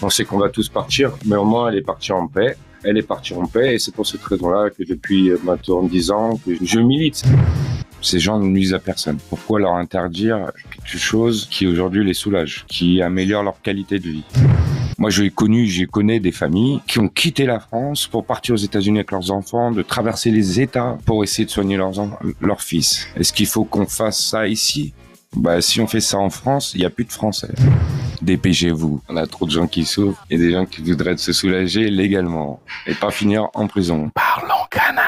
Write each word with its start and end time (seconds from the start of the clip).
On 0.00 0.10
sait 0.10 0.24
qu'on 0.24 0.38
va 0.38 0.48
tous 0.48 0.68
partir, 0.68 1.12
mais 1.24 1.36
au 1.36 1.44
moins 1.44 1.68
elle 1.70 1.78
est 1.78 1.82
partie 1.82 2.12
en 2.12 2.26
paix. 2.26 2.56
Elle 2.84 2.96
est 2.96 3.02
partie 3.02 3.34
en 3.34 3.46
paix 3.46 3.74
et 3.74 3.78
c'est 3.78 3.94
pour 3.94 4.06
cette 4.06 4.22
raison-là 4.22 4.70
que 4.70 4.84
depuis 4.84 5.32
maintenant 5.42 5.82
10 5.82 6.10
ans 6.10 6.40
que 6.44 6.52
je 6.62 6.78
milite. 6.78 7.24
Ces 8.00 8.20
gens 8.20 8.38
ne 8.38 8.46
nuisent 8.46 8.74
à 8.74 8.78
personne. 8.78 9.18
Pourquoi 9.28 9.58
leur 9.58 9.74
interdire 9.74 10.52
quelque 10.70 10.98
chose 10.98 11.48
qui 11.50 11.66
aujourd'hui 11.66 12.04
les 12.04 12.14
soulage, 12.14 12.64
qui 12.68 13.02
améliore 13.02 13.42
leur 13.42 13.60
qualité 13.60 13.98
de 13.98 14.08
vie? 14.08 14.24
Moi, 14.98 15.10
j'ai 15.10 15.30
connu, 15.30 15.66
j'ai 15.66 15.86
connais 15.86 16.18
des 16.18 16.32
familles 16.32 16.80
qui 16.86 16.98
ont 16.98 17.08
quitté 17.08 17.44
la 17.46 17.60
France 17.60 18.06
pour 18.06 18.24
partir 18.24 18.54
aux 18.54 18.58
États-Unis 18.58 18.98
avec 18.98 19.12
leurs 19.12 19.30
enfants, 19.30 19.70
de 19.70 19.82
traverser 19.82 20.30
les 20.30 20.60
États 20.60 20.98
pour 21.06 21.22
essayer 21.22 21.44
de 21.44 21.50
soigner 21.50 21.76
leurs, 21.76 21.92
leurs 22.40 22.62
fils. 22.62 23.06
Est-ce 23.16 23.32
qu'il 23.32 23.46
faut 23.46 23.64
qu'on 23.64 23.86
fasse 23.86 24.20
ça 24.20 24.48
ici? 24.48 24.92
Bah, 25.36 25.60
si 25.60 25.80
on 25.80 25.86
fait 25.86 26.00
ça 26.00 26.18
en 26.18 26.30
France, 26.30 26.72
il 26.74 26.80
n'y 26.80 26.86
a 26.86 26.90
plus 26.90 27.04
de 27.04 27.12
Français. 27.12 27.52
Dépêchez-vous. 28.22 29.00
On 29.08 29.16
a 29.16 29.26
trop 29.26 29.46
de 29.46 29.50
gens 29.50 29.66
qui 29.66 29.84
souffrent 29.84 30.24
et 30.30 30.38
des 30.38 30.52
gens 30.52 30.66
qui 30.66 30.82
voudraient 30.82 31.16
se 31.16 31.32
soulager 31.32 31.90
légalement 31.90 32.60
et 32.86 32.94
pas 32.94 33.10
finir 33.10 33.48
en 33.54 33.66
prison. 33.66 34.10
Parlons 34.14 34.66
cana. 34.70 35.07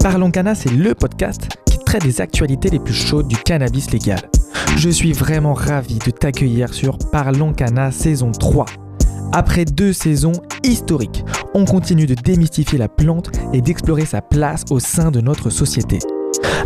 Parlons 0.00 0.30
Cana, 0.30 0.54
c'est 0.54 0.70
le 0.70 0.94
podcast 0.94 1.48
qui 1.66 1.78
traite 1.78 2.04
des 2.04 2.20
actualités 2.20 2.70
les 2.70 2.78
plus 2.78 2.94
chaudes 2.94 3.26
du 3.26 3.36
cannabis 3.36 3.90
légal. 3.90 4.20
Je 4.76 4.88
suis 4.88 5.12
vraiment 5.12 5.54
ravi 5.54 5.98
de 5.98 6.10
t'accueillir 6.10 6.72
sur 6.72 6.98
Parlons 7.10 7.52
Cana 7.52 7.90
saison 7.90 8.30
3. 8.30 8.66
Après 9.32 9.64
deux 9.64 9.92
saisons 9.92 10.32
historiques, 10.62 11.24
on 11.52 11.64
continue 11.64 12.06
de 12.06 12.14
démystifier 12.14 12.78
la 12.78 12.88
plante 12.88 13.32
et 13.52 13.60
d'explorer 13.60 14.06
sa 14.06 14.22
place 14.22 14.64
au 14.70 14.78
sein 14.78 15.10
de 15.10 15.20
notre 15.20 15.50
société. 15.50 15.98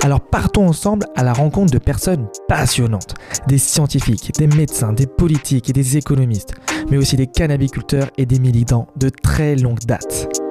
Alors 0.03 0.21
partons 0.21 0.69
ensemble 0.69 1.07
à 1.17 1.23
la 1.23 1.33
rencontre 1.33 1.73
de 1.73 1.79
personnes 1.79 2.29
passionnantes, 2.49 3.15
des 3.49 3.59
scientifiques, 3.59 4.33
des 4.39 4.47
médecins, 4.47 4.93
des 4.93 5.07
politiques 5.07 5.71
et 5.71 5.73
des 5.73 5.97
économistes, 5.97 6.55
mais 6.91 6.99
aussi 6.99 7.17
des 7.17 7.29
cannabiculteurs 7.29 8.11
et 8.19 8.27
des 8.27 8.39
militants 8.39 8.89
de 8.97 9.09
très 9.09 9.57
longue 9.57 9.81
date. 9.81 10.42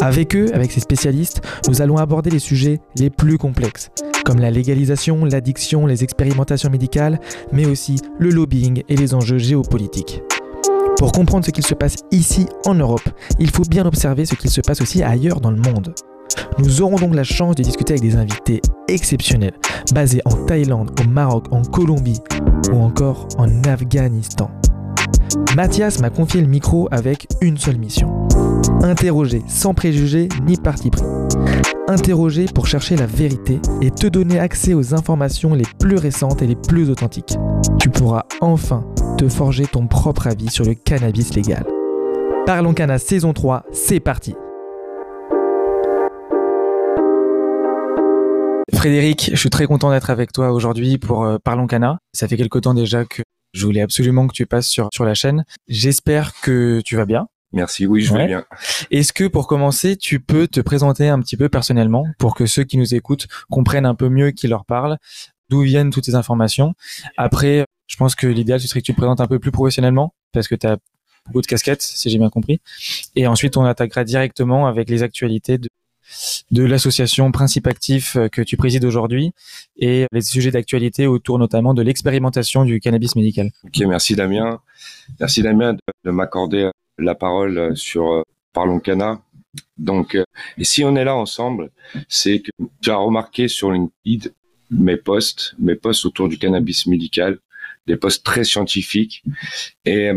Avec 0.00 0.36
eux, 0.36 0.46
avec 0.54 0.70
ces 0.70 0.80
spécialistes, 0.80 1.40
nous 1.68 1.82
allons 1.82 1.96
aborder 1.96 2.30
les 2.30 2.38
sujets 2.38 2.80
les 2.96 3.10
plus 3.10 3.36
complexes, 3.36 3.90
comme 4.24 4.38
la 4.38 4.50
légalisation, 4.50 5.24
l'addiction, 5.24 5.86
les 5.86 6.04
expérimentations 6.04 6.70
médicales, 6.70 7.18
mais 7.52 7.66
aussi 7.66 7.96
le 8.18 8.30
lobbying 8.30 8.82
et 8.88 8.96
les 8.96 9.14
enjeux 9.14 9.38
géopolitiques. 9.38 10.22
Pour 10.98 11.10
comprendre 11.10 11.44
ce 11.44 11.50
qu'il 11.50 11.66
se 11.66 11.74
passe 11.74 11.96
ici 12.12 12.46
en 12.64 12.74
Europe, 12.74 13.08
il 13.40 13.50
faut 13.50 13.64
bien 13.64 13.86
observer 13.86 14.24
ce 14.24 14.36
qu'il 14.36 14.50
se 14.50 14.60
passe 14.60 14.80
aussi 14.80 15.02
ailleurs 15.02 15.40
dans 15.40 15.50
le 15.50 15.60
monde. 15.60 15.94
Nous 16.58 16.80
aurons 16.80 16.96
donc 16.96 17.14
la 17.14 17.24
chance 17.24 17.56
de 17.56 17.62
discuter 17.64 17.94
avec 17.94 18.02
des 18.02 18.16
invités 18.16 18.60
exceptionnels, 18.86 19.54
basés 19.92 20.20
en 20.24 20.44
Thaïlande, 20.46 20.90
au 21.00 21.08
Maroc, 21.08 21.46
en 21.50 21.62
Colombie 21.62 22.20
ou 22.72 22.76
encore 22.76 23.26
en 23.36 23.48
Afghanistan. 23.64 24.50
Mathias 25.56 26.00
m'a 26.00 26.10
confié 26.10 26.40
le 26.40 26.46
micro 26.46 26.88
avec 26.90 27.26
une 27.40 27.58
seule 27.58 27.78
mission. 27.78 28.28
Interroger 28.82 29.42
sans 29.46 29.74
préjugés 29.74 30.28
ni 30.46 30.56
parti 30.56 30.90
pris. 30.90 31.02
Interroger 31.88 32.46
pour 32.46 32.66
chercher 32.66 32.96
la 32.96 33.06
vérité 33.06 33.60
et 33.80 33.90
te 33.90 34.06
donner 34.06 34.38
accès 34.38 34.74
aux 34.74 34.94
informations 34.94 35.54
les 35.54 35.64
plus 35.78 35.96
récentes 35.96 36.42
et 36.42 36.46
les 36.46 36.56
plus 36.56 36.90
authentiques. 36.90 37.36
Tu 37.78 37.88
pourras 37.88 38.24
enfin 38.40 38.84
te 39.16 39.28
forger 39.28 39.66
ton 39.66 39.86
propre 39.86 40.26
avis 40.26 40.50
sur 40.50 40.64
le 40.64 40.74
cannabis 40.74 41.34
légal. 41.34 41.64
Parlons 42.46 42.74
Cana 42.74 42.98
saison 42.98 43.32
3, 43.32 43.64
c'est 43.72 44.00
parti 44.00 44.34
Frédéric, 48.74 49.30
je 49.32 49.36
suis 49.36 49.50
très 49.50 49.66
content 49.66 49.90
d'être 49.90 50.10
avec 50.10 50.32
toi 50.32 50.52
aujourd'hui 50.52 50.98
pour 50.98 51.24
euh, 51.24 51.38
Parlons 51.42 51.66
Cana. 51.66 51.98
Ça 52.12 52.28
fait 52.28 52.36
quelque 52.36 52.58
temps 52.58 52.74
déjà 52.74 53.04
que 53.04 53.22
je 53.58 53.66
voulais 53.66 53.80
absolument 53.80 54.26
que 54.26 54.32
tu 54.32 54.46
passes 54.46 54.68
sur, 54.68 54.88
sur 54.92 55.04
la 55.04 55.14
chaîne. 55.14 55.44
J'espère 55.66 56.40
que 56.40 56.80
tu 56.84 56.96
vas 56.96 57.04
bien. 57.04 57.28
Merci, 57.52 57.86
oui, 57.86 58.02
je 58.02 58.12
vais 58.12 58.26
bien. 58.26 58.44
Est-ce 58.90 59.12
que 59.12 59.24
pour 59.24 59.46
commencer, 59.46 59.96
tu 59.96 60.20
peux 60.20 60.46
te 60.46 60.60
présenter 60.60 61.08
un 61.08 61.18
petit 61.20 61.36
peu 61.36 61.48
personnellement 61.48 62.04
pour 62.18 62.34
que 62.34 62.46
ceux 62.46 62.64
qui 62.64 62.76
nous 62.76 62.94
écoutent 62.94 63.26
comprennent 63.50 63.86
un 63.86 63.94
peu 63.94 64.08
mieux 64.08 64.30
qui 64.32 64.48
leur 64.48 64.64
parle, 64.64 64.98
d'où 65.48 65.62
viennent 65.62 65.90
toutes 65.90 66.04
ces 66.04 66.14
informations? 66.14 66.74
Après, 67.16 67.64
je 67.86 67.96
pense 67.96 68.14
que 68.14 68.26
l'idéal, 68.26 68.60
ce 68.60 68.68
serait 68.68 68.80
que 68.80 68.86
tu 68.86 68.92
te 68.92 68.98
présentes 68.98 69.20
un 69.20 69.26
peu 69.26 69.38
plus 69.38 69.50
professionnellement 69.50 70.14
parce 70.32 70.46
que 70.46 70.54
tu 70.54 70.66
as 70.66 70.76
beaucoup 71.26 71.40
de 71.40 71.46
casquettes, 71.46 71.82
si 71.82 72.10
j'ai 72.10 72.18
bien 72.18 72.30
compris. 72.30 72.60
Et 73.16 73.26
ensuite, 73.26 73.56
on 73.56 73.64
attaquera 73.64 74.04
directement 74.04 74.66
avec 74.66 74.90
les 74.90 75.02
actualités 75.02 75.56
de, 75.56 75.68
de 76.50 76.64
l'association 76.64 77.30
Principe 77.32 77.66
Actif 77.66 78.16
euh, 78.16 78.28
que 78.28 78.42
tu 78.42 78.56
présides 78.56 78.84
aujourd'hui 78.84 79.32
et 79.76 80.06
les 80.12 80.20
sujets 80.20 80.50
d'actualité 80.50 81.06
autour 81.06 81.38
notamment 81.38 81.74
de 81.74 81.82
l'expérimentation 81.82 82.64
du 82.64 82.80
cannabis 82.80 83.16
médical. 83.16 83.50
Ok, 83.64 83.78
merci 83.80 84.14
Damien. 84.14 84.60
Merci 85.20 85.42
Damien 85.42 85.74
de, 86.04 86.10
m'accorder 86.10 86.70
la 86.98 87.14
parole 87.14 87.76
sur 87.76 88.12
euh, 88.12 88.22
Parlons 88.52 88.80
Cana. 88.80 89.20
Donc, 89.76 90.14
euh, 90.14 90.24
et 90.56 90.64
si 90.64 90.84
on 90.84 90.96
est 90.96 91.04
là 91.04 91.16
ensemble, 91.16 91.70
c'est 92.08 92.40
que 92.40 92.50
tu 92.82 92.90
as 92.90 92.96
remarqué 92.96 93.48
sur 93.48 93.70
LinkedIn 93.70 94.30
mes 94.70 94.96
posts, 94.96 95.54
mes 95.58 95.74
posts 95.74 96.04
autour 96.04 96.28
du 96.28 96.38
cannabis 96.38 96.86
médical, 96.86 97.38
des 97.86 97.96
posts 97.96 98.24
très 98.24 98.44
scientifiques. 98.44 99.22
Et 99.84 100.12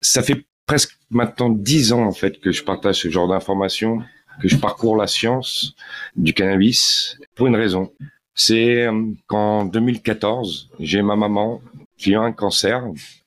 ça 0.00 0.22
fait 0.22 0.46
presque 0.66 0.96
maintenant 1.10 1.50
dix 1.50 1.92
ans 1.92 2.04
en 2.04 2.12
fait 2.12 2.40
que 2.40 2.52
je 2.52 2.62
partage 2.64 3.02
ce 3.02 3.10
genre 3.10 3.28
d'informations 3.28 4.02
que 4.40 4.48
je 4.48 4.56
parcours 4.56 4.96
la 4.96 5.06
science 5.06 5.74
du 6.16 6.32
cannabis 6.32 7.18
pour 7.34 7.46
une 7.46 7.56
raison. 7.56 7.92
C'est 8.34 8.86
euh, 8.86 9.12
qu'en 9.26 9.64
2014, 9.64 10.70
j'ai 10.80 11.02
ma 11.02 11.16
maman 11.16 11.60
qui 11.98 12.14
a 12.14 12.20
un 12.20 12.32
cancer. 12.32 12.82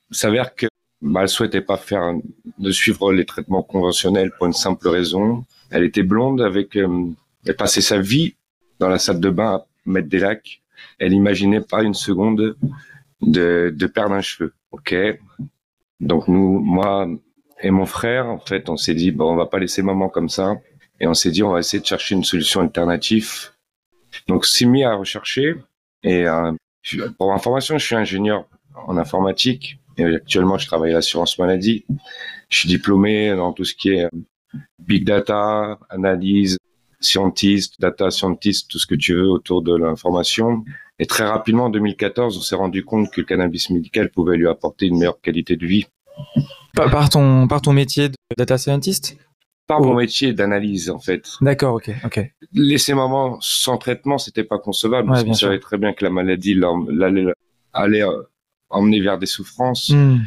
Il 0.09 0.15
s'avère 0.15 0.55
que 0.55 0.67
bah, 1.01 1.21
elle 1.23 1.29
souhaitait 1.29 1.61
pas 1.61 1.77
faire 1.77 2.13
de 2.57 2.71
suivre 2.71 3.13
les 3.13 3.25
traitements 3.25 3.63
conventionnels 3.63 4.31
pour 4.31 4.47
une 4.47 4.53
simple 4.53 4.87
raison. 4.87 5.45
Elle 5.69 5.83
était 5.83 6.03
blonde 6.03 6.41
avec, 6.41 6.75
euh, 6.75 7.07
elle 7.45 7.55
passait 7.55 7.81
sa 7.81 7.99
vie 7.99 8.35
dans 8.79 8.89
la 8.89 8.97
salle 8.97 9.19
de 9.19 9.29
bain 9.29 9.55
à 9.55 9.65
mettre 9.85 10.09
des 10.09 10.19
lacs. 10.19 10.61
Elle 10.99 11.13
imaginait 11.13 11.61
pas 11.61 11.83
une 11.83 11.93
seconde 11.93 12.55
de, 13.21 13.73
de 13.75 13.87
perdre 13.87 14.15
un 14.15 14.21
cheveu. 14.21 14.53
Ok. 14.71 14.95
Donc 15.99 16.27
nous, 16.27 16.59
moi 16.59 17.07
et 17.61 17.71
mon 17.71 17.85
frère, 17.85 18.27
en 18.27 18.39
fait, 18.39 18.69
on 18.69 18.77
s'est 18.77 18.93
dit 18.93 19.11
bon, 19.11 19.31
on 19.31 19.35
va 19.35 19.45
pas 19.45 19.59
laisser 19.59 19.81
maman 19.81 20.09
comme 20.09 20.29
ça. 20.29 20.55
Et 20.99 21.07
on 21.07 21.13
s'est 21.13 21.31
dit, 21.31 21.43
on 21.43 21.51
va 21.51 21.59
essayer 21.59 21.81
de 21.81 21.85
chercher 21.85 22.15
une 22.15 22.23
solution 22.23 22.61
alternative. 22.61 23.51
Donc, 24.27 24.45
c'est 24.45 24.65
mis 24.65 24.83
à 24.83 24.95
rechercher. 24.95 25.55
Et 26.03 26.27
euh, 26.27 26.51
pour 27.17 27.33
information, 27.33 27.77
je 27.77 27.85
suis 27.85 27.95
ingénieur 27.95 28.45
en 28.87 28.97
informatique. 28.97 29.79
Et 29.97 30.03
actuellement, 30.03 30.57
je 30.57 30.67
travaille 30.67 30.91
à 30.91 30.95
l'assurance 30.95 31.37
maladie. 31.37 31.85
Je 32.49 32.59
suis 32.59 32.69
diplômé 32.69 33.35
dans 33.35 33.53
tout 33.53 33.65
ce 33.65 33.73
qui 33.73 33.89
est 33.89 34.09
big 34.79 35.05
data, 35.05 35.79
analyse, 35.89 36.57
scientist, 36.99 37.79
data 37.79 38.11
scientist, 38.11 38.69
tout 38.69 38.79
ce 38.79 38.85
que 38.85 38.95
tu 38.95 39.13
veux 39.13 39.29
autour 39.29 39.61
de 39.61 39.75
l'information. 39.75 40.63
Et 40.99 41.05
très 41.05 41.25
rapidement, 41.25 41.65
en 41.65 41.69
2014, 41.69 42.37
on 42.37 42.41
s'est 42.41 42.55
rendu 42.55 42.83
compte 42.83 43.11
que 43.11 43.21
le 43.21 43.25
cannabis 43.25 43.69
médical 43.69 44.09
pouvait 44.09 44.37
lui 44.37 44.47
apporter 44.47 44.87
une 44.87 44.97
meilleure 44.97 45.19
qualité 45.19 45.55
de 45.55 45.65
vie. 45.65 45.85
Par, 46.73 47.09
ton, 47.09 47.47
par 47.47 47.61
ton 47.61 47.73
métier 47.73 48.09
de 48.09 48.15
data 48.37 48.57
scientist? 48.57 49.17
Par 49.67 49.81
mon 49.81 49.95
métier 49.95 50.33
d'analyse 50.33 50.89
en 50.89 50.99
fait. 50.99 51.27
D'accord, 51.41 51.75
ok, 51.75 51.91
ok. 52.05 52.19
Laisser 52.53 52.93
maman 52.93 53.37
sans 53.41 53.77
traitement, 53.77 54.17
c'était 54.17 54.43
pas 54.43 54.59
concevable 54.59 55.07
parce 55.07 55.23
qu'on 55.23 55.33
savait 55.33 55.59
très 55.59 55.77
bien 55.77 55.93
que 55.93 56.03
la 56.03 56.11
maladie 56.11 56.59
allait 57.73 58.03
euh, 58.03 58.21
emmener 58.69 59.01
vers 59.01 59.17
des 59.17 59.25
souffrances 59.25 59.89
hmm. 59.89 60.19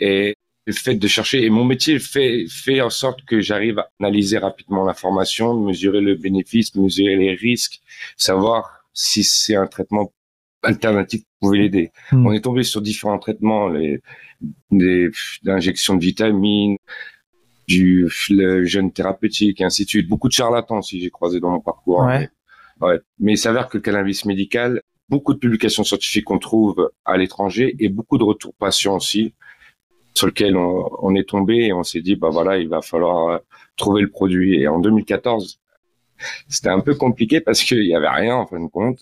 et 0.00 0.36
le 0.66 0.72
fait 0.72 0.94
de 0.94 1.08
chercher 1.08 1.44
et 1.44 1.50
mon 1.50 1.64
métier 1.64 1.98
fait 1.98 2.46
fait 2.48 2.80
en 2.80 2.90
sorte 2.90 3.24
que 3.24 3.40
j'arrive 3.40 3.80
à 3.80 3.88
analyser 3.98 4.38
rapidement 4.38 4.84
l'information, 4.84 5.58
mesurer 5.58 6.00
le 6.00 6.14
bénéfice, 6.14 6.74
mesurer 6.76 7.16
les 7.16 7.34
risques, 7.34 7.80
savoir 8.16 8.84
si 8.92 9.24
c'est 9.24 9.56
un 9.56 9.66
traitement 9.66 10.12
alternatif 10.62 11.22
qui 11.22 11.26
pouvait 11.40 11.58
l'aider. 11.58 11.90
Hmm. 12.12 12.26
On 12.26 12.32
est 12.32 12.40
tombé 12.40 12.62
sur 12.62 12.80
différents 12.80 13.18
traitements, 13.18 13.68
les, 13.68 14.00
des, 14.70 15.10
injections 15.46 15.96
de 15.96 16.00
vitamines, 16.00 16.76
du 17.68 18.08
jeune 18.08 18.92
thérapeutique 18.92 19.60
et 19.60 19.64
ainsi 19.64 19.84
de 19.84 19.88
suite. 19.88 20.08
Beaucoup 20.08 20.28
de 20.28 20.32
charlatans 20.32 20.82
si 20.82 21.00
j'ai 21.00 21.10
croisé 21.10 21.40
dans 21.40 21.50
mon 21.50 21.60
parcours. 21.60 22.00
Ouais. 22.00 22.28
ouais. 22.80 23.00
Mais 23.18 23.32
il 23.32 23.38
s'avère 23.38 23.68
que 23.68 23.78
le 23.78 23.82
cannabis 23.82 24.24
médical, 24.24 24.82
beaucoup 25.08 25.34
de 25.34 25.38
publications 25.38 25.84
scientifiques 25.84 26.24
qu'on 26.24 26.38
trouve 26.38 26.90
à 27.04 27.16
l'étranger 27.16 27.76
et 27.78 27.88
beaucoup 27.88 28.18
de 28.18 28.24
retours 28.24 28.54
patients 28.54 28.96
aussi 28.96 29.34
sur 30.14 30.26
lequel 30.26 30.56
on, 30.56 31.14
est 31.14 31.28
tombé 31.28 31.66
et 31.66 31.72
on 31.72 31.82
s'est 31.82 32.00
dit 32.00 32.16
bah 32.16 32.28
voilà 32.30 32.58
il 32.58 32.68
va 32.68 32.82
falloir 32.82 33.28
euh, 33.28 33.38
trouver 33.76 34.02
le 34.02 34.10
produit 34.10 34.60
et 34.60 34.68
en 34.68 34.78
2014 34.78 35.60
c'était 36.48 36.68
un 36.68 36.80
peu 36.80 36.94
compliqué 36.94 37.40
parce 37.40 37.62
qu'il 37.62 37.86
y 37.86 37.94
avait 37.94 38.08
rien 38.08 38.36
en 38.36 38.46
fin 38.46 38.60
de 38.60 38.68
compte 38.68 39.00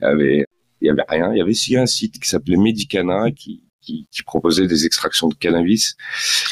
il 0.00 0.04
y 0.04 0.06
avait 0.06 0.46
il 0.80 0.86
y 0.86 0.90
avait 0.90 1.04
rien 1.08 1.32
il 1.32 1.38
y 1.38 1.40
avait 1.40 1.50
aussi 1.50 1.76
un 1.76 1.86
site 1.86 2.20
qui 2.20 2.28
s'appelait 2.28 2.56
Medicana 2.56 3.30
qui 3.32 3.62
qui, 3.84 4.06
qui, 4.10 4.22
proposait 4.22 4.66
des 4.66 4.86
extractions 4.86 5.28
de 5.28 5.34
cannabis. 5.34 5.96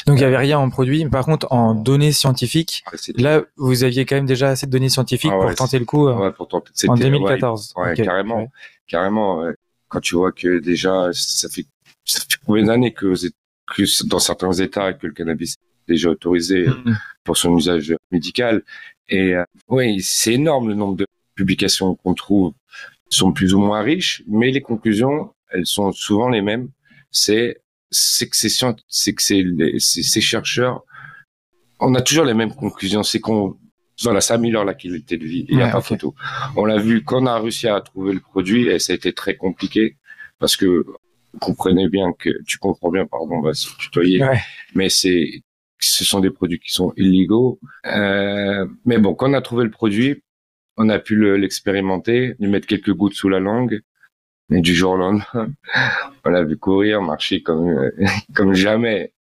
Donc 0.05 0.17
il 0.17 0.21
y 0.21 0.25
avait 0.25 0.37
rien 0.37 0.59
en 0.59 0.69
produit, 0.69 1.05
par 1.09 1.25
contre 1.25 1.47
en 1.51 1.73
données 1.73 2.11
scientifiques, 2.11 2.83
là 3.15 3.41
vous 3.57 3.83
aviez 3.83 4.05
quand 4.05 4.15
même 4.15 4.25
déjà 4.25 4.49
assez 4.49 4.65
de 4.65 4.71
données 4.71 4.89
scientifiques 4.89 5.31
ah 5.33 5.39
pour 5.39 5.55
tenter 5.55 5.79
le 5.79 5.85
coup 5.85 6.07
euh, 6.07 6.15
ouais, 6.15 6.31
pour 6.31 6.47
tenter, 6.47 6.71
en 6.87 6.95
2014. 6.95 7.73
Ouais, 7.75 7.95
carrément, 7.95 8.51
carrément. 8.87 9.43
Quand 9.89 9.99
tu 9.99 10.15
vois 10.15 10.31
que 10.31 10.59
déjà 10.59 11.09
ça 11.13 11.49
fait 11.49 11.65
ça 12.05 12.19
fait 12.19 12.37
combien 12.45 12.65
d'années 12.65 12.93
que 12.93 13.13
que 13.75 14.07
dans 14.07 14.19
certains 14.19 14.53
États 14.53 14.93
que 14.93 15.07
le 15.07 15.13
cannabis 15.13 15.53
est 15.53 15.91
déjà 15.93 16.09
autorisé 16.09 16.67
mm. 16.67 16.97
pour 17.23 17.37
son 17.37 17.57
usage 17.57 17.95
médical. 18.11 18.63
Et 19.09 19.35
euh, 19.35 19.43
oui, 19.67 20.01
c'est 20.01 20.33
énorme 20.33 20.69
le 20.69 20.75
nombre 20.75 20.95
de 20.95 21.07
publications 21.35 21.95
qu'on 21.95 22.13
trouve 22.13 22.53
sont 23.09 23.31
plus 23.31 23.53
ou 23.53 23.59
moins 23.59 23.81
riches, 23.81 24.23
mais 24.27 24.51
les 24.51 24.61
conclusions, 24.61 25.33
elles 25.51 25.65
sont 25.65 25.91
souvent 25.91 26.29
les 26.29 26.41
mêmes. 26.41 26.69
C'est 27.13 27.61
c'est 27.91 28.27
que 28.27 28.35
c'est 28.35 28.49
c'est 28.49 29.13
que 29.13 29.23
ces 29.79 30.21
chercheurs, 30.21 30.83
on 31.79 31.95
a 31.95 32.01
toujours 32.01 32.25
les 32.25 32.33
mêmes 32.33 32.53
conclusions. 32.53 33.03
C'est 33.03 33.21
qu'on 33.21 33.57
voilà, 34.01 34.21
ça 34.21 34.33
améliore 34.33 34.65
la 34.65 34.73
qualité 34.73 35.17
de 35.17 35.25
vie. 35.25 35.45
Il 35.47 35.57
n'y 35.57 35.63
a 35.63 35.69
pas 35.69 35.81
photo. 35.81 36.15
On 36.55 36.65
l'a 36.65 36.79
vu 36.79 37.03
quand 37.03 37.21
on 37.21 37.27
a 37.27 37.39
réussi 37.39 37.67
à 37.67 37.79
trouver 37.79 38.13
le 38.13 38.19
produit, 38.19 38.67
et 38.67 38.79
ça 38.79 38.91
a 38.91 38.95
été 38.95 39.13
très 39.13 39.35
compliqué 39.35 39.97
parce 40.39 40.57
que 40.57 40.85
comprenez 41.39 41.87
bien 41.87 42.11
que 42.17 42.29
tu 42.45 42.57
comprends 42.57 42.91
bien, 42.91 43.05
pardon, 43.05 43.35
on 43.35 43.41
va 43.41 43.53
se 43.53 43.69
tutoyer, 43.77 44.21
mais 44.75 44.89
c'est 44.89 45.43
ce 45.79 46.05
sont 46.05 46.19
des 46.19 46.31
produits 46.31 46.59
qui 46.59 46.71
sont 46.71 46.93
illégaux. 46.97 47.59
Euh, 47.85 48.65
mais 48.85 48.97
bon, 48.97 49.13
quand 49.15 49.29
on 49.29 49.33
a 49.33 49.41
trouvé 49.41 49.63
le 49.63 49.71
produit, 49.71 50.23
on 50.77 50.89
a 50.89 50.97
pu 50.99 51.15
l'expérimenter, 51.37 52.35
lui 52.39 52.49
mettre 52.49 52.67
quelques 52.67 52.93
gouttes 52.93 53.13
sous 53.13 53.29
la 53.29 53.39
langue, 53.39 53.81
et 54.51 54.61
du 54.61 54.73
jour 54.73 54.93
au 54.93 54.97
lendemain, 54.97 55.53
on 56.25 56.29
l'a 56.29 56.43
vu 56.43 56.57
courir, 56.57 57.01
marcher 57.01 57.41
comme 57.41 57.91
comme 58.35 58.53
jamais 58.53 59.13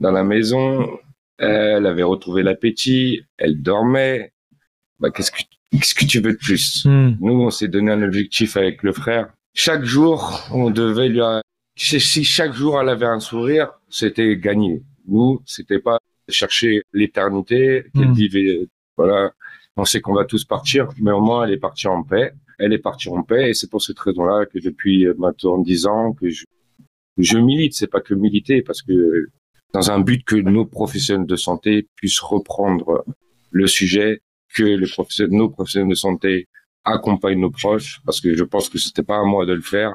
dans 0.00 0.12
la 0.12 0.24
maison. 0.24 0.98
Elle 1.38 1.86
avait 1.86 2.04
retrouvé 2.04 2.42
l'appétit, 2.42 3.22
elle 3.38 3.60
dormait. 3.60 4.32
Bah, 5.00 5.10
qu'est-ce 5.10 5.32
que 5.32 5.42
qu'est-ce 5.72 5.94
que 5.94 6.04
tu 6.04 6.20
veux 6.20 6.32
de 6.32 6.38
plus? 6.38 6.84
Hmm. 6.84 7.16
Nous, 7.20 7.34
on 7.34 7.50
s'est 7.50 7.68
donné 7.68 7.90
un 7.90 8.02
objectif 8.02 8.56
avec 8.56 8.82
le 8.82 8.92
frère. 8.92 9.32
Chaque 9.52 9.84
jour, 9.84 10.46
on 10.52 10.70
devait 10.70 11.08
lui 11.08 11.20
si 11.76 12.24
chaque 12.24 12.52
jour 12.52 12.80
elle 12.80 12.88
avait 12.88 13.06
un 13.06 13.20
sourire, 13.20 13.72
c'était 13.88 14.36
gagné. 14.36 14.82
Nous, 15.08 15.42
c'était 15.44 15.80
pas 15.80 15.98
chercher 16.28 16.82
l'éternité, 16.92 17.86
qu'elle 17.94 18.08
hmm. 18.08 18.14
vivait. 18.14 18.68
Voilà, 18.96 19.32
on 19.76 19.84
sait 19.84 20.00
qu'on 20.00 20.14
va 20.14 20.24
tous 20.24 20.44
partir, 20.44 20.88
mais 21.00 21.10
au 21.10 21.20
moins 21.20 21.44
elle 21.44 21.52
est 21.52 21.58
partie 21.58 21.88
en 21.88 22.02
paix. 22.02 22.32
Elle 22.58 22.72
est 22.72 22.78
partie 22.78 23.08
en 23.08 23.22
paix, 23.22 23.50
et 23.50 23.54
c'est 23.54 23.70
pour 23.70 23.82
cette 23.82 23.98
raison-là 23.98 24.46
que 24.46 24.58
depuis 24.58 25.06
maintenant 25.18 25.58
dix 25.58 25.86
ans 25.86 26.12
que 26.12 26.30
je, 26.30 26.44
je 27.18 27.38
milite. 27.38 27.74
C'est 27.74 27.90
pas 27.90 28.00
que 28.00 28.14
militer, 28.14 28.62
parce 28.62 28.82
que 28.82 29.28
dans 29.72 29.90
un 29.90 30.00
but 30.00 30.24
que 30.24 30.36
nos 30.36 30.64
professionnels 30.64 31.26
de 31.26 31.36
santé 31.36 31.88
puissent 31.96 32.20
reprendre 32.20 33.04
le 33.50 33.66
sujet, 33.66 34.22
que 34.54 34.62
les 34.62 34.86
professionnels, 34.86 35.36
nos 35.36 35.48
professionnels 35.48 35.90
de 35.90 35.94
santé 35.94 36.48
accompagnent 36.84 37.40
nos 37.40 37.50
proches, 37.50 38.00
parce 38.04 38.20
que 38.20 38.34
je 38.34 38.44
pense 38.44 38.68
que 38.68 38.78
c'était 38.78 39.02
pas 39.02 39.18
à 39.18 39.24
moi 39.24 39.46
de 39.46 39.52
le 39.52 39.62
faire 39.62 39.94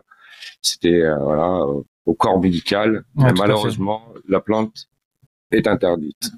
c'était 0.62 1.02
euh, 1.02 1.18
voilà 1.18 1.66
au 2.06 2.14
corps 2.14 2.40
médical. 2.40 3.04
malheureusement, 3.16 4.02
la 4.28 4.40
plante 4.40 4.90
est 5.52 5.68
interdite. 5.68 6.32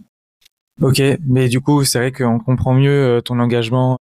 Ok, 0.82 1.02
mais 1.28 1.48
du 1.48 1.62
coup, 1.62 1.84
c'est 1.84 2.00
vrai 2.00 2.12
qu'on 2.12 2.40
comprend 2.40 2.74
mieux 2.74 3.18
euh, 3.18 3.22
ton 3.22 3.40
engagement 3.40 3.98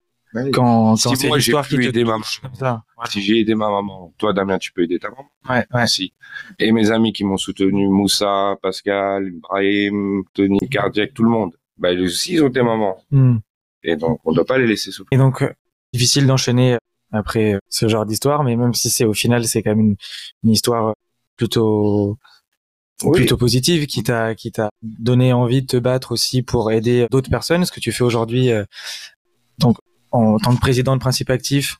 quand, 0.52 0.96
si 0.96 1.16
c'est 1.16 1.28
moi, 1.28 1.38
histoire 1.38 1.66
qui 1.66 1.76
te 1.76 1.82
aider 1.82 2.04
ma 2.04 2.18
maman. 2.18 2.82
Si 3.08 3.22
j'ai 3.22 3.40
aidé 3.40 3.54
ma 3.54 3.70
maman, 3.70 4.12
toi 4.18 4.32
Damien, 4.32 4.58
tu 4.58 4.72
peux 4.72 4.82
aider 4.82 4.98
ta 4.98 5.10
maman. 5.10 5.28
Ouais, 5.48 5.66
ouais. 5.72 5.86
Si. 5.86 6.12
Et 6.58 6.72
mes 6.72 6.90
amis 6.90 7.12
qui 7.12 7.24
m'ont 7.24 7.36
soutenu, 7.36 7.88
Moussa, 7.88 8.56
Pascal, 8.62 9.28
Ibrahim, 9.28 10.24
Tony, 10.34 10.58
Cardiac, 10.68 11.14
tout 11.14 11.24
le 11.24 11.30
monde. 11.30 11.52
Bah, 11.78 11.92
ils 11.92 12.00
aussi, 12.02 12.34
ils 12.34 12.42
ont 12.42 12.48
été 12.48 12.62
mamans. 12.62 12.98
Hmm. 13.10 13.38
Et 13.82 13.96
donc, 13.96 14.20
on 14.24 14.30
ne 14.30 14.36
doit 14.36 14.44
pas 14.44 14.58
les 14.58 14.66
laisser 14.66 14.90
souffrir. 14.90 15.08
Et 15.12 15.16
donc, 15.16 15.42
euh, 15.42 15.52
difficile 15.92 16.26
d'enchaîner 16.26 16.76
après 17.12 17.54
euh, 17.54 17.58
ce 17.68 17.88
genre 17.88 18.06
d'histoire, 18.06 18.44
mais 18.44 18.56
même 18.56 18.74
si 18.74 18.90
c'est 18.90 19.04
au 19.04 19.14
final 19.14 19.46
c'est 19.46 19.62
quand 19.62 19.70
même 19.70 19.80
une, 19.80 19.96
une 20.44 20.50
histoire 20.50 20.94
plutôt 21.36 22.18
plutôt 23.12 23.36
positive 23.36 23.86
qui 23.86 24.02
t'a 24.02 24.34
qui 24.34 24.50
t'a 24.50 24.70
donné 24.82 25.32
envie 25.32 25.62
de 25.62 25.66
te 25.66 25.76
battre 25.76 26.12
aussi 26.12 26.42
pour 26.42 26.72
aider 26.72 27.06
d'autres 27.10 27.30
personnes, 27.30 27.64
ce 27.64 27.72
que 27.72 27.80
tu 27.80 27.92
fais 27.92 28.02
aujourd'hui 28.02 28.50
euh, 28.50 28.64
donc 29.58 29.78
en 30.10 30.38
tant 30.38 30.54
que 30.54 30.60
président 30.60 30.94
de 30.94 31.00
Principe 31.00 31.30
Actif. 31.30 31.76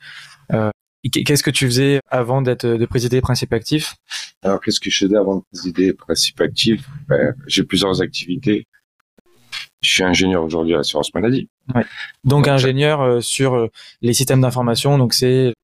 Euh, 0.53 0.71
qu'est-ce 1.13 1.43
que 1.43 1.51
tu 1.51 1.67
faisais 1.67 2.01
avant 2.09 2.43
d'être 2.43 2.67
de 2.67 2.87
présider 2.87 3.21
Principe 3.21 3.53
Actif? 3.53 3.97
Alors 4.43 4.61
qu'est-ce 4.61 4.81
que 4.81 4.91
je 4.91 5.07
faisais 5.07 5.17
avant 5.17 5.37
de 5.37 5.43
présider 5.53 5.93
Principe 5.93 6.41
Actif? 6.41 6.83
Ben, 7.09 7.35
J'ai 7.47 7.65
plusieurs 7.65 8.01
activités. 8.03 8.67
Je 9.81 9.91
suis 9.91 10.03
ingénieur 10.03 10.45
aujourd'hui 10.45 10.75
à 10.75 10.79
l'assurance 10.79 11.15
maladie. 11.15 11.49
Ouais. 11.75 11.85
Donc, 12.25 12.49
ingénieur 12.49 13.01
euh, 13.01 13.21
sur 13.21 13.55
euh, 13.55 13.69
les 14.03 14.13
systèmes 14.13 14.41
d'information, 14.41 14.99
donc 14.99 15.15
c'est 15.15 15.55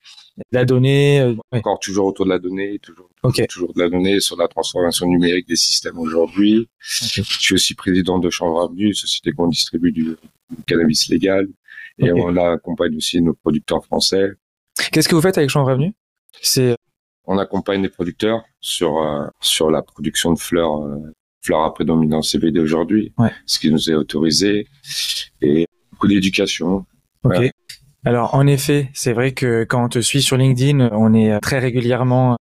la 0.53 0.65
donnée. 0.65 1.21
Euh, 1.21 1.35
Encore 1.51 1.81
toujours 1.81 2.07
autour 2.07 2.25
de 2.25 2.31
la 2.31 2.39
donnée, 2.39 2.79
toujours, 2.79 3.09
toujours 3.49 3.73
de 3.75 3.83
la 3.83 3.89
donnée 3.89 4.21
sur 4.21 4.37
la 4.37 4.47
transformation 4.47 5.07
numérique 5.07 5.49
des 5.49 5.57
systèmes 5.57 5.99
aujourd'hui. 5.99 6.69
Je 6.81 7.23
suis 7.23 7.55
aussi 7.55 7.75
président 7.75 8.19
de 8.19 8.31
Chambre 8.31 8.63
Avenue, 8.63 8.95
société 8.95 9.33
qu'on 9.33 9.49
distribue 9.49 9.91
du, 9.91 10.17
cannabis 10.67 11.09
légal, 11.09 11.49
et 11.99 12.13
on 12.13 12.37
accompagne 12.37 12.97
aussi 12.97 13.21
nos 13.21 13.35
producteurs 13.35 13.85
français. 13.85 14.33
Qu'est-ce 14.93 15.09
que 15.09 15.15
vous 15.15 15.23
faites 15.23 15.39
avec 15.39 15.51
Chambre 15.51 15.71
Avenue 15.71 15.93
C'est 16.41 16.77
on 17.27 17.39
accompagne 17.39 17.83
les 17.83 17.89
producteurs 17.89 18.45
sur 18.61 19.01
sur 19.41 19.71
la 19.71 19.83
production 19.83 20.33
de 20.33 20.39
fleurs 20.39 20.87
fleurs 21.43 21.63
à 21.63 21.75
prédominance 21.75 22.31
CBD 22.31 22.61
aujourd'hui, 22.61 23.13
ce 23.47 23.59
qui 23.59 23.71
nous 23.71 23.91
est 23.91 23.95
autorisé, 23.95 24.67
et 25.41 25.67
beaucoup 25.93 26.09
d'éducation. 26.09 26.87
Ok. 27.23 27.51
Alors 28.05 28.35
en 28.35 28.47
effet, 28.47 28.91
c'est 28.93 29.13
vrai 29.13 29.33
que 29.33 29.65
quand 29.65 29.85
on 29.85 29.89
te 29.89 30.01
suit 30.01 30.23
sur 30.23 30.37
LinkedIn, 30.37 30.91
on 30.93 31.15
est 31.15 31.39
très 31.41 31.59
régulièrement 31.59 32.37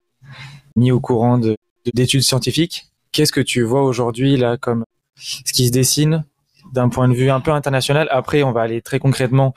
mis 0.75 0.91
au 0.91 0.99
courant 0.99 1.37
de 1.37 1.55
d'études 1.93 2.21
scientifiques. 2.21 2.85
Qu'est-ce 3.11 3.31
que 3.31 3.41
tu 3.41 3.61
vois 3.61 3.83
aujourd'hui 3.83 4.37
là 4.37 4.57
comme 4.57 4.85
ce 5.15 5.53
qui 5.53 5.67
se 5.67 5.71
dessine? 5.71 6.23
D'un 6.71 6.89
point 6.89 7.07
de 7.07 7.13
vue 7.13 7.29
un 7.29 7.39
peu 7.39 7.51
international 7.51 8.07
Après, 8.11 8.43
on 8.43 8.51
va 8.51 8.61
aller 8.61 8.81
très 8.81 8.99
concrètement 8.99 9.53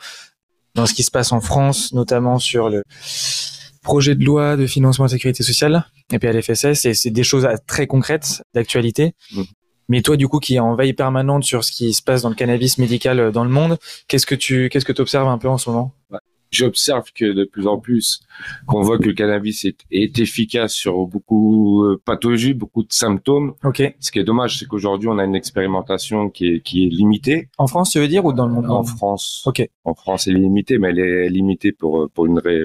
dans 0.74 0.86
ce 0.86 0.94
qui 0.94 1.02
se 1.02 1.10
passe 1.10 1.32
en 1.32 1.40
France, 1.40 1.92
notamment 1.92 2.38
sur 2.38 2.68
le 2.68 2.82
projet 3.82 4.14
de 4.14 4.24
loi 4.24 4.56
de 4.56 4.66
financement 4.66 5.04
de 5.04 5.10
la 5.10 5.16
sécurité 5.16 5.42
sociale, 5.42 5.84
et 6.12 6.18
puis 6.18 6.28
à 6.28 6.32
l'FSS, 6.32 6.86
et 6.86 6.94
c'est 6.94 7.10
des 7.10 7.22
choses 7.22 7.46
très 7.66 7.86
concrètes 7.86 8.42
d'actualité. 8.54 9.14
Mmh. 9.32 9.42
Mais 9.88 10.02
toi, 10.02 10.16
du 10.16 10.28
coup, 10.28 10.38
qui 10.38 10.56
est 10.56 10.60
en 10.60 10.74
veille 10.74 10.94
permanente 10.94 11.44
sur 11.44 11.62
ce 11.62 11.70
qui 11.70 11.92
se 11.92 12.02
passe 12.02 12.22
dans 12.22 12.30
le 12.30 12.34
cannabis 12.34 12.78
médical 12.78 13.20
euh, 13.20 13.30
dans 13.30 13.44
le 13.44 13.50
monde, 13.50 13.78
qu'est-ce 14.08 14.26
que 14.26 14.34
tu 14.34 14.68
qu'est-ce 14.70 14.84
que 14.84 14.92
tu 14.92 15.02
observes 15.02 15.28
un 15.28 15.38
peu 15.38 15.48
en 15.48 15.58
ce 15.58 15.68
moment? 15.68 15.92
J'observe 16.54 17.12
que 17.12 17.32
de 17.32 17.44
plus 17.44 17.66
en 17.66 17.78
plus, 17.78 18.20
qu'on 18.66 18.82
voit 18.82 18.98
que 18.98 19.06
le 19.06 19.14
cannabis 19.14 19.64
est, 19.64 19.78
est 19.90 20.18
efficace 20.18 20.72
sur 20.72 21.06
beaucoup 21.06 21.84
de 21.90 21.96
pathologies, 21.96 22.54
beaucoup 22.54 22.82
de 22.82 22.92
symptômes. 22.92 23.54
Ok. 23.64 23.82
Ce 23.98 24.10
qui 24.12 24.18
est 24.20 24.24
dommage, 24.24 24.58
c'est 24.58 24.66
qu'aujourd'hui, 24.66 25.08
on 25.08 25.18
a 25.18 25.24
une 25.24 25.34
expérimentation 25.34 26.30
qui 26.30 26.46
est, 26.46 26.60
qui 26.60 26.86
est 26.86 26.88
limitée. 26.88 27.48
En 27.58 27.66
France, 27.66 27.90
tu 27.90 27.98
veux 27.98 28.08
dire, 28.08 28.24
ou 28.24 28.32
dans 28.32 28.46
le 28.46 28.52
monde 28.52 28.70
En 28.70 28.84
France. 28.84 29.42
Ok. 29.46 29.68
En 29.84 29.94
France, 29.94 30.28
elle 30.28 30.36
est 30.36 30.40
limitée, 30.40 30.78
mais 30.78 30.90
elle 30.90 31.00
est 31.00 31.28
limitée 31.28 31.72
pour 31.72 32.08
pour 32.14 32.26
une 32.26 32.38
ré, 32.38 32.62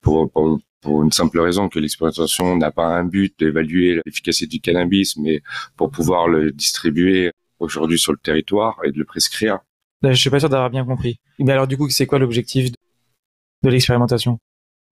pour, 0.00 0.30
pour, 0.30 0.58
pour 0.80 1.02
une 1.02 1.12
simple 1.12 1.40
raison 1.40 1.68
que 1.68 1.78
l'expérimentation 1.78 2.56
n'a 2.56 2.70
pas 2.70 2.86
un 2.86 3.04
but 3.04 3.38
d'évaluer 3.38 4.00
l'efficacité 4.04 4.46
du 4.46 4.60
cannabis, 4.60 5.16
mais 5.16 5.42
pour 5.76 5.90
pouvoir 5.90 6.28
le 6.28 6.52
distribuer 6.52 7.32
aujourd'hui 7.58 7.98
sur 7.98 8.12
le 8.12 8.18
territoire 8.18 8.78
et 8.84 8.92
de 8.92 8.98
le 8.98 9.04
prescrire. 9.04 9.58
Je 10.02 10.12
suis 10.12 10.30
pas 10.30 10.38
sûr 10.38 10.48
d'avoir 10.48 10.70
bien 10.70 10.84
compris. 10.84 11.18
Mais 11.40 11.52
alors 11.52 11.66
du 11.66 11.76
coup, 11.76 11.88
c'est 11.90 12.06
quoi 12.06 12.18
l'objectif 12.18 12.70
de, 13.62 13.70
l'expérimentation 13.70 14.38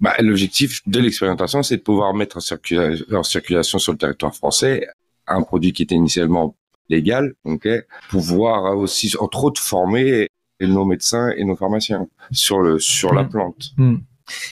bah, 0.01 0.15
L'objectif 0.21 0.81
de 0.87 1.01
l'expérimentation, 1.01 1.63
c'est 1.63 1.79
de 1.79 1.83
pouvoir 1.83 2.15
mettre 2.15 2.39
en, 2.39 3.23
circulation 3.23 3.79
sur 3.79 3.93
le 3.93 3.99
territoire 3.99 4.35
français 4.35 4.87
un 5.27 5.43
produit 5.43 5.73
qui 5.73 5.83
était 5.83 5.95
initialement 5.95 6.57
légal, 6.89 7.35
ok, 7.45 7.69
pouvoir 8.11 8.77
aussi, 8.77 9.13
entre 9.19 9.45
autres, 9.45 9.61
former 9.61 10.29
nos 10.61 10.85
médecins 10.85 11.33
et 11.37 11.45
nos 11.45 11.57
pharmaciens 11.57 12.07
sur 12.31 12.61
le 12.61 12.79
sur 12.79 13.13
la 13.13 13.25
mmh. 13.25 13.29
plante. 13.29 13.73
Mmh. 13.77 13.97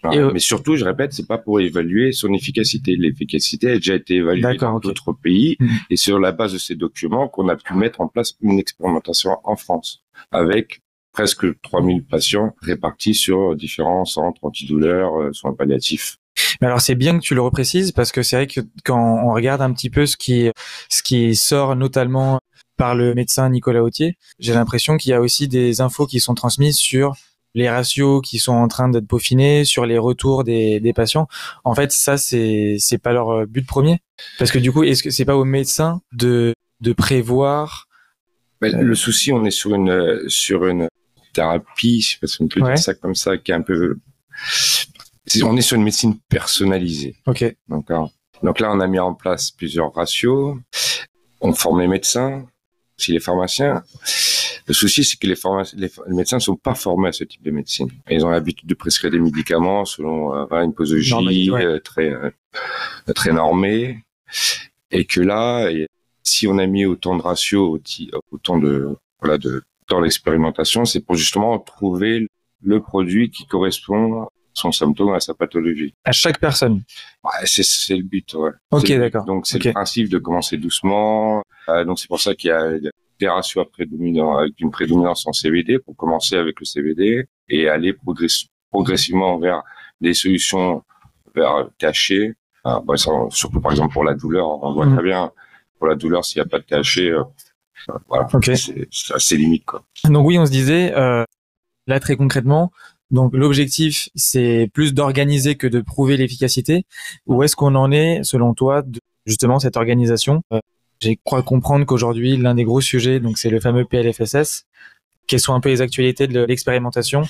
Euh, 0.04 0.30
mais 0.32 0.38
surtout, 0.38 0.76
je 0.76 0.84
répète, 0.84 1.12
c'est 1.12 1.26
pas 1.26 1.38
pour 1.38 1.60
évaluer 1.60 2.12
son 2.12 2.32
efficacité. 2.32 2.96
L'efficacité 2.96 3.72
a 3.72 3.74
déjà 3.74 3.94
été 3.94 4.16
évaluée 4.16 4.56
dans 4.56 4.78
d'autres 4.78 5.12
pays, 5.12 5.56
mm. 5.58 5.68
et 5.90 5.96
sur 5.96 6.18
la 6.18 6.32
base 6.32 6.52
de 6.52 6.58
ces 6.58 6.74
documents 6.74 7.28
qu'on 7.28 7.48
a 7.48 7.56
pu 7.56 7.74
mettre 7.74 8.00
en 8.00 8.08
place 8.08 8.34
une 8.40 8.58
expérimentation 8.58 9.36
en 9.44 9.56
France 9.56 10.04
avec 10.30 10.80
presque 11.14 11.46
3000 11.62 12.04
patients 12.04 12.54
répartis 12.60 13.14
sur 13.14 13.56
différents 13.56 14.04
centres 14.04 14.44
antidouleurs, 14.44 15.14
euh, 15.18 15.32
soins 15.32 15.54
palliatifs. 15.54 16.18
Mais 16.60 16.66
alors 16.66 16.80
c'est 16.80 16.96
bien 16.96 17.16
que 17.16 17.22
tu 17.22 17.34
le 17.34 17.40
reprécises 17.40 17.92
parce 17.92 18.12
que 18.12 18.22
c'est 18.22 18.36
vrai 18.36 18.46
que 18.48 18.60
quand 18.84 19.22
on 19.24 19.32
regarde 19.32 19.62
un 19.62 19.72
petit 19.72 19.88
peu 19.88 20.04
ce 20.04 20.16
qui 20.16 20.50
ce 20.90 21.02
qui 21.02 21.36
sort 21.36 21.76
notamment 21.76 22.40
par 22.76 22.96
le 22.96 23.14
médecin 23.14 23.48
Nicolas 23.48 23.84
Autier, 23.84 24.18
j'ai 24.40 24.52
l'impression 24.52 24.96
qu'il 24.96 25.10
y 25.10 25.14
a 25.14 25.20
aussi 25.20 25.46
des 25.46 25.80
infos 25.80 26.06
qui 26.06 26.18
sont 26.18 26.34
transmises 26.34 26.76
sur 26.76 27.14
les 27.54 27.70
ratios 27.70 28.20
qui 28.20 28.40
sont 28.40 28.52
en 28.52 28.66
train 28.66 28.88
d'être 28.88 29.06
peaufinés, 29.06 29.64
sur 29.64 29.86
les 29.86 29.96
retours 29.96 30.42
des, 30.42 30.80
des 30.80 30.92
patients. 30.92 31.28
En 31.62 31.76
fait, 31.76 31.92
ça 31.92 32.16
c'est 32.16 32.76
c'est 32.80 32.98
pas 32.98 33.12
leur 33.12 33.46
but 33.46 33.64
premier 33.64 34.00
parce 34.40 34.50
que 34.50 34.58
du 34.58 34.72
coup, 34.72 34.82
est-ce 34.82 35.04
que 35.04 35.10
c'est 35.10 35.24
pas 35.24 35.36
aux 35.36 35.44
médecins 35.44 36.00
de 36.12 36.52
de 36.80 36.92
prévoir 36.92 37.86
ben, 38.60 38.80
le 38.80 38.94
souci, 38.94 39.30
on 39.32 39.44
est 39.44 39.50
sur 39.50 39.74
une 39.74 40.28
sur 40.28 40.66
une 40.66 40.88
thérapie, 41.34 42.00
je 42.00 42.12
sais 42.12 42.18
pas 42.20 42.26
si 42.26 42.42
on 42.42 42.48
peut 42.48 42.60
dire 42.62 42.78
ça 42.78 42.94
comme 42.94 43.14
ça, 43.14 43.36
qui 43.36 43.50
est 43.50 43.54
un 43.54 43.62
peu 43.62 43.98
on 45.42 45.56
est 45.56 45.62
sur 45.62 45.76
une 45.76 45.84
médecine 45.84 46.18
personnalisée. 46.28 47.16
Ok. 47.26 47.44
Donc, 47.68 47.88
donc 48.42 48.60
là, 48.60 48.70
on 48.72 48.80
a 48.80 48.86
mis 48.86 48.98
en 48.98 49.14
place 49.14 49.50
plusieurs 49.50 49.92
ratios. 49.92 50.56
On 51.40 51.52
forme 51.52 51.80
les 51.80 51.88
médecins, 51.88 52.46
aussi 52.98 53.12
les 53.12 53.20
pharmaciens. 53.20 53.82
Le 54.66 54.72
souci, 54.72 55.04
c'est 55.04 55.18
que 55.18 55.26
les, 55.26 55.36
les, 55.76 56.14
médecins 56.14 56.36
ne 56.36 56.42
sont 56.42 56.56
pas 56.56 56.74
formés 56.74 57.08
à 57.08 57.12
ce 57.12 57.24
type 57.24 57.42
de 57.42 57.50
médecine. 57.50 57.90
Ils 58.08 58.24
ont 58.24 58.30
l'habitude 58.30 58.68
de 58.68 58.74
prescrire 58.74 59.10
des 59.10 59.18
médicaments 59.18 59.84
selon 59.84 60.34
euh, 60.34 60.62
une 60.62 60.72
posologie 60.72 61.50
euh, 61.50 61.78
très 61.80 62.10
euh, 62.10 62.30
très 63.14 63.32
normée, 63.32 64.04
et 64.90 65.04
que 65.04 65.20
là, 65.20 65.68
si 66.22 66.46
on 66.46 66.56
a 66.56 66.66
mis 66.66 66.86
autant 66.86 67.14
de 67.16 67.20
ratios, 67.20 67.78
autant 68.30 68.56
de 68.56 68.96
voilà 69.20 69.36
de 69.36 69.62
dans 69.88 70.00
l'expérimentation, 70.00 70.84
c'est 70.84 71.00
pour 71.00 71.14
justement 71.14 71.58
trouver 71.58 72.26
le 72.62 72.80
produit 72.80 73.30
qui 73.30 73.46
correspond 73.46 74.28
son 74.54 74.72
symptôme 74.72 75.12
à 75.12 75.20
sa 75.20 75.34
pathologie. 75.34 75.94
À 76.04 76.12
chaque 76.12 76.38
personne. 76.38 76.82
Ouais, 77.24 77.44
c'est 77.44 77.96
le 77.96 78.02
but. 78.02 78.34
Ouais. 78.34 78.50
Ok, 78.70 78.90
d'accord. 78.92 79.24
Donc 79.24 79.46
c'est 79.46 79.62
le 79.62 79.72
principe 79.72 80.08
de 80.08 80.18
commencer 80.18 80.56
doucement. 80.56 81.42
Euh, 81.68 81.84
donc 81.84 81.98
c'est 81.98 82.08
pour 82.08 82.20
ça 82.20 82.34
qu'il 82.34 82.48
y 82.48 82.52
a 82.52 82.70
des 83.20 83.28
ratios 83.28 83.66
prédominants 83.70 84.38
avec 84.38 84.54
une 84.60 84.70
prédominance 84.70 85.26
en 85.26 85.32
CBD 85.32 85.78
pour 85.78 85.96
commencer 85.96 86.36
avec 86.36 86.58
le 86.60 86.64
CBD 86.64 87.26
et 87.48 87.68
aller 87.68 87.94
progressivement 88.70 89.38
vers 89.38 89.62
des 90.00 90.14
solutions 90.14 90.82
vers 91.34 91.68
cachées. 91.78 92.34
Euh, 92.66 92.80
bah, 92.80 92.94
surtout 93.30 93.60
par 93.60 93.72
exemple 93.72 93.92
pour 93.92 94.04
la 94.04 94.14
douleur, 94.14 94.62
on 94.62 94.72
voit 94.72 94.86
mhm. 94.86 94.94
très 94.94 95.04
bien 95.04 95.32
pour 95.78 95.88
la 95.88 95.96
douleur 95.96 96.24
s'il 96.24 96.40
n'y 96.40 96.46
a 96.46 96.48
pas 96.48 96.60
de 96.60 96.64
cachet. 96.64 97.12
C'est 98.50 99.14
assez 99.14 99.36
limite 99.36 99.64
quoi. 99.64 99.84
Donc 100.04 100.26
oui, 100.26 100.38
on 100.38 100.46
se 100.46 100.50
disait 100.50 100.92
euh, 100.94 101.24
là 101.86 102.00
très 102.00 102.16
concrètement, 102.16 102.70
donc 103.10 103.32
l'objectif, 103.34 104.08
c'est 104.14 104.68
plus 104.72 104.94
d'organiser 104.94 105.54
que 105.54 105.66
de 105.66 105.80
prouver 105.80 106.16
l'efficacité. 106.16 106.84
Où 107.26 107.42
est-ce 107.42 107.54
qu'on 107.56 107.74
en 107.74 107.92
est, 107.92 108.24
selon 108.24 108.54
toi, 108.54 108.82
de 108.82 109.00
justement 109.26 109.58
cette 109.58 109.76
organisation? 109.76 110.42
Euh, 110.52 110.60
J'ai 111.00 111.18
crois 111.22 111.42
comprendre 111.42 111.84
qu'aujourd'hui, 111.86 112.36
l'un 112.36 112.54
des 112.54 112.64
gros 112.64 112.80
sujets, 112.80 113.20
donc 113.20 113.38
c'est 113.38 113.50
le 113.50 113.60
fameux 113.60 113.84
PLFSS. 113.84 114.66
Quelles 115.26 115.40
sont 115.40 115.54
un 115.54 115.60
peu 115.60 115.68
les 115.68 115.80
actualités 115.80 116.26
de 116.26 116.40
l'expérimentation? 116.40 117.22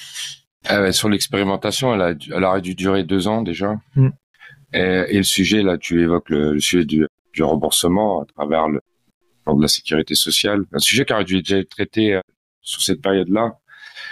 Ah 0.66 0.90
Sur 0.92 1.10
l'expérimentation, 1.10 1.94
elle, 1.94 2.00
a, 2.00 2.14
elle 2.34 2.44
aurait 2.44 2.62
dû 2.62 2.74
durer 2.74 3.04
deux 3.04 3.28
ans 3.28 3.42
déjà. 3.42 3.76
Hmm. 3.94 4.10
Et, 4.72 5.18
le 5.18 5.22
sujet, 5.22 5.62
là, 5.62 5.78
tu 5.78 6.02
évoques 6.02 6.30
le, 6.30 6.58
sujet 6.58 6.84
du, 6.84 7.06
remboursement 7.40 8.22
à 8.22 8.24
travers 8.24 8.68
le 8.68 8.80
de 9.46 9.60
la 9.60 9.68
sécurité 9.68 10.14
sociale. 10.14 10.64
Un 10.72 10.78
sujet 10.78 11.04
qui 11.04 11.12
aurait 11.12 11.24
dû 11.24 11.36
être 11.36 11.68
traité 11.68 12.14
euh, 12.14 12.20
sur 12.62 12.80
cette 12.80 13.02
période-là 13.02 13.58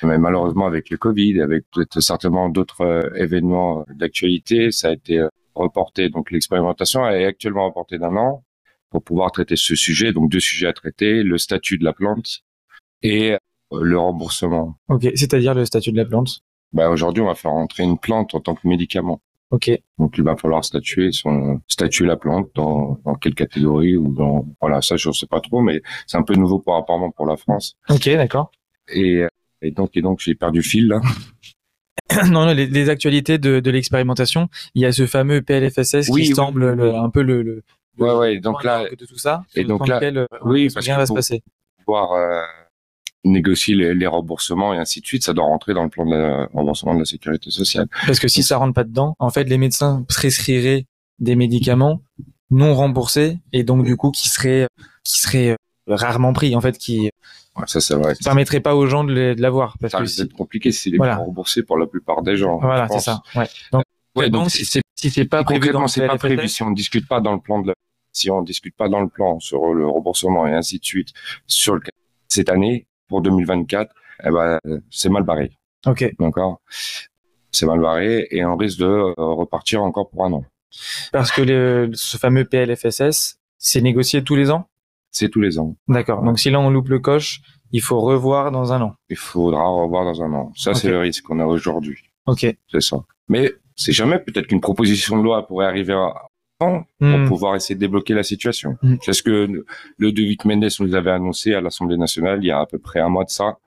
mais 0.02 0.18
malheureusement, 0.18 0.66
avec 0.66 0.90
le 0.90 0.96
Covid, 0.96 1.40
avec 1.40 1.64
peut-être 1.70 2.00
certainement 2.00 2.48
d'autres 2.48 2.82
euh, 2.82 3.14
événements 3.14 3.84
d'actualité, 3.94 4.70
ça 4.70 4.88
a 4.88 4.92
été 4.92 5.18
euh, 5.18 5.28
reporté. 5.54 6.08
Donc 6.08 6.30
l'expérimentation 6.30 7.06
est 7.08 7.24
actuellement 7.24 7.66
reportée 7.66 7.98
d'un 7.98 8.16
an 8.16 8.44
pour 8.90 9.02
pouvoir 9.02 9.32
traiter 9.32 9.56
ce 9.56 9.74
sujet. 9.74 10.12
Donc 10.12 10.30
deux 10.30 10.40
sujets 10.40 10.66
à 10.66 10.72
traiter, 10.72 11.22
le 11.22 11.38
statut 11.38 11.78
de 11.78 11.84
la 11.84 11.92
plante 11.92 12.40
et 13.02 13.32
euh, 13.32 13.38
le 13.82 13.98
remboursement. 13.98 14.76
Ok, 14.88 15.02
c'est-à-dire 15.14 15.54
le 15.54 15.64
statut 15.64 15.92
de 15.92 15.96
la 15.96 16.04
plante? 16.04 16.40
Bah, 16.72 16.90
Aujourd'hui, 16.90 17.22
on 17.22 17.26
va 17.26 17.34
faire 17.34 17.52
entrer 17.52 17.82
une 17.82 17.98
plante 17.98 18.34
en 18.34 18.40
tant 18.40 18.54
que 18.54 18.66
médicament. 18.66 19.20
Ok. 19.52 19.70
Donc 19.98 20.14
il 20.18 20.24
va 20.24 20.36
falloir 20.36 20.64
statuer 20.64 21.12
son 21.12 21.60
statuer 21.68 22.06
la 22.06 22.16
plante 22.16 22.48
dans, 22.54 22.98
dans 23.04 23.14
quelle 23.14 23.34
catégorie 23.34 23.96
ou 23.96 24.12
dans 24.12 24.46
voilà 24.60 24.82
ça 24.82 24.96
je 24.96 25.08
ne 25.08 25.12
sais 25.12 25.26
pas 25.26 25.40
trop 25.40 25.60
mais 25.60 25.82
c'est 26.06 26.16
un 26.16 26.22
peu 26.22 26.34
nouveau 26.34 26.58
pour 26.58 26.74
apparemment 26.74 27.10
pour 27.10 27.26
la 27.26 27.36
France. 27.36 27.76
Ok 27.88 28.08
d'accord. 28.08 28.50
Et 28.88 29.24
et 29.62 29.70
donc, 29.70 29.90
et 29.96 30.02
donc 30.02 30.20
j'ai 30.20 30.34
perdu 30.34 30.62
fil 30.62 30.88
là. 30.88 31.00
non, 32.28 32.46
les, 32.46 32.66
les, 32.66 32.88
actualités 32.90 33.38
de, 33.38 33.60
de 33.60 33.70
l'expérimentation, 33.70 34.48
il 34.74 34.82
y 34.82 34.86
a 34.86 34.92
ce 34.92 35.06
fameux 35.06 35.40
PLFSS 35.40 36.10
qui 36.10 36.26
semble 36.26 36.64
un 36.80 37.08
peu 37.10 37.22
le, 37.22 37.42
le, 37.42 37.62
ouais, 37.98 38.12
ouais, 38.12 38.38
donc 38.40 38.64
là, 38.64 38.84
de 38.90 39.06
tout 39.06 39.18
ça. 39.18 39.44
Et 39.54 39.64
donc 39.64 39.86
là, 39.86 40.00
euh, 40.02 40.26
oui, 40.44 40.68
parce 40.72 40.84
rien 40.84 40.96
va 40.96 41.06
se 41.06 41.12
passer. 41.12 41.42
Pouvoir 41.84 42.12
euh, 42.12 42.42
négocier 43.24 43.74
les, 43.74 43.94
les, 43.94 44.06
remboursements 44.06 44.74
et 44.74 44.78
ainsi 44.78 45.00
de 45.00 45.06
suite, 45.06 45.24
ça 45.24 45.32
doit 45.32 45.44
rentrer 45.44 45.74
dans 45.74 45.84
le 45.84 45.88
plan 45.88 46.04
de 46.04 46.52
remboursement 46.54 46.94
de 46.94 47.00
la 47.00 47.04
sécurité 47.04 47.50
sociale. 47.50 47.86
Parce 48.06 48.18
que 48.18 48.28
si 48.28 48.42
ça 48.42 48.56
rentre 48.56 48.74
pas 48.74 48.84
dedans, 48.84 49.14
en 49.18 49.30
fait, 49.30 49.44
les 49.44 49.58
médecins 49.58 50.04
prescriraient 50.08 50.86
des 51.18 51.36
médicaments 51.36 52.02
non 52.50 52.74
remboursés 52.74 53.38
et 53.52 53.64
donc 53.64 53.84
du 53.84 53.96
coup 53.96 54.10
qui 54.10 54.28
seraient 54.28 54.66
qui 55.04 55.20
seraient 55.20 55.56
rarement 55.86 56.32
pris 56.32 56.54
en 56.54 56.60
fait 56.60 56.76
qui 56.76 57.10
Ouais, 57.56 57.64
ça, 57.66 57.80
c'est 57.80 57.94
vrai. 57.94 58.14
Ça 58.14 58.30
permettrait 58.30 58.60
pas 58.60 58.74
aux 58.74 58.86
gens 58.86 59.04
de 59.04 59.34
l'avoir. 59.38 59.76
Parce 59.78 59.92
ça 59.92 59.98
risque 59.98 60.18
d'être 60.18 60.32
compliqué 60.32 60.72
si 60.72 60.90
les 60.90 60.96
voilà. 60.96 61.16
remboursés 61.16 61.62
pour 61.62 61.76
la 61.76 61.86
plupart 61.86 62.22
des 62.22 62.36
gens. 62.36 62.58
Voilà, 62.58 62.88
c'est 62.88 63.00
ça. 63.00 63.22
Ouais. 63.34 63.46
Donc, 63.72 63.84
ouais, 64.16 64.30
donc, 64.30 64.50
si 64.50 64.64
c'est 64.64 64.80
si 64.94 65.10
c'est 65.10 65.26
pas 65.26 65.44
prévu 65.44 65.70
dans 65.70 65.86
c'est 65.86 66.06
pas 66.06 66.16
prévu. 66.16 66.48
Si 66.48 66.62
on 66.62 66.70
discute 66.70 67.06
pas 67.06 67.20
dans 67.20 67.34
le 67.34 67.40
plan 67.40 67.60
de 67.60 67.68
la, 67.68 67.74
si 68.12 68.30
on 68.30 68.42
discute 68.42 68.74
pas 68.74 68.88
dans 68.88 69.00
le 69.00 69.08
plan 69.08 69.38
sur 69.38 69.74
le 69.74 69.86
remboursement 69.86 70.46
et 70.46 70.54
ainsi 70.54 70.78
de 70.78 70.84
suite 70.84 71.08
sur 71.46 71.74
le 71.74 71.82
cette 72.28 72.48
année 72.48 72.86
pour 73.12 73.20
2024, 73.20 73.94
eh 74.24 74.30
ben 74.30 74.58
c'est 74.90 75.10
mal 75.10 75.22
barré. 75.22 75.52
Ok. 75.86 76.14
D'accord? 76.18 76.62
C'est 77.50 77.66
mal 77.66 77.78
barré 77.78 78.26
et 78.30 78.42
on 78.46 78.56
risque 78.56 78.78
de 78.78 78.86
euh, 78.86 79.14
repartir 79.16 79.82
encore 79.82 80.08
pour 80.08 80.24
un 80.24 80.32
an. 80.32 80.44
Parce 81.12 81.30
que 81.30 81.42
le, 81.42 81.90
ce 81.92 82.16
fameux 82.16 82.46
PLFSS, 82.46 83.38
c'est 83.58 83.82
négocié 83.82 84.24
tous 84.24 84.34
les 84.34 84.50
ans? 84.50 84.66
C'est 85.10 85.28
tous 85.28 85.42
les 85.42 85.58
ans. 85.58 85.76
D'accord. 85.88 86.22
Donc 86.22 86.38
si 86.38 86.48
là 86.48 86.58
on 86.58 86.70
loupe 86.70 86.88
le 86.88 87.00
coche, 87.00 87.42
il 87.70 87.82
faut 87.82 88.00
revoir 88.00 88.50
dans 88.50 88.72
un 88.72 88.80
an. 88.80 88.94
Il 89.10 89.18
faudra 89.18 89.68
revoir 89.68 90.06
dans 90.06 90.22
un 90.22 90.32
an. 90.32 90.52
Ça, 90.56 90.72
c'est 90.72 90.88
le 90.88 90.98
risque 90.98 91.24
qu'on 91.24 91.38
a 91.38 91.44
aujourd'hui. 91.44 91.98
Ok. 92.24 92.46
C'est 92.70 92.80
ça. 92.80 92.96
Mais 93.28 93.52
c'est 93.76 93.92
jamais 93.92 94.20
peut-être 94.20 94.46
qu'une 94.46 94.62
proposition 94.62 95.18
de 95.18 95.22
loi 95.22 95.46
pourrait 95.46 95.66
arriver 95.66 95.92
à 95.92 96.14
temps 96.62 96.86
pour 96.98 97.08
hmm. 97.08 97.28
pouvoir 97.28 97.56
essayer 97.56 97.74
de 97.74 97.80
débloquer 97.80 98.14
la 98.14 98.22
situation. 98.22 98.76
Mm. 98.82 98.96
C'est 99.02 99.12
ce 99.12 99.22
que 99.22 99.64
le 99.98 100.12
Devic 100.12 100.44
Mendes 100.44 100.68
nous 100.80 100.94
avait 100.94 101.10
annoncé 101.10 101.54
à 101.54 101.60
l'Assemblée 101.60 101.96
nationale 101.96 102.38
il 102.42 102.46
y 102.46 102.50
a 102.50 102.60
à 102.60 102.66
peu 102.66 102.78
près 102.78 103.00
un 103.00 103.08
mois 103.08 103.24
de 103.24 103.30
ça, 103.30 103.58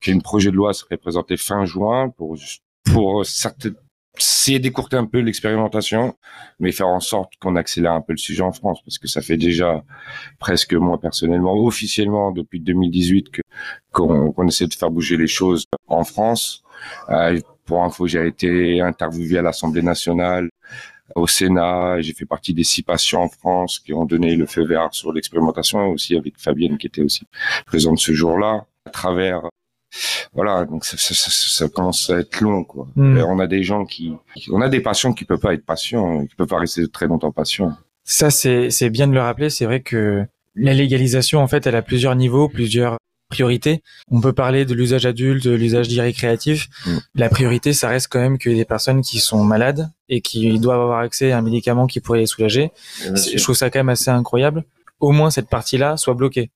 qu'un 0.00 0.18
projet 0.18 0.50
de 0.50 0.56
loi 0.56 0.72
serait 0.72 0.96
présenté 0.96 1.36
fin 1.36 1.64
juin 1.64 2.10
pour 2.10 2.36
pour 2.84 3.24
certaines 3.24 3.76
essayer 4.18 4.58
d'écourter 4.58 4.96
un 4.96 5.06
peu 5.06 5.20
l'expérimentation, 5.20 6.14
mais 6.60 6.72
faire 6.72 6.88
en 6.88 7.00
sorte 7.00 7.32
qu'on 7.40 7.56
accélère 7.56 7.92
un 7.92 8.00
peu 8.00 8.12
le 8.12 8.18
sujet 8.18 8.42
en 8.42 8.52
France, 8.52 8.80
parce 8.84 8.98
que 8.98 9.08
ça 9.08 9.22
fait 9.22 9.36
déjà 9.36 9.82
presque 10.38 10.74
moi 10.74 11.00
personnellement, 11.00 11.54
officiellement 11.54 12.30
depuis 12.30 12.60
2018 12.60 13.30
que 13.30 13.40
qu'on 13.90 14.48
essaie 14.48 14.66
de 14.66 14.74
faire 14.74 14.90
bouger 14.90 15.16
les 15.16 15.26
choses 15.26 15.66
en 15.86 16.04
France. 16.04 16.62
Euh, 17.10 17.38
pour 17.64 17.84
info, 17.84 18.06
j'ai 18.06 18.26
été 18.26 18.80
interviewé 18.80 19.38
à 19.38 19.42
l'Assemblée 19.42 19.82
nationale, 19.82 20.48
au 21.14 21.26
Sénat, 21.26 22.00
j'ai 22.00 22.12
fait 22.12 22.26
partie 22.26 22.54
des 22.54 22.64
six 22.64 22.82
patients 22.82 23.22
en 23.22 23.28
France 23.28 23.78
qui 23.78 23.92
ont 23.92 24.04
donné 24.04 24.36
le 24.36 24.46
feu 24.46 24.64
vert 24.64 24.88
sur 24.92 25.12
l'expérimentation, 25.12 25.90
aussi 25.90 26.16
avec 26.16 26.38
Fabienne 26.38 26.78
qui 26.78 26.86
était 26.86 27.02
aussi 27.02 27.26
présente 27.66 27.98
ce 27.98 28.12
jour-là, 28.12 28.66
à 28.86 28.90
travers 28.90 29.42
voilà, 30.32 30.64
donc 30.64 30.86
ça, 30.86 30.96
ça, 30.96 31.14
ça, 31.14 31.68
commence 31.68 32.08
à 32.08 32.20
être 32.20 32.40
long, 32.40 32.64
quoi. 32.64 32.88
Hmm. 32.96 33.18
on 33.18 33.38
a 33.38 33.46
des 33.46 33.62
gens 33.62 33.84
qui, 33.84 34.14
on 34.50 34.62
a 34.62 34.70
des 34.70 34.80
patients 34.80 35.12
qui 35.12 35.26
peuvent 35.26 35.38
pas 35.38 35.52
être 35.52 35.66
patients, 35.66 36.24
qui 36.26 36.34
peuvent 36.34 36.46
pas 36.46 36.58
rester 36.58 36.88
très 36.88 37.06
longtemps 37.06 37.30
patients. 37.30 37.76
Ça, 38.04 38.30
c'est, 38.30 38.70
c'est 38.70 38.88
bien 38.88 39.06
de 39.06 39.12
le 39.12 39.20
rappeler. 39.20 39.50
C'est 39.50 39.66
vrai 39.66 39.80
que 39.80 40.24
la 40.54 40.72
légalisation, 40.72 41.40
en 41.40 41.46
fait, 41.46 41.66
elle 41.66 41.76
a 41.76 41.82
plusieurs 41.82 42.16
niveaux, 42.16 42.48
plusieurs 42.48 42.96
priorités. 43.32 43.82
On 44.10 44.20
peut 44.20 44.32
parler 44.32 44.64
de 44.64 44.74
l'usage 44.74 45.06
adulte, 45.06 45.42
de 45.44 45.50
l'usage 45.50 45.88
dit 45.88 46.00
récréatif. 46.00 46.68
Hmm. 46.86 46.98
La 47.14 47.28
priorité, 47.28 47.72
ça 47.72 47.88
reste 47.88 48.08
quand 48.10 48.20
même 48.20 48.38
que 48.38 48.50
des 48.50 48.64
personnes 48.64 49.00
qui 49.02 49.18
sont 49.18 49.42
malades 49.42 49.90
et 50.08 50.20
qui 50.20 50.60
doivent 50.60 50.80
avoir 50.80 51.00
accès 51.00 51.32
à 51.32 51.38
un 51.38 51.42
médicament 51.42 51.86
qui 51.86 52.00
pourrait 52.00 52.20
les 52.20 52.26
soulager. 52.26 52.70
Je 53.00 53.42
trouve 53.42 53.56
ça 53.56 53.70
quand 53.70 53.80
même 53.80 53.88
assez 53.88 54.10
incroyable 54.10 54.64
au 55.00 55.10
moins 55.10 55.30
cette 55.30 55.48
partie-là 55.48 55.96
soit 55.96 56.14
bloquée. 56.14 56.50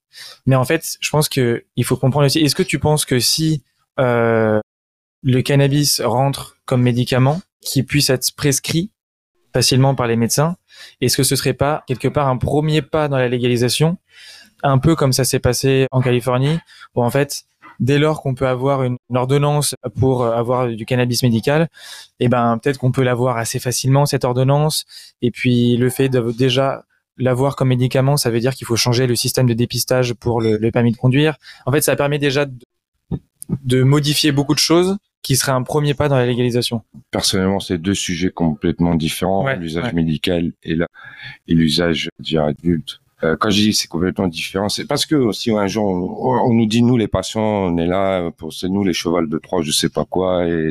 Mais 0.47 0.55
en 0.55 0.65
fait, 0.65 0.97
je 1.01 1.11
pense 1.11 1.29
que 1.29 1.65
il 1.75 1.85
faut 1.85 1.97
comprendre 1.97 2.27
aussi. 2.27 2.39
Est-ce 2.39 2.55
que 2.55 2.63
tu 2.63 2.79
penses 2.79 3.05
que 3.05 3.19
si 3.19 3.65
euh, 3.99 4.61
le 5.23 5.43
cannabis 5.43 6.01
rentre 6.01 6.57
comme 6.65 6.83
médicament, 6.83 7.43
qui 7.61 7.83
puisse 7.83 8.09
être 8.11 8.31
prescrit 8.37 8.93
facilement 9.53 9.97
par 9.97 10.07
les 10.07 10.17
médecins, 10.17 10.57
est-ce 11.01 11.17
que 11.17 11.25
ce 11.25 11.35
serait 11.35 11.55
pas 11.55 11.83
quelque 11.89 12.09
part 12.09 12.29
un 12.29 12.37
premier 12.37 12.83
pas 12.83 13.09
dans 13.09 13.19
la 13.19 13.29
légalisation, 13.29 13.99
un 14.63 14.79
peu 14.79 14.97
comme 14.97 15.13
ça 15.13 15.25
s'est 15.25 15.39
passé 15.39 15.87
en 15.91 16.01
Californie, 16.01 16.59
où 16.95 17.03
en 17.03 17.11
fait 17.11 17.45
dès 17.81 17.99
lors 17.99 18.23
qu'on 18.23 18.35
peut 18.35 18.47
avoir 18.47 18.83
une, 18.83 18.97
ordonnance 19.15 19.75
pour 19.99 20.27
avoir 20.27 20.69
du 20.69 20.85
cannabis 20.87 21.23
médical, 21.23 21.69
eh 22.21 22.29
ben 22.29 22.59
peut-être 22.59 22.79
qu'on 22.79 22.93
peut 22.93 23.03
l'avoir 23.03 23.37
assez 23.37 23.59
facilement 23.59 24.07
cette 24.07 24.25
ordonnance. 24.25 24.85
Et 25.23 25.31
puis 25.31 25.77
le 25.77 25.91
fait 25.91 26.09
de 26.09 26.33
déjà 26.33 26.85
l'avoir 27.19 27.57
comme 27.57 27.69
médicament, 27.69 28.17
ça 28.17 28.31
veut 28.31 28.41
dire 28.41 28.55
qu'il 28.55 28.67
faut 28.67 28.77
changer 28.77 29.07
le 29.07 29.17
système 29.17 29.47
de 29.47 29.55
dépistage 29.55 30.15
pour 30.15 30.41
le, 30.41 30.71
permis 30.71 30.93
de 30.93 30.97
conduire. 30.97 31.37
En 31.65 31.73
fait, 31.73 31.81
ça 31.81 31.97
permet 31.97 32.19
déjà 32.19 32.47
de, 33.65 33.83
modifier 33.83 34.33
beaucoup 34.33 34.55
de 34.55 34.59
choses 34.59 34.97
qui 35.23 35.37
seraient 35.37 35.53
un 35.53 35.63
premier 35.63 35.95
pas 35.95 36.09
dans 36.09 36.17
la 36.17 36.27
légalisation. 36.27 36.83
Personnellement, 37.11 37.59
c'est 37.59 37.79
deux 37.79 37.95
sujets 37.95 38.31
complètement 38.31 38.95
différents, 38.95 39.49
l'usage 39.55 39.93
médical 39.93 40.53
et 40.63 40.77
l'usage 41.49 42.11
adulte. 42.37 43.01
Euh, 43.23 43.37
quand 43.39 43.51
je 43.51 43.63
dis 43.63 43.75
c'est 43.75 43.89
complètement 43.89 44.29
différent, 44.29 44.69
c'est 44.69 44.87
parce 44.87 45.07
que 45.07 45.15
aussi 45.15 45.51
un 45.51 45.67
jour 45.67 45.85
on, 45.87 46.53
nous 46.53 46.67
dit 46.67 46.83
nous 46.83 46.99
les 46.99 47.09
patients 47.09 47.41
on 47.41 47.79
est 47.79 47.87
là 47.87 48.31
pour 48.31 48.53
c'est 48.53 48.69
nous 48.69 48.85
les 48.85 48.93
chevals 48.93 49.29
de 49.29 49.39
Troie, 49.39 49.63
je 49.63 49.73
sais 49.73 49.89
pas 49.89 50.05
quoi 50.05 50.47
et 50.47 50.71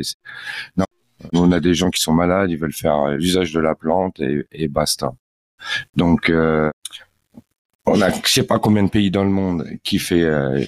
non, 0.76 0.84
on 1.32 1.50
a 1.50 1.58
des 1.58 1.74
gens 1.74 1.90
qui 1.90 2.00
sont 2.00 2.12
malades, 2.12 2.50
ils 2.50 2.58
veulent 2.58 2.72
faire 2.72 3.08
l'usage 3.08 3.52
de 3.52 3.58
la 3.60 3.74
plante 3.74 4.20
et, 4.20 4.46
et 4.52 4.68
basta. 4.68 5.12
Donc, 5.94 6.30
euh, 6.30 6.70
on 7.86 8.00
a, 8.02 8.10
je 8.10 8.28
sais 8.28 8.42
pas 8.42 8.58
combien 8.58 8.82
de 8.82 8.90
pays 8.90 9.10
dans 9.10 9.24
le 9.24 9.30
monde 9.30 9.66
qui 9.82 9.98
fait 9.98 10.22
euh, 10.22 10.64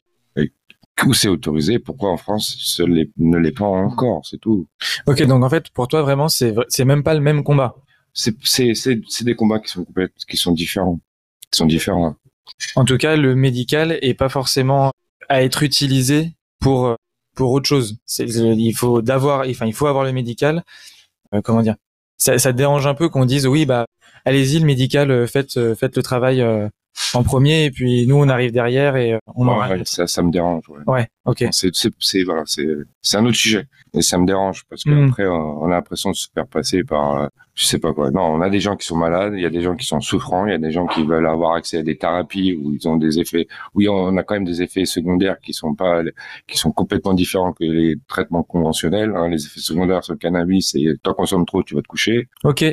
où 1.07 1.15
c'est 1.15 1.29
autorisé. 1.29 1.79
Pourquoi 1.79 2.11
en 2.11 2.17
France 2.17 2.57
ce 2.59 2.83
ne 2.83 3.39
l'est 3.39 3.57
pas 3.57 3.67
encore 3.67 4.25
C'est 4.27 4.39
tout. 4.39 4.67
Ok, 5.07 5.23
donc 5.25 5.45
en 5.45 5.51
fait, 5.51 5.71
pour 5.71 5.89
toi 5.89 6.03
vraiment, 6.03 6.29
c'est 6.29 6.55
c'est 6.69 6.85
même 6.85 7.03
pas 7.03 7.15
le 7.15 7.21
même 7.21 7.43
combat. 7.43 7.77
C'est 8.13 8.35
c'est 8.43 8.73
c'est 8.75 9.25
des 9.25 9.35
combats 9.35 9.61
qui 9.61 9.71
sont 9.71 9.87
qui 10.29 10.37
sont 10.37 10.53
différents, 10.53 11.01
sont 11.55 11.67
différents. 11.67 12.17
En 12.77 12.85
tout 12.85 12.97
cas, 12.97 13.17
le 13.17 13.35
médical 13.35 13.99
est 14.03 14.15
pas 14.15 14.29
forcément 14.29 14.93
à 15.29 15.43
être 15.43 15.63
utilisé 15.63 16.33
pour 16.61 16.97
pour 17.35 17.53
autre 17.53 17.69
chose. 17.69 17.99
il 18.19 18.73
faut 18.75 19.01
d'avoir, 19.01 19.47
enfin, 19.49 19.67
il 19.67 19.73
faut 19.73 19.87
avoir 19.87 20.05
le 20.05 20.13
médical. 20.13 20.65
Euh, 21.35 21.41
comment 21.41 21.63
dire? 21.63 21.77
Ça, 22.17 22.39
ça 22.39 22.53
dérange 22.53 22.87
un 22.87 22.95
peu 22.95 23.09
qu'on 23.09 23.25
dise 23.25 23.47
oui, 23.47 23.65
bah 23.65 23.87
allez-y, 24.25 24.59
le 24.59 24.67
médical, 24.67 25.11
euh, 25.11 25.27
faites, 25.27 25.57
euh, 25.57 25.77
faites 25.77 25.97
le 25.97 26.03
travail 26.03 26.41
euh, 26.41 26.69
en 27.15 27.23
premier 27.23 27.65
et 27.65 27.71
puis 27.71 28.07
nous 28.07 28.17
on 28.17 28.29
arrive 28.29 28.53
derrière 28.53 28.97
et 28.97 29.19
on 29.35 29.47
ouais, 29.47 29.83
ça, 29.85 30.07
ça 30.07 30.23
me 30.23 30.31
dérange. 30.31 30.69
Ouais, 30.69 30.83
ouais 30.87 31.09
ok. 31.25 31.45
C'est 31.51 31.71
c'est 31.75 32.23
voilà, 32.25 32.43
c'est 32.47 32.67
c'est 33.03 33.17
un 33.17 33.25
autre 33.25 33.37
sujet 33.37 33.67
et 33.95 34.03
ça 34.03 34.19
me 34.19 34.27
dérange 34.27 34.65
parce 34.69 34.85
qu'après 34.85 35.27
hmm. 35.27 35.33
on 35.33 35.67
a 35.67 35.71
l'impression 35.71 36.11
de 36.11 36.17
se 36.17 36.29
faire 36.35 36.47
passer 36.47 36.85
par 36.85 37.29
je 37.59 37.67
sais 37.67 37.81
pas 37.81 37.93
quoi. 37.93 38.13
Non, 38.13 38.23
on 38.23 38.41
a 38.41 38.51
des 38.51 38.61
gens 38.61 38.77
qui 38.77 38.87
sont 38.87 38.97
malades, 38.97 39.33
il 39.35 39.41
y 39.41 39.47
a 39.47 39.51
des 39.51 39.63
gens 39.63 39.75
qui 39.75 39.85
sont 39.85 40.01
souffrants, 40.01 40.47
il 40.47 40.53
y 40.53 40.55
a 40.55 40.59
des 40.59 40.71
gens 40.71 40.87
qui 40.87 41.05
veulent 41.05 41.27
avoir 41.27 41.55
accès 41.55 41.79
à 41.79 41.83
des 41.83 41.99
thérapies 41.99 42.55
où 42.55 42.73
ils 42.73 42.87
ont 42.89 42.97
des 42.97 43.19
effets. 43.19 43.49
Oui, 43.75 43.89
on 43.89 44.17
a 44.17 44.23
quand 44.23 44.35
même 44.35 44.45
des 44.45 44.63
effets 44.63 44.85
secondaires 44.85 45.41
qui 45.41 45.53
sont 45.53 45.75
pas 45.75 46.03
qui 46.47 46.57
sont 46.57 46.71
complètement 46.71 47.15
différents 47.15 47.53
que 47.53 47.65
les 47.65 47.97
traitements 48.07 48.45
conventionnels. 48.45 49.13
Hein. 49.17 49.29
Les 49.29 49.45
effets 49.45 49.59
secondaires 49.59 50.05
sur 50.05 50.13
le 50.13 50.19
cannabis, 50.19 50.71
c'est 50.71 50.85
toi 51.03 51.15
consommes 51.15 51.47
trop, 51.47 51.65
tu 51.65 51.75
vas 51.75 51.83
te 51.83 51.89
coucher. 51.89 52.29
Ok. 52.45 52.65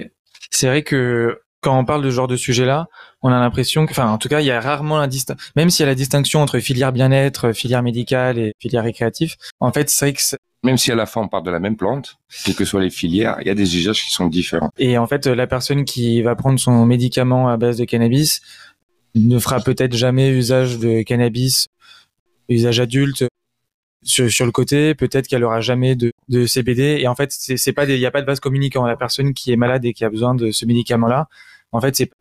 C'est 0.52 0.68
vrai 0.68 0.84
que 0.84 1.40
quand 1.66 1.78
on 1.80 1.84
parle 1.84 2.04
de 2.04 2.12
ce 2.12 2.16
genre 2.16 2.28
de 2.28 2.36
sujet-là, 2.36 2.88
on 3.24 3.30
a 3.30 3.40
l'impression 3.40 3.88
que, 3.88 3.92
enfin, 3.92 4.08
en 4.08 4.20
tout 4.20 4.30
cas, 4.30 4.40
il 4.40 4.46
y 4.46 4.52
a 4.52 4.62
rarement 4.62 5.00
la 5.00 5.08
distinction, 5.08 5.52
même 5.56 5.72
s'il 5.72 5.84
y 5.84 5.88
a 5.88 5.88
la 5.88 5.96
distinction 5.96 6.44
entre 6.44 6.60
filière 6.60 6.92
bien-être, 6.92 7.54
filière 7.54 7.82
médicale 7.82 8.38
et 8.38 8.54
filière 8.60 8.84
récréative. 8.84 9.36
En 9.60 9.72
fait, 9.72 9.90
c'est 9.90 10.06
vrai 10.06 10.14
que 10.14 10.22
même 10.62 10.78
si 10.78 10.92
à 10.92 10.96
la 10.96 11.08
fin 11.08 11.22
on 11.22 11.28
parle 11.28 11.44
de 11.44 11.50
la 11.50 11.60
même 11.60 11.76
plante, 11.76 12.18
quelles 12.44 12.54
que 12.54 12.66
soient 12.66 12.82
les 12.82 12.92
filières, 12.92 13.38
il 13.42 13.48
y 13.48 13.50
a 13.50 13.56
des 13.56 13.78
usages 13.78 14.04
qui 14.04 14.12
sont 14.12 14.28
différents. 14.28 14.70
Et 14.78 15.00
en 15.00 15.08
fait, 15.08 15.26
la 15.26 15.48
personne 15.48 15.86
qui 15.86 16.22
va 16.22 16.36
prendre 16.36 16.60
son 16.60 16.86
médicament 16.86 17.50
à 17.50 17.58
base 17.58 17.78
de 17.78 17.86
cannabis 17.86 18.42
ne 19.16 19.40
fera 19.40 19.60
peut-être 19.60 19.96
jamais 19.96 20.30
usage 20.30 20.78
de 20.78 21.02
cannabis, 21.02 21.68
usage 22.48 22.80
adulte, 22.80 23.26
sur, 24.04 24.46
le 24.46 24.52
côté, 24.52 24.94
peut-être 24.94 25.28
qu'elle 25.28 25.44
aura 25.44 25.62
jamais 25.62 25.96
de, 25.96 26.12
de 26.30 26.46
CBD. 26.46 27.00
Et 27.00 27.08
en 27.08 27.16
fait, 27.16 27.32
c'est 27.32 27.74
pas 27.74 27.86
il 27.86 27.98
n'y 27.98 28.06
a 28.06 28.12
pas 28.12 28.22
de 28.22 28.28
base 28.28 28.40
communicant. 28.40 28.86
La 28.86 28.96
personne 28.96 29.34
qui 29.34 29.52
est 29.52 29.56
malade 29.56 29.84
et 29.84 29.94
qui 29.94 30.06
a 30.06 30.10
besoin 30.10 30.36
de 30.36 30.52
ce 30.52 30.66
médicament-là, 30.66 31.28
en 31.72 31.82
fait, 31.82 31.96
c'est 31.96 32.12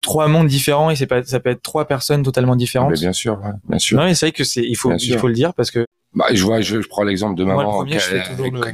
trois 0.00 0.28
mondes 0.28 0.48
différents 0.48 0.90
et 0.90 0.96
c'est 0.96 1.06
pas 1.06 1.22
ça 1.24 1.40
peut 1.40 1.50
être 1.50 1.62
trois 1.62 1.86
personnes 1.86 2.22
totalement 2.22 2.56
différentes. 2.56 2.94
bien 2.94 3.12
sûr, 3.12 3.38
bien 3.68 3.78
sûr. 3.78 3.98
Non, 3.98 4.04
mais 4.04 4.14
c'est 4.14 4.26
vrai 4.26 4.32
que 4.32 4.44
c'est 4.44 4.62
il 4.62 4.76
faut 4.76 4.92
il 4.96 5.18
faut 5.18 5.28
le 5.28 5.34
dire 5.34 5.54
parce 5.54 5.70
que 5.70 5.86
bah, 6.14 6.26
je 6.32 6.44
vois, 6.44 6.60
je, 6.60 6.78
prends 6.78 7.02
l'exemple 7.02 7.36
de 7.36 7.44
maman 7.44 7.84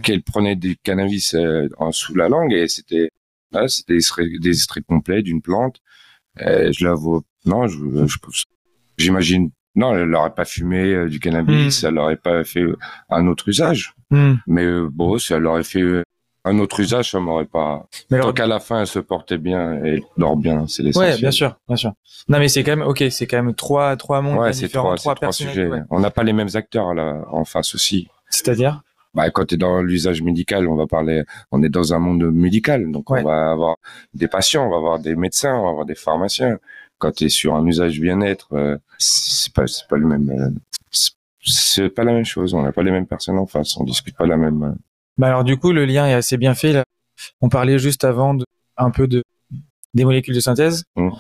qu'elle 0.03 0.23
prenait 0.23 0.57
des 0.57 0.77
cannabis 0.83 1.35
euh, 1.35 1.69
en 1.79 1.91
sous 1.91 2.15
la 2.15 2.29
langue 2.29 2.53
et 2.53 2.69
c'était 2.69 3.11
c'était 3.67 3.99
des 4.39 4.51
extraits 4.51 4.85
complets 4.87 5.23
d'une 5.23 5.41
plante. 5.41 5.81
Euh, 6.43 6.71
je 6.73 6.87
la 6.87 6.95
vois, 6.95 7.23
non, 7.47 7.67
je, 7.67 7.79
j'imagine, 8.97 9.51
non, 9.75 9.97
elle 9.97 10.09
n'aurait 10.09 10.35
pas 10.35 10.45
fumé 10.45 10.95
euh, 10.95 11.09
du 11.09 11.19
cannabis, 11.19 11.83
hmm. 11.83 11.87
elle 11.87 11.95
n'aurait 11.95 12.17
pas 12.17 12.45
fait 12.45 12.65
un 13.09 13.27
autre 13.27 13.49
usage. 13.49 13.95
Hmm. 14.11 14.35
Mais 14.47 14.67
bon, 14.93 15.19
si 15.19 15.33
elle 15.33 15.47
aurait 15.47 15.65
fait 15.65 15.83
un 16.45 16.59
autre 16.59 16.81
usage, 16.81 17.11
ça 17.11 17.21
m'aurait 17.21 17.45
pas. 17.45 17.87
Mais 18.11 18.21
Tant 18.21 18.33
qu'à 18.33 18.47
la 18.47 18.61
fin, 18.61 18.81
elle 18.81 18.87
se 18.87 18.99
portait 18.99 19.39
bien 19.39 19.85
et 19.85 20.03
dort 20.17 20.37
bien, 20.37 20.67
c'est 20.67 20.83
l'essentiel. 20.83 21.15
Ouais, 21.15 21.21
bien 21.21 21.31
sûr, 21.31 21.57
bien 21.69 21.77
sûr. 21.77 21.93
Non, 22.29 22.39
mais 22.39 22.49
c'est 22.49 22.63
quand 22.63 22.77
même, 22.77 22.87
ok, 22.87 23.05
c'est 23.11 23.27
quand 23.27 23.43
même 23.43 23.55
trois, 23.55 23.97
trois 23.97 24.23
mondes 24.23 24.39
ouais, 24.39 24.51
différents, 24.53 24.95
trois, 24.95 25.15
trois, 25.15 25.33
sujets. 25.33 25.69
On 25.91 26.01
n'a 26.01 26.11
pas 26.11 26.23
les 26.23 26.33
mêmes 26.33 26.49
acteurs 26.55 26.95
là 26.95 27.25
en 27.31 27.45
face 27.45 27.75
aussi. 27.75 28.09
C'est-à-dire? 28.31 28.83
Bah, 29.13 29.29
quand 29.31 29.47
tu 29.47 29.57
es 29.57 29.59
dans 29.59 29.83
l'usage 29.83 30.23
médical, 30.23 30.69
on 30.69 30.77
va 30.77 30.87
parler, 30.87 31.25
on 31.51 31.63
est 31.63 31.69
dans 31.69 31.93
un 31.93 31.99
monde 31.99 32.33
médical, 32.33 32.93
donc 32.93 33.11
on 33.11 33.23
va 33.23 33.51
avoir 33.51 33.77
des 34.15 34.29
patients, 34.29 34.67
on 34.67 34.71
va 34.71 34.77
avoir 34.77 34.99
des 35.01 35.17
médecins, 35.17 35.55
on 35.55 35.65
va 35.65 35.71
avoir 35.71 35.85
des 35.85 35.97
pharmaciens. 35.97 36.59
Quand 36.99 37.13
tu 37.13 37.25
es 37.25 37.29
sur 37.29 37.55
un 37.55 37.67
usage 37.67 37.99
bien-être, 37.99 38.49
euh, 38.53 38.77
c'est 38.99 39.53
pas, 39.53 39.67
c'est 39.67 39.89
pas 39.89 39.97
le 39.97 40.07
même, 40.07 40.31
euh, 40.31 40.51
c'est 41.43 41.89
pas 41.89 42.05
la 42.05 42.13
même 42.13 42.25
chose. 42.25 42.55
On 42.55 42.63
n'a 42.63 42.73
pas 42.73 42.83
les 42.83 42.91
mêmes 42.91 43.07
personnes 43.07 43.39
en 43.39 43.47
face, 43.47 43.77
on 43.79 43.85
discute 43.85 44.17
pas 44.17 44.27
la 44.27 44.37
même. 44.37 44.77
Bah 45.21 45.27
alors 45.27 45.45
du 45.45 45.59
coup, 45.59 45.73
le 45.73 45.85
lien 45.85 46.07
est 46.07 46.15
assez 46.15 46.39
bien 46.39 46.55
fait. 46.55 46.73
Là. 46.73 46.85
On 47.43 47.51
parlait 47.51 47.79
juste 47.79 48.05
avant 48.05 48.33
de, 48.33 48.47
un 48.79 48.91
peu 48.91 49.07
de 49.07 49.23
des 49.93 50.05
molécules 50.05 50.35
de 50.35 50.41
synthèse. 50.41 50.85
Mmh. 50.97 51.11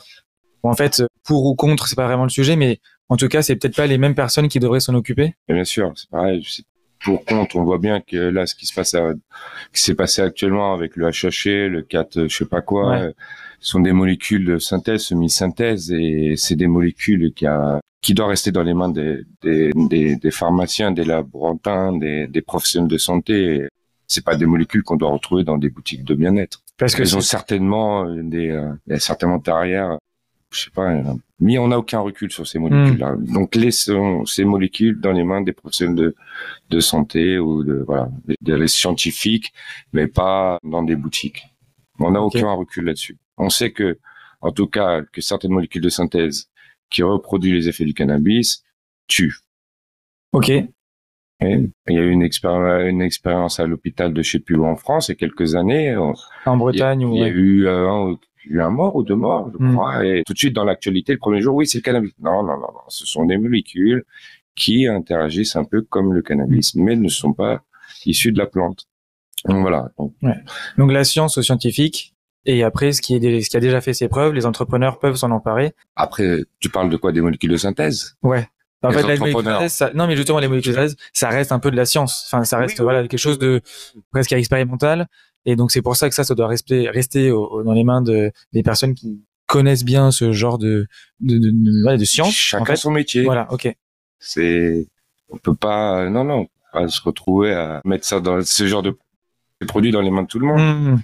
en 0.62 0.72
fait, 0.72 1.02
pour 1.22 1.44
ou 1.44 1.54
contre, 1.54 1.86
c'est 1.86 1.96
pas 1.96 2.06
vraiment 2.06 2.22
le 2.22 2.30
sujet, 2.30 2.56
mais 2.56 2.80
en 3.10 3.18
tout 3.18 3.28
cas, 3.28 3.42
c'est 3.42 3.56
peut-être 3.56 3.76
pas 3.76 3.86
les 3.86 3.98
mêmes 3.98 4.14
personnes 4.14 4.48
qui 4.48 4.58
devraient 4.58 4.80
s'en 4.80 4.94
occuper. 4.94 5.34
bien 5.50 5.64
sûr, 5.64 5.92
c'est 5.96 6.08
pareil. 6.08 6.46
Pour 7.04 7.26
contre, 7.26 7.56
on 7.56 7.64
voit 7.64 7.76
bien 7.76 8.00
que 8.00 8.16
là, 8.16 8.46
ce 8.46 8.54
qui 8.54 8.64
se 8.64 8.72
passe, 8.72 8.96
qui 9.74 9.82
s'est 9.82 9.94
passé 9.94 10.22
actuellement 10.22 10.72
avec 10.72 10.96
le 10.96 11.10
HHC, 11.10 11.68
le 11.68 11.82
4, 11.82 12.26
je 12.26 12.34
sais 12.34 12.46
pas 12.46 12.62
quoi, 12.62 12.96
euh, 12.96 13.12
sont 13.58 13.80
des 13.80 13.92
molécules 13.92 14.46
de 14.46 14.58
synthèse, 14.58 15.02
semi-synthèse, 15.02 15.92
et 15.92 16.34
c'est 16.36 16.56
des 16.56 16.68
molécules 16.68 17.34
qui 17.34 17.46
a, 17.46 17.80
qui 18.00 18.14
doivent 18.14 18.30
rester 18.30 18.50
dans 18.50 18.62
les 18.62 18.74
mains 18.74 18.88
des, 18.88 19.24
des, 19.42 19.72
des, 19.74 20.16
des 20.16 20.30
pharmaciens, 20.30 20.90
des 20.90 21.04
laborantins, 21.04 21.92
des, 21.94 22.26
des 22.28 22.42
professionnels 22.42 22.88
de 22.88 22.98
santé 22.98 23.68
c'est 24.10 24.24
pas 24.24 24.34
des 24.34 24.46
molécules 24.46 24.82
qu'on 24.82 24.96
doit 24.96 25.10
retrouver 25.10 25.44
dans 25.44 25.56
des 25.56 25.70
boutiques 25.70 26.04
de 26.04 26.14
bien-être. 26.14 26.62
Parce 26.76 26.96
qu'elles 26.96 27.16
ont 27.16 27.20
certainement 27.20 28.06
euh, 28.06 28.22
des, 28.24 28.50
euh, 28.50 28.98
certainement 28.98 29.38
derrière, 29.38 29.98
je 30.50 30.64
sais 30.64 30.70
pas, 30.70 30.90
euh, 30.90 31.14
mis 31.38 31.58
on 31.60 31.68
n'a 31.68 31.78
aucun 31.78 32.00
recul 32.00 32.32
sur 32.32 32.44
ces 32.44 32.58
molécules-là. 32.58 33.12
Hmm. 33.12 33.32
Donc 33.32 33.54
laissons 33.54 34.26
ces 34.26 34.44
molécules 34.44 35.00
dans 35.00 35.12
les 35.12 35.22
mains 35.22 35.42
des 35.42 35.52
professionnels 35.52 35.94
de, 35.94 36.16
de 36.70 36.80
santé 36.80 37.38
ou 37.38 37.62
de 37.62 37.84
voilà, 37.86 38.10
des, 38.40 38.66
scientifiques, 38.66 39.52
mais 39.92 40.08
pas 40.08 40.58
dans 40.64 40.82
des 40.82 40.96
boutiques. 40.96 41.46
On 42.00 42.10
n'a 42.10 42.20
aucun 42.20 42.50
recul 42.52 42.86
là-dessus. 42.86 43.16
On 43.36 43.48
sait 43.48 43.70
que, 43.70 43.98
en 44.40 44.50
tout 44.50 44.66
cas, 44.66 45.02
que 45.12 45.20
certaines 45.20 45.52
molécules 45.52 45.82
de 45.82 45.88
synthèse 45.88 46.48
qui 46.88 47.04
reproduisent 47.04 47.66
les 47.66 47.68
effets 47.68 47.84
du 47.84 47.94
cannabis 47.94 48.64
tuent. 49.06 49.36
Ok. 50.32 50.50
Il 51.42 51.70
y 51.88 51.98
a 51.98 52.02
eu 52.02 52.10
une, 52.10 52.22
expérience, 52.22 52.90
une 52.90 53.02
expérience 53.02 53.60
à 53.60 53.66
l'hôpital 53.66 54.12
de 54.12 54.22
je 54.22 54.32
sais 54.32 54.38
plus 54.40 54.56
où 54.56 54.66
en 54.66 54.76
France 54.76 55.08
il 55.08 55.12
y 55.12 55.14
a 55.14 55.16
quelques 55.16 55.54
années. 55.54 55.96
En 56.46 56.56
Bretagne, 56.56 57.00
il 57.00 57.18
y 57.18 57.22
a, 57.22 57.28
il 57.28 57.32
y 57.32 57.32
a 57.32 57.34
eu, 57.34 57.66
euh, 57.66 58.14
eu 58.44 58.60
un 58.60 58.70
mort 58.70 58.96
ou 58.96 59.02
deux 59.02 59.14
morts, 59.14 59.50
je 59.52 59.64
hmm. 59.64 59.72
crois. 59.74 60.04
Et 60.04 60.22
tout 60.26 60.32
de 60.32 60.38
suite 60.38 60.54
dans 60.54 60.64
l'actualité, 60.64 61.12
le 61.12 61.18
premier 61.18 61.40
jour, 61.40 61.54
oui, 61.54 61.66
c'est 61.66 61.78
le 61.78 61.82
cannabis. 61.82 62.12
Non, 62.20 62.42
non, 62.42 62.54
non, 62.54 62.68
non, 62.72 62.88
ce 62.88 63.06
sont 63.06 63.24
des 63.24 63.38
molécules 63.38 64.04
qui 64.54 64.86
interagissent 64.86 65.56
un 65.56 65.64
peu 65.64 65.82
comme 65.82 66.12
le 66.12 66.22
cannabis, 66.22 66.74
mais 66.74 66.96
ne 66.96 67.08
sont 67.08 67.32
pas 67.32 67.62
issues 68.04 68.32
de 68.32 68.38
la 68.38 68.46
plante. 68.46 68.86
Donc 69.46 69.62
voilà. 69.62 69.90
Donc, 69.98 70.14
ouais. 70.22 70.36
Donc 70.76 70.92
la 70.92 71.04
science 71.04 71.38
aux 71.38 71.42
scientifiques, 71.42 72.14
et 72.46 72.62
après, 72.62 72.92
ce 72.92 73.02
qui, 73.02 73.14
est, 73.14 73.40
ce 73.42 73.50
qui 73.50 73.56
a 73.56 73.60
déjà 73.60 73.80
fait 73.80 73.92
ses 73.92 74.08
preuves, 74.08 74.32
les 74.32 74.46
entrepreneurs 74.46 74.98
peuvent 74.98 75.16
s'en 75.16 75.30
emparer. 75.30 75.72
Après, 75.96 76.40
tu 76.58 76.70
parles 76.70 76.90
de 76.90 76.96
quoi? 76.96 77.12
Des 77.12 77.20
molécules 77.20 77.50
de 77.50 77.56
synthèse? 77.56 78.16
Ouais. 78.22 78.48
En 78.82 78.92
fait, 78.92 79.02
la 79.02 79.68
ça, 79.68 79.90
non, 79.94 80.06
mais 80.06 80.16
justement, 80.16 80.38
les 80.38 80.48
molécules 80.48 80.74
de 80.74 80.88
ça 81.12 81.28
reste 81.28 81.52
un 81.52 81.58
peu 81.58 81.70
de 81.70 81.76
la 81.76 81.84
science. 81.84 82.24
Enfin, 82.26 82.44
ça 82.44 82.58
reste 82.58 82.80
voilà 82.80 83.02
quelque 83.02 83.18
chose 83.18 83.38
de 83.38 83.60
presque 84.10 84.32
expérimental. 84.32 85.06
Et 85.44 85.56
donc, 85.56 85.70
c'est 85.70 85.82
pour 85.82 85.96
ça 85.96 86.08
que 86.08 86.14
ça, 86.14 86.24
ça 86.24 86.34
doit 86.34 86.46
rester, 86.46 86.88
rester 86.88 87.30
dans 87.30 87.72
les 87.72 87.84
mains 87.84 88.02
de 88.02 88.32
des 88.52 88.62
personnes 88.62 88.94
qui 88.94 89.22
connaissent 89.46 89.84
bien 89.84 90.10
ce 90.10 90.32
genre 90.32 90.58
de 90.58 90.86
de, 91.20 91.38
de, 91.38 91.50
de, 91.50 91.96
de 91.96 92.04
science. 92.04 92.34
Chacun 92.34 92.62
en 92.62 92.66
fait. 92.66 92.76
son 92.76 92.90
métier. 92.90 93.24
Voilà, 93.24 93.52
ok. 93.52 93.74
C'est, 94.18 94.86
on 95.28 95.38
peut 95.38 95.54
pas, 95.54 96.08
non, 96.08 96.24
non, 96.24 96.46
pas 96.72 96.88
se 96.88 97.02
retrouver 97.02 97.52
à 97.52 97.80
mettre 97.84 98.04
ça 98.04 98.20
dans 98.20 98.42
ce 98.42 98.66
genre 98.66 98.82
de 98.82 98.96
produits 99.66 99.92
dans 99.92 100.00
les 100.00 100.10
mains 100.10 100.22
de 100.22 100.28
tout 100.28 100.38
le 100.38 100.46
monde. 100.46 100.60
Mmh. 100.60 101.02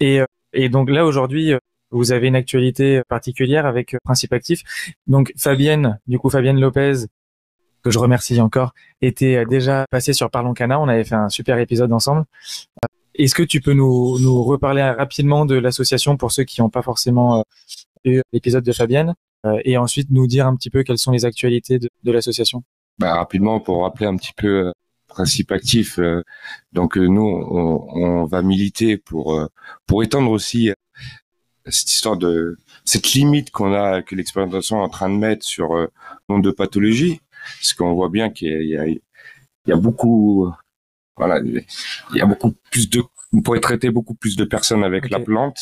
Et 0.00 0.20
euh, 0.20 0.26
et 0.52 0.68
donc 0.68 0.88
là 0.88 1.04
aujourd'hui, 1.04 1.52
euh, 1.52 1.58
vous 1.94 2.12
avez 2.12 2.28
une 2.28 2.36
actualité 2.36 3.02
particulière 3.08 3.66
avec 3.66 3.94
euh, 3.94 3.98
Principe 4.04 4.32
Actif. 4.32 4.62
Donc 5.06 5.32
Fabienne, 5.38 5.98
du 6.06 6.18
coup 6.18 6.28
Fabienne 6.28 6.60
Lopez, 6.60 7.06
que 7.82 7.90
je 7.90 7.98
remercie 7.98 8.40
encore, 8.40 8.72
était 9.00 9.44
déjà 9.46 9.86
passé 9.90 10.12
sur 10.12 10.30
Parlons 10.30 10.54
Cana. 10.54 10.80
On 10.80 10.88
avait 10.88 11.04
fait 11.04 11.14
un 11.14 11.28
super 11.28 11.58
épisode 11.58 11.92
ensemble. 11.92 12.24
Est-ce 13.14 13.34
que 13.34 13.42
tu 13.42 13.60
peux 13.60 13.74
nous, 13.74 14.18
nous 14.18 14.42
reparler 14.42 14.82
rapidement 14.82 15.46
de 15.46 15.54
l'association 15.54 16.16
pour 16.16 16.32
ceux 16.32 16.44
qui 16.44 16.60
n'ont 16.60 16.70
pas 16.70 16.82
forcément 16.82 17.44
eu 18.04 18.22
l'épisode 18.32 18.64
de 18.64 18.72
Fabienne 18.72 19.14
et 19.64 19.76
ensuite 19.76 20.10
nous 20.10 20.26
dire 20.26 20.46
un 20.46 20.56
petit 20.56 20.70
peu 20.70 20.82
quelles 20.82 20.98
sont 20.98 21.12
les 21.12 21.26
actualités 21.26 21.78
de, 21.78 21.90
de 22.02 22.12
l'association? 22.12 22.64
Bah, 22.98 23.14
Rapidement, 23.14 23.60
pour 23.60 23.82
rappeler 23.82 24.06
un 24.06 24.16
petit 24.16 24.32
peu 24.34 24.72
principe 25.06 25.52
actif. 25.52 26.00
donc 26.72 26.96
nous, 26.96 27.22
on, 27.22 27.86
on, 27.94 28.24
va 28.24 28.42
militer 28.42 28.96
pour 28.96 29.46
pour 29.86 30.02
étendre 30.02 30.30
aussi 30.30 30.72
cette 31.66 31.90
histoire 31.90 32.16
de 32.16 32.56
cette 32.84 33.12
limite 33.12 33.50
qu'on 33.50 33.72
a 33.72 34.02
que 34.02 34.14
l'expérimentation 34.14 34.78
est 34.78 34.84
en 34.84 34.88
train 34.88 35.08
de 35.08 35.16
mettre 35.16 35.44
sur 35.44 35.74
euh, 35.74 35.86
nombre 36.28 36.42
de 36.42 36.50
pathologies 36.50 37.20
parce 37.58 37.74
qu'on 37.74 37.94
voit 37.94 38.08
bien 38.08 38.30
qu'il 38.30 38.62
y 38.64 38.76
a, 38.76 38.86
il 38.86 39.00
y 39.66 39.72
a 39.72 39.76
beaucoup 39.76 40.50
voilà 41.16 41.40
il 41.40 41.64
y 42.14 42.20
a 42.20 42.26
beaucoup 42.26 42.52
plus 42.70 42.88
de 42.90 43.02
on 43.32 43.42
pourrait 43.42 43.60
traiter 43.60 43.90
beaucoup 43.90 44.14
plus 44.14 44.36
de 44.36 44.44
personnes 44.44 44.84
avec 44.84 45.10
la 45.10 45.20
plante 45.20 45.58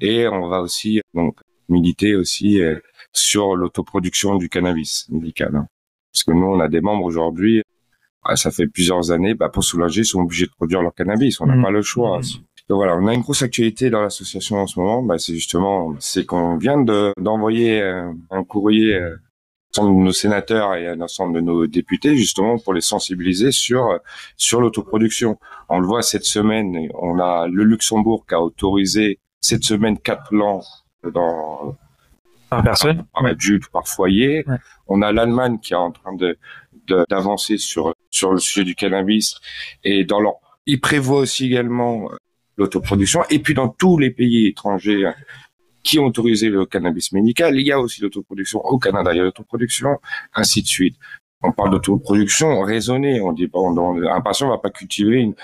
et 0.00 0.28
on 0.28 0.48
va 0.48 0.60
aussi 0.60 1.00
donc 1.14 1.38
militer 1.68 2.14
aussi 2.14 2.60
euh, 2.60 2.78
sur 3.12 3.56
l'autoproduction 3.56 4.36
du 4.36 4.48
cannabis 4.48 5.08
médical 5.10 5.54
hein. 5.54 5.66
parce 6.12 6.24
que 6.24 6.32
nous 6.32 6.46
on 6.46 6.60
a 6.60 6.68
des 6.68 6.80
membres 6.80 7.04
aujourd'hui 7.04 7.62
bah, 8.24 8.36
ça 8.36 8.50
fait 8.50 8.66
plusieurs 8.66 9.10
années 9.10 9.34
bah, 9.34 9.48
pour 9.48 9.64
soulager 9.64 10.02
ils 10.02 10.06
sont 10.06 10.20
obligés 10.20 10.46
de 10.46 10.50
produire 10.50 10.82
leur 10.82 10.94
cannabis 10.94 11.40
on 11.40 11.46
n'a 11.46 11.56
mmh. 11.56 11.62
pas 11.62 11.70
le 11.70 11.82
choix 11.82 12.18
mmh. 12.18 12.22
Donc 12.68 12.76
voilà, 12.76 12.96
on 12.96 13.06
a 13.06 13.14
une 13.14 13.20
grosse 13.20 13.42
actualité 13.42 13.90
dans 13.90 14.00
l'association 14.00 14.56
en 14.56 14.66
ce 14.66 14.80
moment. 14.80 15.02
Bah, 15.02 15.18
c'est 15.18 15.34
justement, 15.34 15.94
c'est 15.98 16.24
qu'on 16.24 16.56
vient 16.56 16.78
d'envoyer 17.18 17.82
euh, 17.82 18.10
un 18.30 18.42
courrier 18.42 18.96
à 18.96 19.10
l'ensemble 19.76 19.98
de 19.98 20.04
nos 20.04 20.12
sénateurs 20.12 20.74
et 20.74 20.86
à 20.86 20.94
l'ensemble 20.94 21.34
de 21.34 21.40
nos 21.40 21.66
députés 21.66 22.16
justement 22.16 22.58
pour 22.58 22.72
les 22.72 22.80
sensibiliser 22.80 23.52
sur 23.52 23.98
sur 24.36 24.60
l'autoproduction. 24.62 25.38
On 25.68 25.78
le 25.78 25.86
voit 25.86 26.02
cette 26.02 26.24
semaine, 26.24 26.88
on 26.94 27.18
a 27.18 27.48
le 27.48 27.64
Luxembourg 27.64 28.24
qui 28.26 28.34
a 28.34 28.40
autorisé 28.40 29.18
cette 29.40 29.64
semaine 29.64 29.98
quatre 29.98 30.30
plans 30.30 30.62
dans 31.12 31.76
par 32.48 32.62
personne, 32.62 33.04
par, 33.12 33.26
adulte, 33.26 33.68
par 33.70 33.86
foyer. 33.86 34.46
On 34.86 35.02
a 35.02 35.12
l'Allemagne 35.12 35.58
qui 35.58 35.74
est 35.74 35.76
en 35.76 35.90
train 35.90 36.14
de 36.14 36.38
d'avancer 37.10 37.58
sur 37.58 37.94
sur 38.10 38.32
le 38.32 38.38
sujet 38.38 38.64
du 38.64 38.74
cannabis 38.74 39.36
et 39.82 40.04
dans 40.04 40.20
leur 40.20 40.34
ils 40.66 40.80
prévoient 40.80 41.18
aussi 41.18 41.46
également 41.46 42.10
l'autoproduction. 42.56 43.22
Et 43.30 43.38
puis 43.38 43.54
dans 43.54 43.68
tous 43.68 43.98
les 43.98 44.10
pays 44.10 44.46
étrangers 44.46 45.10
qui 45.82 45.98
ont 45.98 46.06
autorisé 46.06 46.48
le 46.48 46.66
cannabis 46.66 47.12
médical, 47.12 47.58
il 47.58 47.66
y 47.66 47.72
a 47.72 47.78
aussi 47.78 48.00
l'autoproduction. 48.00 48.60
Au 48.64 48.78
Canada, 48.78 49.12
il 49.12 49.18
y 49.18 49.20
a 49.20 49.24
l'autoproduction, 49.24 49.98
ainsi 50.34 50.62
de 50.62 50.66
suite. 50.66 50.96
On 51.42 51.52
parle 51.52 51.70
d'autoproduction 51.72 52.62
raisonnée. 52.62 53.20
On 53.20 53.32
dit, 53.32 53.46
bon, 53.46 53.76
un 54.08 54.20
patient 54.22 54.48
va 54.48 54.58
pas 54.58 54.70
cultiver 54.70 55.18
une 55.18 55.34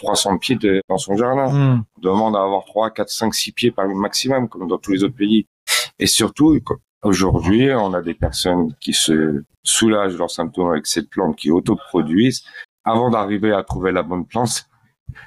300 0.00 0.38
pieds 0.38 0.58
dans 0.88 0.98
son 0.98 1.16
jardin. 1.16 1.48
Hmm. 1.52 1.84
On 1.98 2.00
demande 2.00 2.36
à 2.36 2.42
avoir 2.42 2.64
3, 2.64 2.90
4, 2.90 3.10
5, 3.10 3.34
6 3.34 3.52
pieds 3.52 3.70
par 3.70 3.86
maximum, 3.88 4.48
comme 4.48 4.66
dans 4.68 4.78
tous 4.78 4.92
les 4.92 5.04
autres 5.04 5.16
pays. 5.16 5.46
Et 5.98 6.06
surtout, 6.06 6.58
aujourd'hui, 7.02 7.70
on 7.72 7.92
a 7.92 8.00
des 8.00 8.14
personnes 8.14 8.74
qui 8.80 8.92
se 8.92 9.44
soulagent 9.62 10.16
leurs 10.16 10.30
symptômes 10.30 10.70
avec 10.70 10.86
cette 10.86 11.10
plante, 11.10 11.36
qui 11.36 11.50
autoproduisent. 11.50 12.44
Avant 12.84 13.10
d'arriver 13.10 13.52
à 13.52 13.62
trouver 13.62 13.92
la 13.92 14.02
bonne 14.02 14.24
plante, 14.24 14.69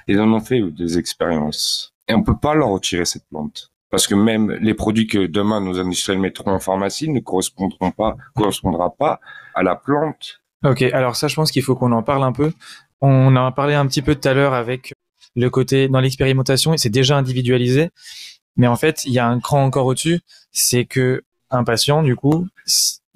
ils 0.08 0.20
en 0.20 0.32
ont 0.32 0.40
fait 0.40 0.60
des 0.60 0.98
expériences. 0.98 1.92
Et 2.08 2.14
on 2.14 2.22
peut 2.22 2.36
pas 2.36 2.54
leur 2.54 2.68
retirer 2.68 3.04
cette 3.04 3.26
plante. 3.28 3.70
Parce 3.90 4.06
que 4.06 4.14
même 4.14 4.50
les 4.60 4.74
produits 4.74 5.06
que 5.06 5.26
demain 5.26 5.60
nos 5.60 5.78
industriels 5.78 6.20
mettront 6.20 6.50
en 6.50 6.58
pharmacie 6.58 7.08
ne 7.08 7.20
correspondront 7.20 7.92
pas, 7.92 8.16
correspondra 8.34 8.90
pas 8.90 9.20
à 9.54 9.62
la 9.62 9.76
plante. 9.76 10.40
Ok, 10.64 10.82
alors 10.82 11.14
ça, 11.14 11.28
je 11.28 11.36
pense 11.36 11.50
qu'il 11.50 11.62
faut 11.62 11.76
qu'on 11.76 11.92
en 11.92 12.02
parle 12.02 12.24
un 12.24 12.32
peu. 12.32 12.52
On 13.00 13.36
en 13.36 13.46
a 13.46 13.52
parlé 13.52 13.74
un 13.74 13.86
petit 13.86 14.02
peu 14.02 14.14
tout 14.14 14.26
à 14.28 14.34
l'heure 14.34 14.54
avec 14.54 14.94
le 15.36 15.50
côté 15.50 15.88
dans 15.88 16.00
l'expérimentation, 16.00 16.74
et 16.74 16.78
c'est 16.78 16.90
déjà 16.90 17.16
individualisé. 17.16 17.90
Mais 18.56 18.66
en 18.66 18.76
fait, 18.76 19.04
il 19.04 19.12
y 19.12 19.18
a 19.18 19.28
un 19.28 19.40
cran 19.40 19.64
encore 19.64 19.86
au-dessus, 19.86 20.20
c'est 20.52 20.84
que 20.84 21.22
un 21.50 21.64
patient, 21.64 22.02
du 22.02 22.16
coup, 22.16 22.48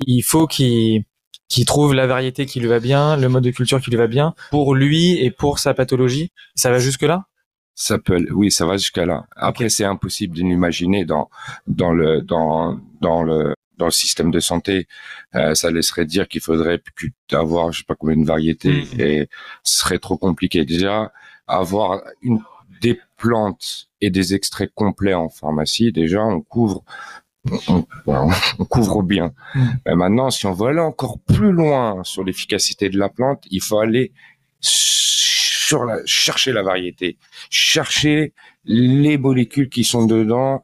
il 0.07 0.23
faut 0.23 0.47
qu'il 0.47 1.05
qui 1.49 1.65
trouve 1.65 1.95
la 1.95 2.07
variété 2.07 2.47
qui 2.47 2.61
lui 2.61 2.69
va 2.69 2.79
bien, 2.81 3.17
le 3.17 3.29
mode 3.29 3.45
de 3.45 3.51
culture 3.51 3.81
qui 3.81 3.91
lui 3.91 3.97
va 3.97 4.07
bien, 4.07 4.35
pour 4.51 4.75
lui 4.75 5.19
et 5.19 5.31
pour 5.31 5.59
sa 5.59 5.75
pathologie. 5.75 6.31
Ça 6.55 6.71
va 6.71 6.79
jusque 6.79 7.03
là 7.03 7.27
Ça 7.75 7.99
peut, 7.99 8.25
oui, 8.33 8.51
ça 8.51 8.67
va 8.67 8.77
jusqu'à 8.77 9.07
là. 9.07 9.27
Après, 9.35 9.69
c'est 9.69 9.85
impossible 9.85 10.37
de 10.37 10.43
l'imaginer 10.43 11.05
dans 11.05 11.31
dans 11.67 11.93
le 11.93 12.21
dans 12.23 12.79
dans 13.01 13.23
le 13.23 13.55
dans 13.79 13.87
le 13.87 13.91
système 13.91 14.31
de 14.31 14.41
santé. 14.41 14.89
Euh, 15.35 15.55
ça 15.55 15.71
laisserait 15.71 16.05
dire 16.05 16.29
qu'il 16.29 16.41
faudrait 16.41 16.83
avoir 17.33 17.73
je 17.73 17.79
sais 17.79 17.85
pas 17.87 17.95
combien 17.95 18.17
de 18.17 18.27
variétés 18.27 18.83
mmh. 18.95 19.01
et 19.01 19.29
ce 19.63 19.79
serait 19.81 19.99
trop 19.99 20.19
compliqué. 20.19 20.65
Déjà, 20.65 21.13
avoir 21.47 22.03
une 22.21 22.41
des 22.81 23.01
plantes 23.17 23.89
et 24.01 24.11
des 24.11 24.35
extraits 24.35 24.71
complets 24.75 25.15
en 25.15 25.29
pharmacie, 25.29 25.93
déjà, 25.93 26.23
on 26.23 26.41
couvre 26.41 26.85
on, 28.07 28.65
couvre 28.65 29.03
bien. 29.03 29.33
Mm. 29.55 29.95
maintenant, 29.95 30.31
si 30.31 30.47
on 30.47 30.53
veut 30.53 30.69
aller 30.69 30.81
encore 30.81 31.19
plus 31.21 31.53
loin 31.53 32.03
sur 32.05 32.25
l'efficacité 32.25 32.89
de 32.89 32.99
la 32.99 33.09
plante, 33.09 33.45
il 33.51 33.63
faut 33.63 33.79
aller 33.79 34.13
sur 34.61 35.85
la, 35.85 35.99
chercher 36.05 36.53
la 36.53 36.63
variété, 36.63 37.19
chercher 37.51 38.33
les 38.65 39.19
molécules 39.19 39.69
qui 39.69 39.85
sont 39.85 40.07
dedans 40.07 40.63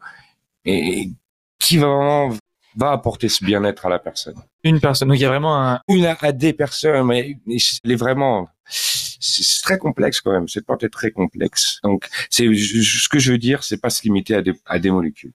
et 0.65 1.11
qui 1.59 1.79
va 1.79 2.29
va 2.77 2.91
apporter 2.91 3.29
ce 3.29 3.45
bien-être 3.45 3.87
à 3.87 3.89
la 3.89 3.99
personne. 3.99 4.35
Une 4.65 4.81
personne, 4.81 5.09
donc 5.09 5.19
il 5.19 5.23
y 5.23 5.25
a 5.25 5.29
vraiment 5.29 5.57
un... 5.63 5.81
Une 5.89 6.07
à 6.07 6.33
des 6.33 6.53
personnes, 6.53 7.07
mais 7.07 7.39
est 7.49 7.95
vraiment... 7.95 8.49
C'est 8.67 9.63
très 9.63 9.79
complexe 9.79 10.21
quand 10.21 10.33
même, 10.33 10.49
cette 10.49 10.67
plante 10.67 10.83
est 10.83 10.89
très 10.89 11.11
complexe. 11.11 11.79
Donc, 11.85 12.09
c'est 12.31 12.47
ce 12.47 13.09
que 13.09 13.19
je 13.19 13.33
veux 13.33 13.39
dire, 13.39 13.63
c'est 13.63 13.81
pas 13.81 13.91
se 13.91 14.03
limiter 14.03 14.35
à 14.35 14.43
des, 14.43 14.55
à 14.67 14.79
des 14.79 14.91
molécules. 14.91 15.33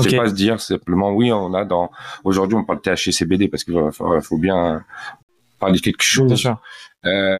C'est 0.00 0.16
pas 0.16 0.28
se 0.28 0.34
dire 0.34 0.60
simplement 0.60 1.12
oui, 1.12 1.32
on 1.32 1.52
a 1.54 1.64
dans 1.64 1.90
aujourd'hui 2.24 2.56
on 2.56 2.64
parle 2.64 2.80
de 2.80 2.90
THC-CBD 2.90 3.48
parce 3.48 3.64
qu'il 3.64 3.74
faut, 3.92 4.38
bien 4.38 4.84
parler 5.58 5.78
de 5.78 5.82
quelque 5.82 6.02
chose. 6.02 6.50
Euh, 7.04 7.36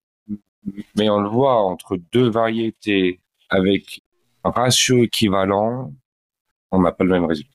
mais 0.96 1.08
on 1.08 1.20
le 1.20 1.28
voit 1.28 1.62
entre 1.62 1.98
deux 2.12 2.28
variétés 2.28 3.20
avec 3.48 4.02
un 4.44 4.50
ratio 4.50 5.02
équivalent, 5.02 5.92
on 6.70 6.80
n'a 6.80 6.92
pas 6.92 7.04
le 7.04 7.10
même 7.10 7.24
résultat. 7.24 7.50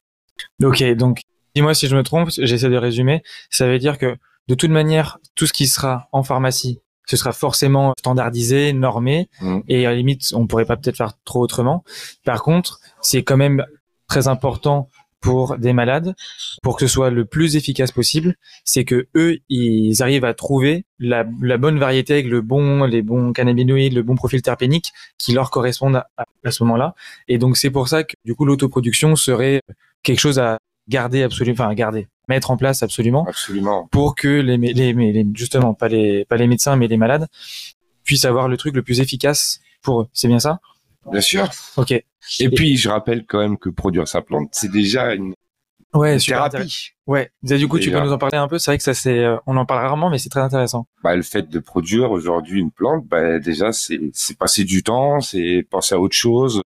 Ok, 0.64 0.84
donc 0.96 1.22
dis-moi 1.56 1.74
si 1.74 1.88
je 1.88 1.96
me 1.96 2.04
trompe, 2.04 2.30
j'essaie 2.30 2.70
de 2.70 2.78
résumer. 2.78 3.24
Ça 3.50 3.68
veut 3.68 3.80
dire 3.80 3.98
que 3.98 4.18
de 4.48 4.56
toute 4.56 4.72
manière, 4.72 5.20
tout 5.36 5.46
ce 5.46 5.54
qui 5.54 5.68
sera 5.68 6.08
en 6.12 6.24
pharmacie, 6.24 6.80
ce 7.06 7.18
sera 7.18 7.32
forcément 7.32 7.94
standardisé, 7.98 8.74
normé, 8.74 9.30
mmh. 9.42 9.60
et 9.68 9.86
à 9.86 9.92
la 9.92 9.96
limite, 9.96 10.32
on 10.34 10.46
pourrait 10.46 10.66
pas 10.66 10.76
peut-être 10.76 10.98
faire 10.98 11.14
trop 11.24 11.42
autrement. 11.42 11.84
Par 12.26 12.44
contre, 12.44 12.80
c'est 13.02 13.24
quand 13.24 13.38
même 13.38 13.66
très 14.08 14.28
important 14.28 14.90
pour 15.20 15.58
des 15.58 15.74
malades, 15.74 16.16
pour 16.62 16.78
que 16.78 16.86
ce 16.86 16.94
soit 16.94 17.10
le 17.10 17.26
plus 17.26 17.56
efficace 17.56 17.92
possible, 17.92 18.36
c'est 18.64 18.86
que 18.86 19.08
eux, 19.16 19.40
ils 19.50 20.02
arrivent 20.02 20.26
à 20.26 20.34
trouver 20.34 20.86
la, 21.00 21.24
bonne 21.24 21.80
variété 21.80 22.14
avec 22.14 22.28
le 22.28 22.42
bon, 22.42 22.84
les 22.86 23.02
bons 23.02 23.34
cannabinoïdes, 23.34 23.94
le 23.94 24.04
bon 24.04 24.16
profil 24.16 24.42
terpénique 24.42 24.94
qui 25.18 25.34
leur 25.34 25.50
correspondent 25.50 26.04
à, 26.18 26.52
ce 26.52 26.64
moment-là. 26.64 26.94
Et 27.28 27.38
donc 27.38 27.58
c'est 27.58 27.72
pour 27.72 27.88
ça 27.88 28.04
que 28.04 28.14
du 28.26 28.36
coup 28.36 28.46
l'autoproduction 28.46 29.16
serait 29.16 29.62
quelque 30.04 30.20
chose 30.20 30.40
à 30.40 30.60
garder 30.88 31.24
absolument, 31.24 31.56
enfin 31.56 31.70
à 31.70 31.76
garder, 31.76 32.08
mettre 32.30 32.52
en 32.52 32.58
place 32.58 32.84
absolument, 32.84 33.26
absolument, 33.28 33.90
pour 33.92 34.16
que 34.16 34.28
les, 34.28 34.58
les, 34.58 34.94
les, 34.94 35.28
justement 35.34 35.74
pas 35.74 35.90
les 35.90 36.24
pas 36.24 36.38
les 36.38 36.48
médecins 36.48 36.78
mais 36.78 36.88
les 36.88 36.96
malades 36.96 37.28
puissent 38.06 38.24
avoir 38.24 38.48
le 38.48 38.56
truc 38.56 38.74
le 38.76 38.84
plus 38.84 39.02
efficace 39.02 39.60
pour 39.82 40.02
eux. 40.02 40.08
C'est 40.14 40.30
bien 40.30 40.40
ça? 40.40 40.60
Bien 41.12 41.22
sûr. 41.22 41.50
Ok. 41.78 41.92
Et 41.92 42.50
puis, 42.50 42.78
je 42.78 42.90
rappelle 42.90 43.26
quand 43.26 43.40
même 43.40 43.58
que 43.58 43.70
produire 43.70 44.08
sa 44.08 44.22
plante, 44.22 44.50
c'est 44.52 44.72
déjà 44.72 45.14
une, 45.14 45.34
ouais, 45.94 46.18
thérapie. 46.18 46.92
Ouais. 47.06 47.32
Du 47.42 47.68
coup, 47.68 47.80
tu 47.80 47.92
peux 47.92 48.00
nous 48.00 48.12
en 48.12 48.18
parler 48.18 48.38
un 48.38 48.48
peu. 48.48 48.58
C'est 48.58 48.72
vrai 48.72 48.78
que 48.78 48.84
ça, 48.84 48.94
c'est, 48.94 49.20
euh, 49.20 49.38
on 49.46 49.58
en 49.58 49.66
parle 49.66 49.82
rarement, 49.82 50.10
mais 50.10 50.18
c'est 50.18 50.30
très 50.30 50.42
intéressant. 50.42 50.88
Bah, 51.04 51.16
le 51.16 51.22
fait 51.22 51.50
de 51.50 51.60
produire 51.60 52.12
aujourd'hui 52.12 52.60
une 52.60 52.72
plante, 52.72 53.06
bah, 53.08 53.40
déjà, 53.40 53.72
c'est, 53.72 54.00
c'est 54.14 54.38
passer 54.38 54.64
du 54.64 54.84
temps, 54.84 55.22
c'est 55.22 55.66
penser 55.70 55.96
à 55.96 56.00
autre 56.00 56.16
chose, 56.16 56.62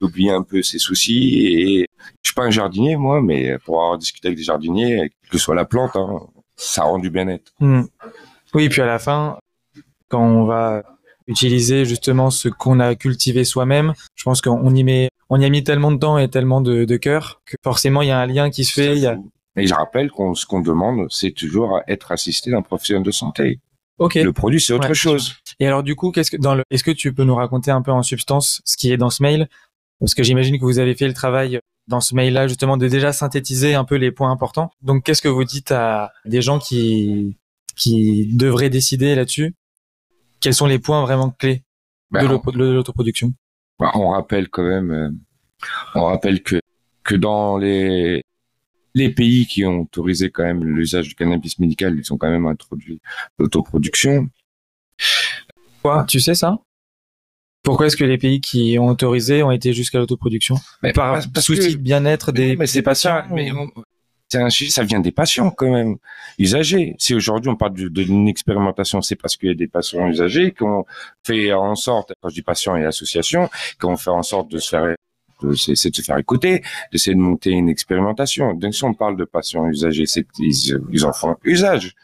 oublier 0.00 0.30
un 0.30 0.42
peu 0.42 0.62
ses 0.62 0.78
soucis. 0.78 1.46
Et 1.46 1.86
je 2.22 2.30
suis 2.30 2.34
pas 2.34 2.44
un 2.44 2.50
jardinier, 2.50 2.96
moi, 2.96 3.22
mais 3.22 3.58
pour 3.64 3.82
avoir 3.82 3.98
discuté 3.98 4.28
avec 4.28 4.38
des 4.38 4.44
jardiniers, 4.44 5.10
que 5.30 5.38
ce 5.38 5.44
soit 5.44 5.54
la 5.54 5.64
plante, 5.64 5.94
hein, 5.94 6.20
ça 6.56 6.82
rend 6.82 6.98
du 6.98 7.10
bien-être. 7.10 7.52
Hmm. 7.60 7.82
Oui, 8.54 8.64
et 8.64 8.68
puis 8.68 8.80
à 8.80 8.86
la 8.86 8.98
fin, 8.98 9.38
quand 10.08 10.22
on 10.22 10.44
va 10.44 10.82
utiliser 11.26 11.84
justement 11.84 12.30
ce 12.30 12.48
qu'on 12.48 12.80
a 12.80 12.94
cultivé 12.94 13.44
soi-même. 13.44 13.92
Je 14.14 14.24
pense 14.24 14.40
qu'on 14.40 14.74
y 14.74 14.84
met, 14.84 15.10
on 15.28 15.40
y 15.40 15.44
a 15.44 15.48
mis 15.48 15.64
tellement 15.64 15.92
de 15.92 15.98
temps 15.98 16.18
et 16.18 16.28
tellement 16.28 16.60
de, 16.60 16.84
de 16.84 16.96
cœur 16.96 17.42
que 17.44 17.56
forcément 17.62 18.02
il 18.02 18.08
y 18.08 18.10
a 18.10 18.18
un 18.18 18.26
lien 18.26 18.50
qui 18.50 18.64
se 18.64 18.72
fait. 18.72 18.96
Il 18.96 19.18
Et 19.56 19.66
je 19.66 19.74
rappelle 19.74 20.10
qu'on 20.10 20.34
ce 20.34 20.46
qu'on 20.46 20.60
demande, 20.60 21.06
c'est 21.10 21.32
toujours 21.32 21.80
être 21.88 22.12
assisté 22.12 22.50
d'un 22.50 22.62
professionnel 22.62 23.02
de 23.02 23.10
santé. 23.10 23.60
Ok. 23.98 24.14
Le 24.16 24.32
produit, 24.32 24.60
c'est 24.60 24.74
autre 24.74 24.92
chose. 24.94 25.36
Et 25.58 25.66
alors 25.66 25.82
du 25.82 25.96
coup, 25.96 26.12
qu'est-ce 26.12 26.30
que 26.30 26.36
dans 26.36 26.54
le, 26.54 26.62
est-ce 26.70 26.84
que 26.84 26.90
tu 26.90 27.14
peux 27.14 27.24
nous 27.24 27.34
raconter 27.34 27.70
un 27.70 27.82
peu 27.82 27.92
en 27.92 28.02
substance 28.02 28.60
ce 28.64 28.76
qui 28.76 28.92
est 28.92 28.98
dans 28.98 29.10
ce 29.10 29.22
mail? 29.22 29.48
Parce 30.00 30.14
que 30.14 30.22
j'imagine 30.22 30.58
que 30.58 30.64
vous 30.64 30.78
avez 30.78 30.94
fait 30.94 31.08
le 31.08 31.14
travail 31.14 31.58
dans 31.88 32.00
ce 32.00 32.14
mail-là 32.14 32.48
justement 32.48 32.76
de 32.76 32.88
déjà 32.88 33.12
synthétiser 33.12 33.74
un 33.74 33.84
peu 33.84 33.94
les 33.94 34.10
points 34.10 34.30
importants. 34.30 34.70
Donc 34.82 35.04
qu'est-ce 35.04 35.22
que 35.22 35.28
vous 35.28 35.44
dites 35.44 35.72
à 35.72 36.12
des 36.26 36.42
gens 36.42 36.58
qui 36.58 37.36
qui 37.74 38.26
devrait 38.34 38.70
décider 38.70 39.14
là-dessus? 39.14 39.54
Quels 40.40 40.54
sont 40.54 40.66
les 40.66 40.78
points 40.78 41.02
vraiment 41.02 41.30
clés 41.30 41.62
Ben, 42.10 42.22
de 42.22 42.26
on- 42.26 42.30
l'auto- 42.32 42.52
de 42.52 42.64
l'autoproduction? 42.72 43.32
Bah, 43.78 43.90
on 43.94 44.10
rappelle 44.10 44.48
quand 44.48 44.62
même, 44.62 44.90
euh, 44.90 45.10
on 45.94 46.04
rappelle 46.04 46.42
que 46.42 46.60
que 47.02 47.14
dans 47.14 47.56
les 47.58 48.22
les 48.94 49.10
pays 49.10 49.46
qui 49.46 49.64
ont 49.66 49.82
autorisé 49.82 50.30
quand 50.30 50.42
même 50.44 50.64
l'usage 50.64 51.08
du 51.08 51.14
cannabis 51.14 51.58
médical, 51.58 51.96
ils 51.98 52.12
ont 52.12 52.16
quand 52.16 52.30
même 52.30 52.46
introduit 52.46 53.00
l'autoproduction. 53.38 54.28
Quoi? 55.82 56.04
Tu 56.08 56.18
sais 56.20 56.34
ça? 56.34 56.58
Pourquoi 57.62 57.86
est-ce 57.86 57.96
que 57.96 58.04
les 58.04 58.16
pays 58.16 58.40
qui 58.40 58.78
ont 58.78 58.86
autorisé 58.88 59.42
ont 59.42 59.50
été 59.50 59.72
jusqu'à 59.72 59.98
l'autoproduction? 59.98 60.56
Mais 60.82 60.92
Par 60.92 61.20
parce- 61.32 61.44
souci 61.44 61.72
de 61.76 61.76
bien-être 61.82 62.32
des, 62.32 62.56
mais 62.56 62.66
c'est 62.66 62.78
des 62.78 62.82
pas 62.82 62.92
patients 62.92 63.22
ça. 63.22 63.26
Mais 63.34 63.50
on- 63.52 63.70
c'est 64.28 64.42
un 64.42 64.50
ça 64.50 64.82
vient 64.82 65.00
des 65.00 65.12
patients 65.12 65.50
quand 65.50 65.70
même 65.70 65.96
usagers. 66.38 66.96
Si 66.98 67.14
aujourd'hui 67.14 67.50
on 67.50 67.56
parle 67.56 67.74
d'une 67.74 68.28
expérimentation, 68.28 69.00
c'est 69.02 69.16
parce 69.16 69.36
qu'il 69.36 69.48
y 69.48 69.52
a 69.52 69.54
des 69.54 69.68
patients 69.68 70.06
usagers 70.08 70.52
qu'on 70.52 70.84
fait 71.24 71.52
en 71.52 71.74
sorte, 71.76 72.12
quand 72.20 72.28
je 72.28 72.34
dis 72.34 72.42
patients 72.42 72.76
et 72.76 72.84
associations, 72.84 73.48
qu'on 73.80 73.96
fait 73.96 74.10
en 74.10 74.22
sorte 74.22 74.50
de 74.50 74.58
se 74.58 74.68
faire 74.68 74.96
se 75.54 76.02
faire 76.02 76.18
écouter, 76.18 76.62
d'essayer 76.92 77.14
de 77.14 77.20
monter 77.20 77.50
une 77.50 77.68
expérimentation. 77.68 78.54
Donc 78.54 78.74
si 78.74 78.84
on 78.84 78.94
parle 78.94 79.16
de 79.16 79.24
patients 79.24 79.68
usagers, 79.68 80.06
c'est 80.06 80.24
qu'ils 80.24 80.80
ils 80.90 81.04
en 81.04 81.12
font 81.12 81.36
usage. 81.44 81.94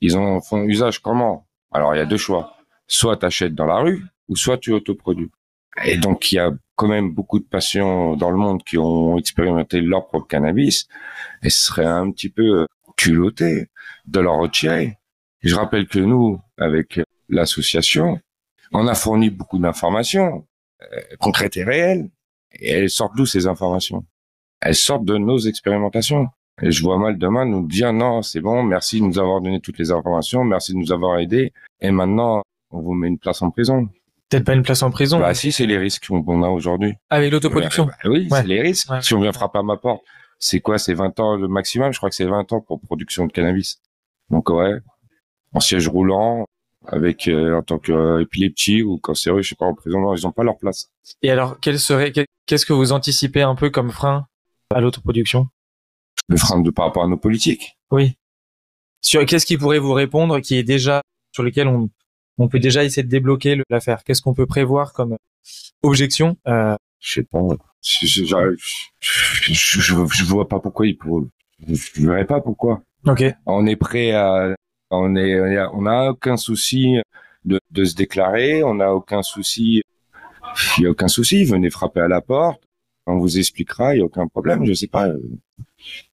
Ils 0.00 0.16
en 0.16 0.40
font 0.40 0.62
usage 0.62 1.00
comment? 1.00 1.46
Alors 1.72 1.94
il 1.94 1.98
y 1.98 2.00
a 2.00 2.06
deux 2.06 2.16
choix. 2.16 2.56
Soit 2.86 3.16
tu 3.16 3.26
achètes 3.26 3.54
dans 3.54 3.66
la 3.66 3.80
rue, 3.80 4.04
ou 4.28 4.36
soit 4.36 4.58
tu 4.58 4.72
autoproduis. 4.72 5.30
Et 5.84 5.98
donc 5.98 6.32
il 6.32 6.36
y 6.36 6.38
a 6.38 6.52
quand 6.74 6.88
même 6.88 7.12
beaucoup 7.12 7.38
de 7.38 7.44
patients 7.44 8.16
dans 8.16 8.30
le 8.30 8.36
monde 8.36 8.62
qui 8.62 8.78
ont 8.78 9.18
expérimenté 9.18 9.80
leur 9.80 10.06
propre 10.06 10.26
cannabis, 10.26 10.88
et 11.42 11.50
ce 11.50 11.66
serait 11.66 11.86
un 11.86 12.10
petit 12.10 12.28
peu 12.28 12.66
culotté 12.96 13.68
de 14.06 14.20
leur 14.20 14.36
retirer. 14.36 14.98
Je 15.40 15.54
rappelle 15.54 15.86
que 15.86 15.98
nous, 15.98 16.40
avec 16.58 17.00
l'association, 17.28 18.20
on 18.72 18.86
a 18.86 18.94
fourni 18.94 19.30
beaucoup 19.30 19.58
d'informations 19.58 20.46
euh, 20.82 21.00
concrètes 21.18 21.56
et 21.56 21.64
réelles, 21.64 22.10
et 22.52 22.70
elles 22.70 22.90
sortent 22.90 23.16
d'où 23.16 23.26
ces 23.26 23.46
informations? 23.46 24.04
Elles 24.60 24.74
sortent 24.74 25.04
de 25.04 25.18
nos 25.18 25.38
expérimentations. 25.38 26.28
Et 26.62 26.70
je 26.70 26.82
vois 26.82 26.98
mal 26.98 27.18
demain 27.18 27.44
nous 27.44 27.66
dire 27.66 27.92
non, 27.92 28.22
c'est 28.22 28.40
bon, 28.40 28.62
merci 28.62 29.00
de 29.00 29.06
nous 29.06 29.18
avoir 29.18 29.42
donné 29.42 29.60
toutes 29.60 29.78
les 29.78 29.92
informations, 29.92 30.42
merci 30.42 30.72
de 30.72 30.78
nous 30.78 30.90
avoir 30.90 31.18
aidés, 31.18 31.52
et 31.80 31.90
maintenant 31.90 32.42
on 32.70 32.80
vous 32.80 32.94
met 32.94 33.08
une 33.08 33.18
place 33.18 33.42
en 33.42 33.50
prison. 33.50 33.88
Peut-être 34.28 34.44
pas 34.44 34.54
une 34.54 34.62
place 34.62 34.82
en 34.82 34.90
prison. 34.90 35.20
Bah 35.20 35.34
si, 35.34 35.52
c'est 35.52 35.66
les 35.66 35.78
risques 35.78 36.08
qu'on 36.08 36.42
a 36.42 36.48
aujourd'hui. 36.48 36.94
Avec 37.10 37.30
l'autoproduction. 37.30 37.84
Ouais, 37.84 37.92
bah 38.02 38.10
oui, 38.10 38.28
Ouais. 38.30 38.40
c'est 38.40 38.46
les 38.48 38.60
risques. 38.60 38.90
Ouais. 38.90 39.00
Si 39.02 39.14
on 39.14 39.20
vient 39.20 39.32
frapper 39.32 39.58
à 39.58 39.62
ma 39.62 39.76
porte, 39.76 40.02
c'est 40.38 40.60
quoi? 40.60 40.78
C'est 40.78 40.94
20 40.94 41.18
ans 41.20 41.36
le 41.36 41.46
maximum? 41.48 41.92
Je 41.92 41.98
crois 41.98 42.08
que 42.10 42.16
c'est 42.16 42.24
20 42.26 42.52
ans 42.52 42.60
pour 42.60 42.80
production 42.80 43.26
de 43.26 43.32
cannabis. 43.32 43.80
Donc 44.30 44.50
ouais, 44.50 44.78
en 45.52 45.60
siège 45.60 45.86
roulant, 45.88 46.44
avec 46.86 47.28
euh, 47.28 47.56
en 47.58 47.62
tant 47.62 47.78
qu'épileptique 47.78 48.84
ou 48.84 48.98
cancéreux, 48.98 49.42
je 49.42 49.50
sais 49.50 49.54
pas, 49.56 49.66
en 49.66 49.74
prison, 49.74 50.00
non, 50.00 50.14
ils 50.14 50.26
ont 50.26 50.32
pas 50.32 50.42
leur 50.44 50.56
place. 50.58 50.90
Et 51.22 51.30
alors, 51.30 51.58
quel 51.60 51.78
serait, 51.78 52.12
qu'est-ce 52.46 52.66
que 52.66 52.72
vous 52.72 52.92
anticipez 52.92 53.42
un 53.42 53.54
peu 53.54 53.70
comme 53.70 53.90
frein 53.90 54.26
à 54.74 54.80
l'autoproduction? 54.80 55.46
Le 56.28 56.36
frein 56.36 56.60
de 56.60 56.70
par 56.70 56.86
rapport 56.86 57.04
à 57.04 57.08
nos 57.08 57.16
politiques. 57.16 57.76
Oui. 57.92 58.16
Sur 59.00 59.24
qu'est-ce 59.24 59.46
qui 59.46 59.56
pourrait 59.56 59.78
vous 59.78 59.92
répondre, 59.92 60.40
qui 60.40 60.56
est 60.56 60.64
déjà 60.64 61.02
sur 61.32 61.44
lequel 61.44 61.68
on 61.68 61.88
on 62.38 62.48
peut 62.48 62.58
déjà 62.58 62.84
essayer 62.84 63.02
de 63.02 63.08
débloquer 63.08 63.60
l'affaire. 63.70 64.04
Qu'est-ce 64.04 64.22
qu'on 64.22 64.34
peut 64.34 64.46
prévoir 64.46 64.92
comme 64.92 65.16
objection 65.82 66.36
euh, 66.46 66.76
Je 67.00 67.14
sais 67.14 67.22
pas. 67.22 67.40
Je, 67.82 68.24
vois 70.24 70.48
pas 70.48 70.58
pourquoi 70.60 70.86
ils 70.86 70.96
pourraient. 70.96 71.26
Je, 71.66 72.06
verrais 72.06 72.26
pas 72.26 72.40
pourquoi. 72.40 72.82
Ok. 73.06 73.24
on 73.46 73.66
est 73.66 73.76
prêt 73.76 74.10
à, 74.12 74.54
on 74.90 75.14
est, 75.16 75.38
on 75.72 75.82
n'a 75.82 76.10
aucun 76.10 76.36
souci 76.36 76.96
de, 77.44 77.60
de 77.70 77.84
se 77.84 77.94
déclarer, 77.94 78.64
on 78.64 78.74
n'a 78.74 78.92
aucun 78.92 79.22
souci, 79.22 79.82
il 80.78 80.84
y 80.84 80.86
a 80.86 80.90
aucun 80.90 81.08
souci, 81.08 81.44
venez 81.44 81.70
frapper 81.70 82.00
à 82.00 82.08
la 82.08 82.20
porte, 82.20 82.62
on 83.06 83.18
vous 83.18 83.38
expliquera, 83.38 83.94
il 83.94 83.98
y 83.98 84.02
a 84.02 84.04
aucun 84.04 84.26
problème, 84.26 84.64
je 84.64 84.72
sais 84.74 84.88
pas. 84.88 85.08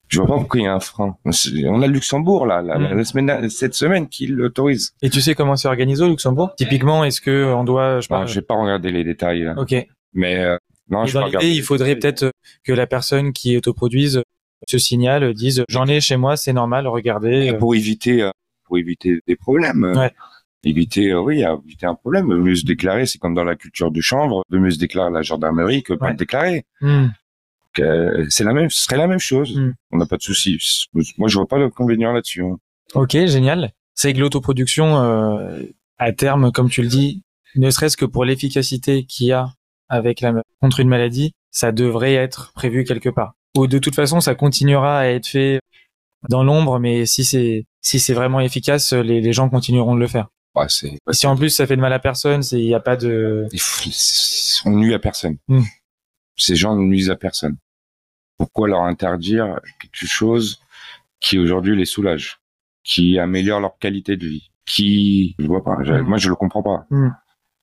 Euh, 0.03 0.07
Je 0.09 0.17
vois 0.19 0.27
pas 0.27 0.35
pourquoi 0.35 0.59
il 0.59 0.63
y 0.63 0.67
a 0.67 0.73
un 0.73 0.79
frein. 0.79 1.17
On 1.25 1.81
a 1.81 1.87
le 1.87 1.93
Luxembourg 1.93 2.45
là, 2.45 2.61
la, 2.61 2.77
Mm. 2.77 2.97
la 2.97 3.03
semaine, 3.03 3.49
cette 3.49 3.73
semaine 3.73 4.07
qui 4.09 4.27
l'autorise. 4.27 4.93
Et 5.01 5.09
tu 5.09 5.21
sais 5.21 5.35
comment 5.35 5.55
c'est 5.55 5.67
organisé 5.67 6.03
au 6.03 6.09
Luxembourg? 6.09 6.51
Typiquement, 6.57 7.03
est-ce 7.03 7.21
que 7.21 7.45
on 7.53 7.63
doit, 7.63 7.99
je 7.99 8.07
sais 8.07 8.13
Enfin, 8.13 8.41
pas, 8.47 8.55
regardé 8.55 8.91
les 8.91 9.03
détails, 9.03 9.43
là. 9.43 9.53
ok. 9.57 9.75
Mais 10.13 10.37
euh, 10.39 10.57
non, 10.89 11.05
je 11.05 11.13
dans 11.17 11.25
l'idée, 11.25 11.49
il 11.51 11.63
faudrait 11.63 11.95
peut-être 11.95 12.31
que 12.63 12.71
la 12.73 12.85
personne 12.87 13.33
qui 13.33 13.57
autoproduise 13.57 14.21
ce 14.67 14.77
signal 14.77 15.33
dise 15.33 15.63
j'en 15.69 15.87
ai 15.87 15.99
chez 16.01 16.17
moi, 16.17 16.37
c'est 16.37 16.53
normal, 16.53 16.87
regardez. 16.87 17.49
euh, 17.51 17.57
pour 17.57 17.73
éviter, 17.75 18.21
euh, 18.21 18.29
pour 18.65 18.77
éviter 18.77 19.19
des 19.27 19.35
problèmes. 19.35 19.83
euh, 19.83 19.93
Ouais. 19.95 20.11
Éviter, 20.65 21.11
euh, 21.11 21.19
oui, 21.19 21.43
éviter 21.65 21.85
un 21.87 21.95
problème. 21.95 22.27
Mieux 22.27 22.55
se 22.55 22.63
déclarer, 22.65 23.05
c'est 23.05 23.17
comme 23.17 23.33
dans 23.35 23.43
la 23.43 23.55
culture 23.57 23.91
du 23.91 24.01
chanvre, 24.01 24.43
de 24.49 24.57
mieux 24.57 24.71
se 24.71 24.79
déclarer 24.79 25.07
à 25.07 25.11
la 25.11 25.21
gendarmerie 25.21 25.83
que 25.83 25.91
pas 25.93 26.05
Ouais. 26.05 26.11
le 26.11 26.17
déclarer. 26.17 26.65
hmm. 26.79 27.07
Donc, 27.75 27.85
euh, 27.85 28.25
c'est 28.29 28.43
la 28.43 28.53
même, 28.53 28.69
ce 28.69 28.83
serait 28.83 28.97
la 28.97 29.07
même 29.07 29.19
chose. 29.19 29.57
Mm. 29.57 29.73
On 29.91 29.97
n'a 29.97 30.05
pas 30.05 30.17
de 30.17 30.21
souci. 30.21 30.57
Moi, 30.93 31.27
je 31.27 31.35
vois 31.35 31.47
pas 31.47 31.59
d'inconvénient 31.59 32.11
là-dessus. 32.11 32.43
hein. 32.43 32.57
Ok, 32.93 33.11
génial. 33.11 33.71
C'est 33.95 34.13
que 34.13 34.19
l'autoproduction, 34.19 34.97
euh, 34.97 35.61
à 35.97 36.11
terme, 36.11 36.51
comme 36.51 36.69
tu 36.69 36.81
le 36.81 36.87
dis, 36.87 37.23
ne 37.55 37.69
serait-ce 37.69 37.97
que 37.97 38.05
pour 38.05 38.25
l'efficacité 38.25 39.05
qu'il 39.05 39.27
y 39.27 39.31
a 39.31 39.53
avec 39.89 40.21
la 40.21 40.33
contre 40.61 40.79
une 40.79 40.87
maladie, 40.87 41.33
ça 41.51 41.71
devrait 41.71 42.15
être 42.15 42.51
prévu 42.53 42.83
quelque 42.83 43.09
part. 43.09 43.33
Ou 43.55 43.67
de 43.67 43.77
toute 43.77 43.95
façon, 43.95 44.19
ça 44.19 44.33
continuera 44.35 44.99
à 44.99 45.05
être 45.07 45.27
fait 45.27 45.59
dans 46.29 46.43
l'ombre, 46.43 46.79
mais 46.79 47.05
si 47.05 47.23
c'est 47.23 47.65
si 47.81 47.99
c'est 47.99 48.13
vraiment 48.13 48.39
efficace, 48.39 48.93
les, 48.93 49.21
les 49.21 49.33
gens 49.33 49.49
continueront 49.49 49.93
de 49.93 49.99
le 49.99 50.07
faire. 50.07 50.29
Ouais, 50.55 50.65
c'est, 50.69 50.97
si 51.11 51.27
en 51.27 51.35
plus 51.35 51.49
ça 51.49 51.67
fait 51.67 51.75
de 51.75 51.81
mal 51.81 51.93
à 51.93 51.99
personne, 51.99 52.41
c'est 52.43 52.59
il 52.59 52.67
y 52.67 52.73
a 52.75 52.79
pas 52.79 52.95
de 52.95 53.47
on 54.65 54.71
nuit 54.71 54.93
à 54.93 54.99
personne. 54.99 55.37
Mm. 55.47 55.61
Ces 56.37 56.55
gens 56.55 56.75
ne 56.75 56.81
nuisent 56.81 57.09
à 57.09 57.15
personne. 57.15 57.57
Pourquoi 58.43 58.67
leur 58.67 58.81
interdire 58.81 59.59
quelque 59.79 60.05
chose 60.05 60.59
qui 61.21 61.37
aujourd'hui 61.39 61.77
les 61.77 61.85
soulage, 61.85 62.39
qui 62.83 63.17
améliore 63.17 63.61
leur 63.61 63.77
qualité 63.79 64.17
de 64.17 64.27
vie, 64.27 64.49
qui, 64.65 65.35
je 65.39 65.47
vois 65.47 65.63
pas, 65.63 65.77
je- 65.83 65.93
Mm. 65.93 66.01
moi 66.01 66.17
je 66.17 66.27
le 66.27 66.35
comprends 66.35 66.61
pas. 66.63 66.85
Mm. 66.89 67.09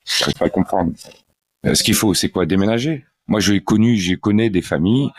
J'arrive 0.06 0.34
pas 0.36 0.44
à 0.46 0.48
le 0.48 0.52
comprendre. 0.52 0.92
Euh, 1.66 1.74
Ce 1.74 1.82
qu'il 1.82 1.92
faut, 1.94 2.14
c'est 2.14 2.30
quoi? 2.30 2.46
Déménager. 2.46 3.04
Moi, 3.28 3.38
j'ai 3.40 3.60
connu, 3.60 3.96
j'ai 3.96 4.16
connais 4.16 4.48
des 4.48 4.62
familles 4.62 5.10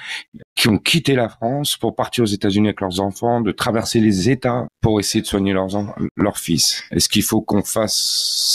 qui 0.56 0.68
ont 0.68 0.80
quitté 0.80 1.14
la 1.16 1.30
France 1.30 1.78
pour 1.78 1.96
partir 1.96 2.24
aux 2.24 2.28
États-Unis 2.28 2.70
avec 2.70 2.82
leurs 2.82 3.00
enfants, 3.00 3.40
de 3.40 3.52
traverser 3.52 4.00
les 4.02 4.30
États 4.32 4.68
pour 4.82 5.00
essayer 5.00 5.22
de 5.22 5.28
soigner 5.28 5.54
leurs 5.54 5.76
enfants, 5.76 5.96
leurs 6.18 6.38
fils. 6.40 6.84
Est-ce 6.92 7.08
qu'il 7.08 7.24
faut 7.24 7.42
qu'on 7.42 7.62
fasse 7.64 7.96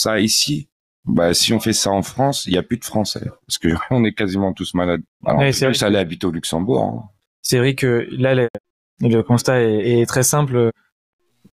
ça 0.02 0.18
ici? 0.20 0.68
Bah, 1.06 1.34
si 1.34 1.52
on 1.52 1.60
fait 1.60 1.72
ça 1.72 1.90
en 1.90 2.02
France, 2.02 2.46
il 2.46 2.52
y 2.52 2.58
a 2.58 2.62
plus 2.62 2.78
de 2.78 2.84
Français 2.84 3.30
parce 3.46 3.58
que 3.58 3.68
on 3.90 4.04
est 4.04 4.12
quasiment 4.12 4.52
tous 4.52 4.74
malades. 4.74 5.02
Alors, 5.24 5.40
Ouais, 5.40 5.50
plus 5.52 5.82
aller 5.82 5.98
habiter 5.98 6.26
au 6.26 6.30
Luxembourg. 6.32 6.82
hein. 6.82 7.08
c'est 7.42 7.58
vrai 7.58 7.74
que 7.74 8.06
là, 8.10 8.34
le, 8.34 8.48
le 9.00 9.22
constat 9.22 9.62
est, 9.62 10.00
est 10.00 10.06
très 10.06 10.22
simple. 10.24 10.70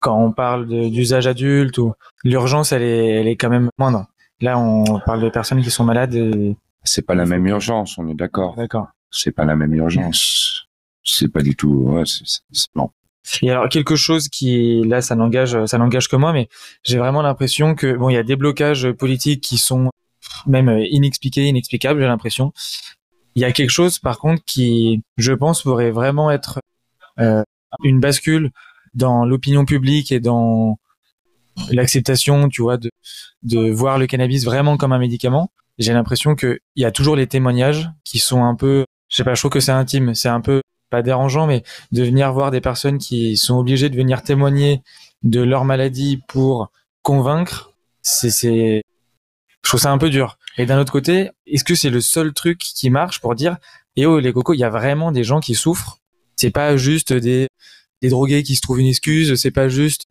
Quand 0.00 0.18
on 0.22 0.32
parle 0.32 0.66
d'usage 0.90 1.26
adulte 1.26 1.78
ou 1.78 1.94
l'urgence, 2.24 2.72
elle 2.72 2.82
est, 2.82 3.06
elle 3.20 3.28
est 3.28 3.36
quand 3.36 3.48
même 3.48 3.70
moindre. 3.78 4.06
Là, 4.40 4.58
on 4.58 5.00
parle 5.06 5.22
de 5.22 5.30
personnes 5.30 5.62
qui 5.62 5.70
sont 5.70 5.84
malades. 5.84 6.14
et- 6.14 6.56
C'est 6.82 7.06
pas 7.06 7.14
la 7.14 7.24
même 7.24 7.46
urgence, 7.46 7.96
on 7.96 8.08
est 8.08 8.14
d'accord. 8.14 8.56
D'accord. 8.56 8.88
C'est 9.10 9.30
pas 9.32 9.44
la 9.44 9.54
même 9.56 9.72
urgence. 9.74 10.66
C'est 11.04 11.28
pas 11.32 11.40
du 11.42 11.54
tout. 11.54 11.72
Ouais, 11.86 12.02
c'est- 12.04 12.42
non. 12.74 12.90
Et 13.42 13.50
alors 13.50 13.68
quelque 13.68 13.96
chose 13.96 14.28
qui 14.28 14.82
là, 14.84 15.00
ça 15.00 15.14
n'engage, 15.14 15.64
ça 15.66 15.78
n'engage 15.78 16.08
que 16.08 16.16
moi, 16.16 16.32
mais 16.32 16.48
j'ai 16.82 16.98
vraiment 16.98 17.22
l'impression 17.22 17.74
que 17.74 17.96
bon, 17.96 18.08
il 18.10 18.14
y 18.14 18.18
a 18.18 18.22
des 18.22 18.36
blocages 18.36 18.90
politiques 18.92 19.42
qui 19.42 19.58
sont 19.58 19.90
même 20.46 20.68
inexpliqués, 20.90 21.46
inexplicables. 21.46 22.00
J'ai 22.00 22.06
l'impression. 22.06 22.52
Il 23.34 23.42
y 23.42 23.44
a 23.44 23.52
quelque 23.52 23.70
chose, 23.70 23.98
par 23.98 24.18
contre, 24.18 24.44
qui, 24.44 25.02
je 25.16 25.32
pense, 25.32 25.62
pourrait 25.62 25.90
vraiment 25.90 26.30
être 26.30 26.60
euh, 27.18 27.42
une 27.82 28.00
bascule 28.00 28.50
dans 28.94 29.24
l'opinion 29.24 29.64
publique 29.64 30.12
et 30.12 30.20
dans 30.20 30.78
l'acceptation, 31.70 32.48
tu 32.48 32.62
vois, 32.62 32.76
de, 32.76 32.90
de 33.42 33.70
voir 33.70 33.98
le 33.98 34.06
cannabis 34.06 34.44
vraiment 34.44 34.76
comme 34.76 34.92
un 34.92 34.98
médicament. 34.98 35.50
J'ai 35.78 35.92
l'impression 35.92 36.36
que 36.36 36.60
il 36.76 36.82
y 36.82 36.86
a 36.86 36.92
toujours 36.92 37.16
les 37.16 37.26
témoignages 37.26 37.90
qui 38.04 38.18
sont 38.18 38.44
un 38.44 38.54
peu, 38.54 38.84
je 39.08 39.16
sais 39.16 39.24
pas, 39.24 39.34
je 39.34 39.40
trouve 39.40 39.50
que 39.50 39.60
c'est 39.60 39.72
intime, 39.72 40.14
c'est 40.14 40.28
un 40.28 40.40
peu 40.40 40.62
pas 40.90 41.02
dérangeant, 41.02 41.46
mais 41.46 41.62
de 41.92 42.02
venir 42.02 42.32
voir 42.32 42.50
des 42.50 42.60
personnes 42.60 42.98
qui 42.98 43.36
sont 43.36 43.58
obligées 43.58 43.88
de 43.88 43.96
venir 43.96 44.22
témoigner 44.22 44.82
de 45.22 45.40
leur 45.40 45.64
maladie 45.64 46.20
pour 46.28 46.70
convaincre, 47.02 47.72
c'est, 48.02 48.82
je 49.62 49.68
trouve 49.68 49.80
ça 49.80 49.90
un 49.90 49.98
peu 49.98 50.10
dur. 50.10 50.38
Et 50.58 50.66
d'un 50.66 50.78
autre 50.78 50.92
côté, 50.92 51.30
est-ce 51.46 51.64
que 51.64 51.74
c'est 51.74 51.90
le 51.90 52.00
seul 52.00 52.32
truc 52.32 52.58
qui 52.58 52.90
marche 52.90 53.20
pour 53.20 53.34
dire, 53.34 53.56
eh 53.96 54.06
oh, 54.06 54.20
les 54.20 54.32
cocos, 54.32 54.54
il 54.54 54.60
y 54.60 54.64
a 54.64 54.70
vraiment 54.70 55.12
des 55.12 55.24
gens 55.24 55.40
qui 55.40 55.54
souffrent. 55.54 55.98
C'est 56.36 56.50
pas 56.50 56.76
juste 56.76 57.12
des, 57.12 57.48
des 58.02 58.08
drogués 58.08 58.42
qui 58.42 58.56
se 58.56 58.60
trouvent 58.60 58.80
une 58.80 58.86
excuse, 58.86 59.34
c'est 59.36 59.50
pas 59.50 59.68
juste, 59.68 60.04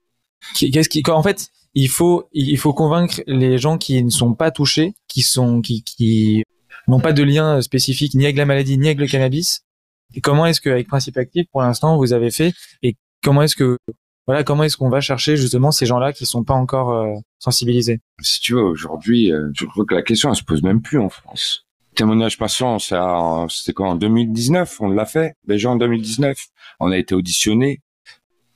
qu'est-ce 0.56 0.90
qui, 0.90 1.04
en 1.10 1.24
fait, 1.24 1.50
il 1.76 1.90
faut, 1.90 2.28
il 2.34 2.58
faut 2.58 2.74
convaincre 2.74 3.22
les 3.28 3.58
gens 3.58 3.78
qui 3.78 4.04
ne 4.04 4.10
sont 4.10 4.34
pas 4.34 4.52
touchés, 4.52 4.94
qui 5.08 5.22
sont, 5.22 5.62
qui, 5.62 5.84
qui 5.84 6.44
n'ont 6.88 7.00
pas 7.00 7.14
de 7.14 7.24
lien 7.24 7.62
spécifique 7.62 8.14
ni 8.14 8.26
avec 8.26 8.38
la 8.38 8.46
maladie 8.46 8.78
ni 8.78 8.88
avec 8.88 9.00
le 9.00 9.08
cannabis. 9.08 9.64
Et 10.13 10.21
comment 10.21 10.45
est-ce 10.45 10.62
que, 10.62 10.69
avec 10.69 10.88
Principe 10.88 11.17
Actif, 11.17 11.47
pour 11.52 11.62
l'instant, 11.62 11.97
vous 11.97 12.13
avez 12.13 12.32
fait 12.32 12.54
et 12.82 12.95
comment 13.23 13.41
est-ce 13.41 13.56
que 13.56 13.78
voilà, 14.26 14.45
comment 14.45 14.63
est-ce 14.63 14.78
qu'on 14.78 14.89
va 14.89 15.02
chercher 15.02 15.36
justement 15.36 15.71
ces 15.71 15.86
gens-là 15.86 16.13
qui 16.13 16.26
sont 16.26 16.45
pas 16.45 16.54
encore 16.54 16.91
euh, 16.91 17.13
sensibilisés? 17.39 17.99
Si 18.21 18.39
tu 18.39 18.54
veux, 18.54 18.62
aujourd'hui, 18.62 19.32
euh, 19.34 19.49
je 19.54 19.65
crois 19.65 19.86
que 19.86 19.95
la 19.95 20.02
question 20.02 20.30
elle 20.30 20.36
se 20.36 20.43
pose 20.43 20.63
même 20.63 20.82
plus 20.82 20.99
en 20.99 21.10
France. 21.10 21.65
Témoignage 21.95 22.38
patient, 22.38 22.80
c'était 22.80 23.73
quoi 23.73 23.89
en 23.89 23.95
2019 23.95 24.82
On 24.82 24.89
l'a 24.89 25.06
fait 25.06 25.36
déjà 25.45 25.69
en 25.69 25.76
2019. 25.76 26.38
On 26.80 26.91
a 26.91 26.97
été 26.97 27.13
auditionné. 27.13 27.82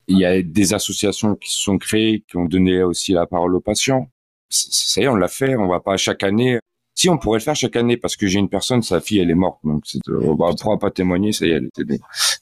Il 0.07 0.17
y 0.17 0.25
a 0.25 0.41
des 0.41 0.73
associations 0.73 1.35
qui 1.35 1.51
se 1.51 1.61
sont 1.61 1.77
créées, 1.77 2.23
qui 2.27 2.37
ont 2.37 2.45
donné 2.45 2.81
aussi 2.81 3.11
la 3.11 3.27
parole 3.27 3.53
aux 3.53 3.61
patients. 3.61 4.07
Ça 4.49 5.01
y 5.01 5.03
est, 5.03 5.07
on 5.07 5.15
l'a 5.15 5.27
fait. 5.27 5.55
On 5.55 5.67
va 5.67 5.81
pas 5.81 5.97
chaque 5.97 6.23
année 6.23 6.59
si 6.97 7.10
on 7.10 7.19
pourrait 7.19 7.38
le 7.38 7.43
faire 7.43 7.55
chaque 7.55 7.75
année, 7.75 7.95
parce 7.95 8.15
que 8.15 8.25
j'ai 8.25 8.39
une 8.39 8.49
personne, 8.49 8.81
sa 8.81 8.99
fille, 8.99 9.19
elle 9.19 9.29
est 9.29 9.36
morte, 9.36 9.60
donc 9.63 9.83
on 10.10 10.33
va 10.33 10.51
pourra 10.55 10.79
pas 10.79 10.89
témoigner, 10.89 11.31
ça 11.31 11.45
y 11.45 11.51
est, 11.51 11.53
elle 11.53 11.65
est 11.65 11.79
aidée. 11.79 11.99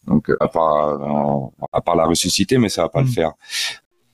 Donc 0.08 0.32
à 0.40 0.48
part 0.48 1.52
à 1.74 1.82
part 1.82 1.98
la 1.98 2.06
ressusciter, 2.06 2.58
mais 2.58 2.70
ça 2.70 2.84
va 2.84 2.90
pas 2.90 3.02
le 3.02 3.08
mm. 3.08 3.12
faire. 3.12 3.34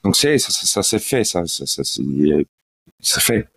Donc 0.03 0.15
c'est 0.15 0.39
ça, 0.39 0.49
ça, 0.51 0.81
s'est 0.81 0.97
fait, 0.97 1.23
ça, 1.23 1.45
ça, 1.45 1.67
ça, 1.67 1.83
ça 1.83 3.19
fait. 3.21 3.47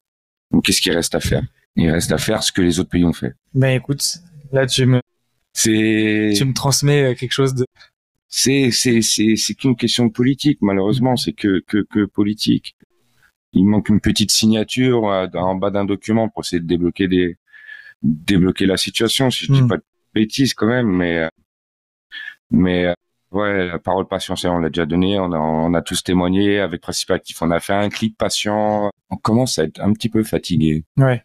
Donc 0.50 0.64
qu'est-ce 0.64 0.82
qu'il 0.82 0.92
reste 0.92 1.14
à 1.14 1.20
faire? 1.20 1.42
Il 1.74 1.90
reste 1.90 2.12
à 2.12 2.18
faire 2.18 2.42
ce 2.42 2.52
que 2.52 2.60
les 2.60 2.78
autres 2.78 2.90
pays 2.90 3.06
ont 3.06 3.14
fait. 3.14 3.32
Ben 3.54 3.70
écoute, 3.70 4.04
là 4.52 4.66
tu 4.66 4.84
me 4.84 5.00
c'est 5.54 6.34
tu 6.36 6.44
me 6.44 6.52
transmets 6.52 7.12
euh, 7.12 7.14
quelque 7.14 7.32
chose 7.32 7.54
de 7.54 7.64
c'est 8.28 8.70
c'est 8.72 9.00
c'est 9.00 9.36
c'est 9.36 9.54
qu'une 9.54 9.74
question 9.74 10.10
politique 10.10 10.58
malheureusement 10.60 11.16
c'est 11.16 11.32
que 11.32 11.62
que 11.66 11.78
que 11.78 12.04
politique 12.04 12.76
il 13.54 13.64
manque 13.64 13.88
une 13.88 14.00
petite 14.00 14.30
signature 14.30 15.08
euh, 15.08 15.26
en 15.34 15.54
bas 15.54 15.70
d'un 15.70 15.84
document 15.84 16.28
pour 16.28 16.42
essayer 16.44 16.60
de 16.60 16.66
débloquer 16.66 17.08
des 17.08 17.38
débloquer 18.02 18.66
la 18.66 18.76
situation. 18.76 19.30
Si 19.30 19.46
je 19.46 19.52
dis 19.52 19.62
hmm. 19.62 19.68
pas 19.68 19.76
de 19.78 19.84
bêtises 20.12 20.54
quand 20.54 20.66
même, 20.66 20.88
mais 20.88 21.18
euh, 21.18 21.28
mais 22.50 22.86
euh, 22.86 22.94
ouais, 23.32 23.68
la 23.68 23.78
parole 23.78 24.06
patience, 24.06 24.44
on 24.44 24.58
l'a 24.58 24.68
déjà 24.68 24.86
donné. 24.86 25.18
On 25.18 25.32
a, 25.32 25.38
on 25.38 25.72
a 25.74 25.82
tous 25.82 26.02
témoigné 26.02 26.60
avec 26.60 26.82
Principe 26.82 27.10
Actif. 27.10 27.40
On 27.42 27.50
a 27.50 27.60
fait 27.60 27.72
un 27.72 27.88
clic 27.88 28.16
patient. 28.16 28.90
On 29.10 29.16
commence 29.16 29.58
à 29.58 29.64
être 29.64 29.80
un 29.80 29.92
petit 29.92 30.08
peu 30.08 30.22
fatigué. 30.22 30.84
Ouais. 30.96 31.22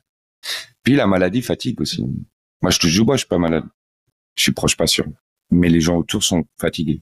Puis 0.84 0.96
la 0.96 1.08
maladie 1.08 1.42
fatigue 1.42 1.82
aussi. 1.82 2.06
Moi, 2.62 2.72
je 2.72 2.80
te 2.80 2.88
jure, 2.88 3.06
moi, 3.06 3.16
je 3.16 3.20
suis 3.20 3.28
pas 3.28 3.38
malade. 3.38 3.66
Je 4.36 4.44
suis 4.44 4.52
proche 4.54 4.78
patient. 4.78 5.06
Mais 5.52 5.70
les 5.70 5.82
gens 5.82 5.98
autour 5.98 6.24
sont 6.24 6.46
fatigués. 6.60 7.02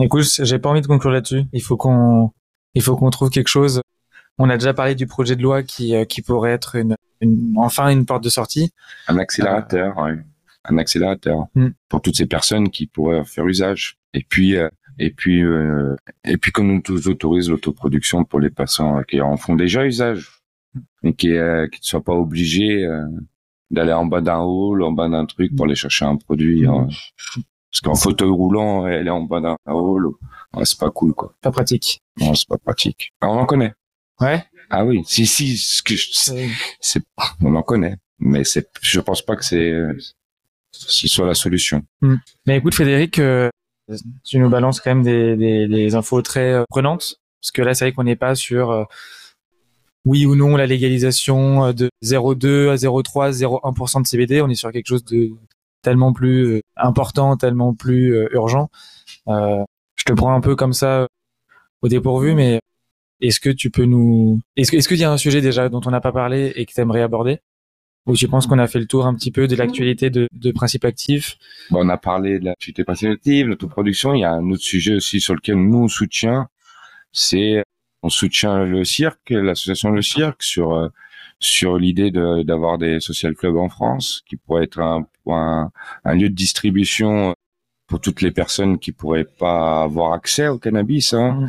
Écoute, 0.00 0.24
j'ai 0.24 0.58
pas 0.58 0.70
envie 0.70 0.80
de 0.80 0.86
conclure 0.86 1.12
là-dessus. 1.12 1.42
Il 1.52 1.62
faut 1.62 1.76
qu'on, 1.76 2.30
il 2.74 2.82
faut 2.82 2.96
qu'on 2.96 3.10
trouve 3.10 3.30
quelque 3.30 3.48
chose 3.48 3.82
on 4.38 4.48
a 4.48 4.56
déjà 4.56 4.72
parlé 4.72 4.94
du 4.94 5.06
projet 5.06 5.36
de 5.36 5.42
loi 5.42 5.62
qui, 5.62 5.94
euh, 5.94 6.04
qui 6.04 6.22
pourrait 6.22 6.52
être 6.52 6.76
une, 6.76 6.96
enfin 7.56 7.88
une 7.88 8.06
porte 8.06 8.24
de 8.24 8.28
sortie. 8.28 8.70
Un 9.08 9.18
accélérateur, 9.18 9.96
oui. 9.98 10.12
Un 10.64 10.78
accélérateur 10.78 11.46
hmm. 11.54 11.68
pour 11.88 12.02
toutes 12.02 12.16
ces 12.16 12.26
personnes 12.26 12.70
qui 12.70 12.86
pourraient 12.86 13.24
faire 13.24 13.46
usage. 13.46 13.98
Et 14.14 14.24
puis, 14.28 14.56
euh, 14.56 14.68
et 14.98 15.10
puis, 15.10 15.42
euh, 15.42 15.96
et 16.24 16.36
puis 16.36 16.52
qu'on 16.52 16.64
nous 16.64 17.08
autorise 17.08 17.48
l'autoproduction 17.48 18.24
pour 18.24 18.40
les 18.40 18.50
patients 18.50 19.02
qui 19.02 19.20
en 19.20 19.36
font 19.36 19.54
déjà 19.54 19.84
usage 19.84 20.42
et 21.02 21.14
qui, 21.14 21.28
qui 21.28 21.34
ne 21.34 21.68
soient 21.80 22.02
pas 22.02 22.14
obligés 22.14 22.86
d'aller 23.70 23.92
en 23.92 24.06
bas 24.06 24.20
d'un 24.20 24.40
hall, 24.40 24.82
en 24.82 24.92
bas 24.92 25.08
d'un 25.08 25.24
truc 25.24 25.54
pour 25.54 25.66
aller 25.66 25.74
chercher 25.74 26.04
un 26.04 26.16
produit. 26.16 26.66
Hein. 26.66 26.88
Parce 27.70 27.80
qu'en 27.82 27.94
fauteuil 27.94 28.30
roulant, 28.30 28.86
elle 28.86 29.06
est 29.06 29.10
en 29.10 29.22
bas 29.22 29.40
d'un 29.40 29.56
hall. 29.66 30.10
c'est 30.64 30.78
pas 30.78 30.90
cool, 30.90 31.14
quoi. 31.14 31.34
Pas 31.40 31.52
pratique. 31.52 32.02
Non, 32.20 32.34
c'est 32.34 32.48
pas 32.48 32.58
pratique. 32.58 33.12
on 33.22 33.28
en 33.28 33.46
connaît. 33.46 33.74
Ouais. 34.20 34.44
Ah 34.70 34.84
oui, 34.84 35.02
si 35.06 35.26
si, 35.26 35.56
ce 35.56 35.82
que 35.82 35.94
c'est, 36.80 37.02
on 37.42 37.54
en 37.54 37.62
connaît, 37.62 37.96
mais 38.18 38.44
c'est, 38.44 38.68
je 38.82 39.00
pense 39.00 39.22
pas 39.22 39.36
que 39.36 39.44
c'est, 39.44 39.72
ce 40.72 41.08
soit 41.08 41.26
la 41.26 41.34
solution. 41.34 41.82
Hmm. 42.00 42.16
Mais 42.46 42.58
écoute, 42.58 42.74
Frédéric, 42.74 43.18
euh, 43.18 43.48
tu 44.24 44.38
nous 44.38 44.50
balances 44.50 44.80
quand 44.80 44.94
même 44.94 45.04
des, 45.04 45.36
des, 45.36 45.68
des 45.68 45.94
infos 45.94 46.20
très 46.22 46.52
euh, 46.52 46.64
prenantes, 46.68 47.16
parce 47.40 47.52
que 47.52 47.62
là, 47.62 47.74
c'est 47.74 47.86
vrai 47.86 47.92
qu'on 47.92 48.04
n'est 48.04 48.16
pas 48.16 48.34
sur 48.34 48.70
euh, 48.70 48.84
oui 50.04 50.26
ou 50.26 50.36
non 50.36 50.56
la 50.56 50.66
légalisation 50.66 51.72
de 51.72 51.90
0,2 52.04 52.70
à 52.70 52.74
0,3, 52.76 53.32
0,1% 53.32 54.02
de 54.02 54.06
CBD. 54.06 54.42
On 54.42 54.48
est 54.48 54.54
sur 54.54 54.72
quelque 54.72 54.86
chose 54.86 55.04
de 55.04 55.30
tellement 55.82 56.12
plus 56.12 56.60
important, 56.76 57.36
tellement 57.36 57.74
plus 57.74 58.26
urgent. 58.32 58.68
je 59.26 60.04
te 60.04 60.12
prends 60.12 60.34
un 60.34 60.40
peu 60.40 60.56
comme 60.56 60.72
ça 60.72 61.06
au 61.82 61.88
dépourvu, 61.88 62.34
mais 62.34 62.60
est-ce 63.20 63.40
que 63.40 63.50
tu 63.50 63.70
peux 63.70 63.84
nous, 63.84 64.40
est-ce 64.56 64.74
est-ce 64.76 64.88
qu'il 64.88 64.98
y 64.98 65.04
a 65.04 65.10
un 65.10 65.16
sujet 65.16 65.40
déjà 65.40 65.68
dont 65.68 65.80
on 65.86 65.90
n'a 65.90 66.00
pas 66.00 66.12
parlé 66.12 66.52
et 66.56 66.66
que 66.66 66.72
tu 66.72 66.80
aimerais 66.80 67.02
aborder? 67.02 67.38
Ou 68.06 68.16
tu 68.16 68.26
penses 68.26 68.46
qu'on 68.46 68.58
a 68.58 68.66
fait 68.66 68.78
le 68.78 68.86
tour 68.86 69.06
un 69.06 69.14
petit 69.14 69.30
peu 69.30 69.46
de 69.46 69.54
l'actualité 69.54 70.08
de, 70.08 70.28
de 70.32 70.50
principes 70.50 70.86
actifs 70.86 71.36
bon, 71.70 71.84
On 71.84 71.88
a 71.90 71.98
parlé 71.98 72.38
de 72.38 72.46
l'actualité 72.46 72.82
principe 72.82 73.10
active, 73.10 73.48
l'autoproduction. 73.48 74.14
Il 74.14 74.20
y 74.20 74.24
a 74.24 74.32
un 74.32 74.50
autre 74.50 74.62
sujet 74.62 74.94
aussi 74.94 75.20
sur 75.20 75.34
lequel 75.34 75.56
nous 75.56 75.84
on 75.84 75.88
soutient, 75.88 76.48
c'est 77.12 77.62
on 78.02 78.08
soutient 78.08 78.64
le 78.64 78.84
cirque, 78.84 79.30
l'association 79.30 79.90
Le 79.90 80.02
Cirque 80.02 80.42
sur 80.42 80.72
euh, 80.72 80.88
sur 81.40 81.76
l'idée 81.78 82.10
d'avoir 82.10 82.78
des 82.78 83.00
social 83.00 83.34
clubs 83.34 83.56
en 83.56 83.68
France, 83.68 84.24
qui 84.26 84.36
pourrait 84.36 84.64
être 84.64 84.80
un, 84.80 85.06
un, 85.28 85.70
un, 86.04 86.14
lieu 86.14 86.28
de 86.28 86.34
distribution 86.34 87.34
pour 87.86 88.00
toutes 88.00 88.22
les 88.22 88.32
personnes 88.32 88.78
qui 88.78 88.92
pourraient 88.92 89.24
pas 89.24 89.82
avoir 89.82 90.12
accès 90.14 90.48
au 90.48 90.58
cannabis. 90.58 91.14
Hein. 91.14 91.48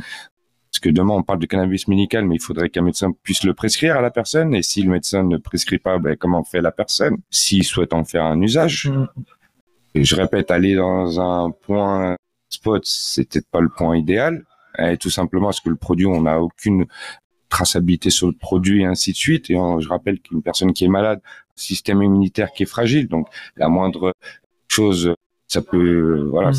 Parce 0.71 0.79
que 0.79 0.89
demain, 0.89 1.15
on 1.15 1.23
parle 1.23 1.39
de 1.39 1.45
cannabis 1.45 1.88
médical, 1.88 2.25
mais 2.25 2.36
il 2.36 2.41
faudrait 2.41 2.69
qu'un 2.69 2.84
médecin 2.84 3.12
puisse 3.23 3.43
le 3.43 3.53
prescrire 3.53 3.97
à 3.97 4.01
la 4.01 4.12
personne. 4.12 4.53
Et 4.53 4.62
si 4.62 4.82
le 4.84 4.91
médecin 4.91 5.23
ne 5.23 5.38
prescrit 5.38 5.79
pas, 5.79 5.97
ben, 5.97 6.15
comment 6.15 6.43
fait 6.43 6.62
la 6.62 6.71
personne? 6.71 7.17
S'il 7.32 7.63
souhaite 7.63 7.93
en 7.93 8.03
faire 8.03 8.23
un 8.23 8.39
usage? 8.41 8.88
Mm. 8.89 9.08
Et 9.95 10.03
je 10.03 10.15
répète, 10.15 10.51
aller 10.51 10.75
dans 10.75 11.19
un 11.19 11.49
point 11.49 12.15
spot, 12.49 12.84
c'était 12.86 13.41
pas 13.41 13.62
le 13.62 13.69
point 13.69 13.97
idéal. 13.97 14.45
Et 14.77 14.97
tout 14.97 15.10
simplement 15.10 15.47
parce 15.47 15.60
que 15.60 15.69
le 15.69 15.75
produit, 15.75 16.05
on 16.05 16.21
n'a 16.21 16.39
aucune 16.39 16.86
traçabilité 17.49 18.12
sur 18.12 18.27
le 18.27 18.34
produit 18.34 18.84
et 18.84 18.86
ainsi 18.86 19.12
de 19.12 19.17
suite. 19.17 19.49
Et 19.49 19.55
je 19.55 19.89
rappelle 19.89 20.19
qu'une 20.19 20.43
personne 20.43 20.71
qui 20.73 20.86
est 20.86 20.89
malade, 20.89 21.19
système 21.55 22.03
immunitaire 22.03 22.51
qui 22.51 22.63
est 22.63 22.67
fragile, 22.67 23.08
donc 23.08 23.27
la 23.58 23.67
moindre 23.67 24.13
chose, 24.67 25.13
ça 25.47 25.62
peut, 25.62 26.27
voilà, 26.29 26.51
mm. 26.51 26.53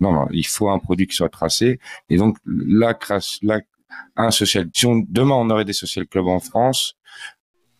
Non, 0.00 0.12
non, 0.12 0.28
il 0.30 0.46
faut 0.46 0.68
un 0.70 0.78
produit 0.78 1.06
qui 1.06 1.16
soit 1.16 1.28
tracé. 1.28 1.78
Et 2.08 2.16
donc, 2.16 2.36
la, 2.46 2.96
la 3.42 3.60
un 4.16 4.30
social. 4.30 4.68
Si 4.74 4.86
on, 4.86 5.04
demain 5.08 5.34
on 5.34 5.50
aurait 5.50 5.64
des 5.64 5.72
social 5.72 6.06
clubs 6.06 6.26
en 6.26 6.40
France, 6.40 6.94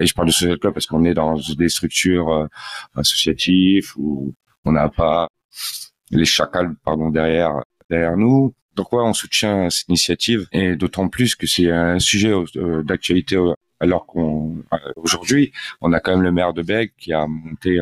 et 0.01 0.07
je 0.07 0.15
parle 0.15 0.29
de 0.29 0.33
social 0.33 0.59
club 0.59 0.75
parce 0.75 0.87
qu'on 0.87 1.05
est 1.05 1.15
dans 1.15 1.37
des 1.57 1.69
structures 1.69 2.31
euh, 2.31 2.47
associatives 2.97 3.93
où 3.97 4.35
on 4.65 4.73
n'a 4.73 4.89
pas 4.89 5.29
les 6.11 6.25
chacals, 6.25 6.75
pardon, 6.85 7.11
derrière 7.11 7.63
derrière 7.91 8.17
nous. 8.17 8.55
Donc 8.75 8.93
ouais, 8.93 9.03
on 9.03 9.13
soutient 9.13 9.71
cette 9.71 9.89
initiative 9.89 10.47
et 10.53 10.77
d'autant 10.77 11.09
plus 11.09 11.35
que 11.35 11.47
c'est 11.47 11.71
un 11.71 11.99
sujet 11.99 12.33
euh, 12.33 12.83
d'actualité 12.85 13.37
euh, 13.37 13.55
alors 13.81 14.07
qu'on 14.07 14.63
aujourd'hui 14.97 15.53
on 15.81 15.93
a 15.93 16.01
quand 16.01 16.13
même 16.13 16.23
le 16.23 16.33
maire 16.33 16.53
de 16.53 16.63
Bègue 16.63 16.93
qui 16.99 17.13
a 17.13 17.27
monté 17.27 17.81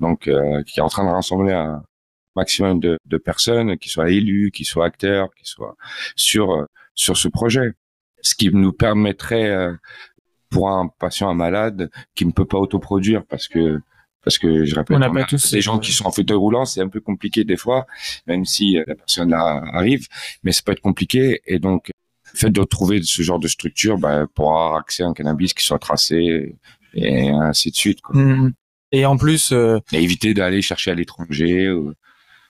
donc 0.00 0.28
qui 0.66 0.80
est 0.80 0.82
en 0.82 0.88
train 0.88 1.04
de 1.04 1.10
rassembler 1.10 1.52
un, 1.52 1.84
maximum 2.36 2.80
de, 2.80 2.98
de, 3.06 3.16
personnes 3.18 3.76
qui 3.78 3.88
soient 3.88 4.10
élus, 4.10 4.50
qui 4.50 4.64
soient 4.64 4.86
acteurs, 4.86 5.34
qui 5.34 5.44
soient 5.44 5.76
sur 6.16 6.52
euh, 6.52 6.64
sur 6.94 7.16
ce 7.16 7.28
projet. 7.28 7.72
Ce 8.22 8.34
qui 8.34 8.50
nous 8.50 8.72
permettrait 8.72 9.48
euh, 9.48 9.72
pour 10.50 10.68
un 10.70 10.88
patient, 10.98 11.28
un 11.30 11.34
malade 11.34 11.90
qui 12.14 12.26
ne 12.26 12.32
peut 12.32 12.44
pas 12.44 12.58
autoproduire 12.58 13.24
parce 13.24 13.48
que 13.48 13.80
parce 14.22 14.36
que 14.36 14.66
je 14.66 14.74
répète, 14.74 14.98
on 14.98 15.00
a 15.00 15.08
pas 15.08 15.24
tous 15.24 15.50
des 15.50 15.62
gens 15.62 15.78
qui 15.78 15.92
sont 15.92 16.04
en 16.04 16.10
fauteuil 16.10 16.36
roulant, 16.36 16.66
c'est 16.66 16.82
un 16.82 16.88
peu 16.88 17.00
compliqué 17.00 17.44
des 17.44 17.56
fois, 17.56 17.86
même 18.26 18.44
si 18.44 18.76
euh, 18.76 18.84
la 18.86 18.94
personne 18.94 19.30
là 19.30 19.62
arrive, 19.72 20.08
mais 20.42 20.52
ça 20.52 20.60
peut 20.62 20.72
être 20.72 20.82
compliqué 20.82 21.40
et 21.46 21.58
donc 21.58 21.90
le 22.34 22.38
fait 22.38 22.50
de 22.50 22.60
retrouver 22.60 23.02
ce 23.02 23.22
genre 23.22 23.38
de 23.38 23.48
structure 23.48 23.96
bah, 23.96 24.26
pour 24.34 24.50
avoir 24.50 24.76
accès 24.76 25.02
à 25.02 25.06
un 25.06 25.14
cannabis 25.14 25.54
qui 25.54 25.64
soit 25.64 25.78
tracé 25.78 26.54
et 26.92 27.28
ainsi 27.30 27.70
de 27.70 27.76
suite. 27.76 28.02
Quoi. 28.02 28.16
Mmh. 28.16 28.52
Et 28.92 29.06
en 29.06 29.16
plus, 29.16 29.52
et 29.52 29.80
éviter 29.92 30.34
d'aller 30.34 30.60
chercher 30.62 30.90
à 30.90 30.94
l'étranger. 30.94 31.72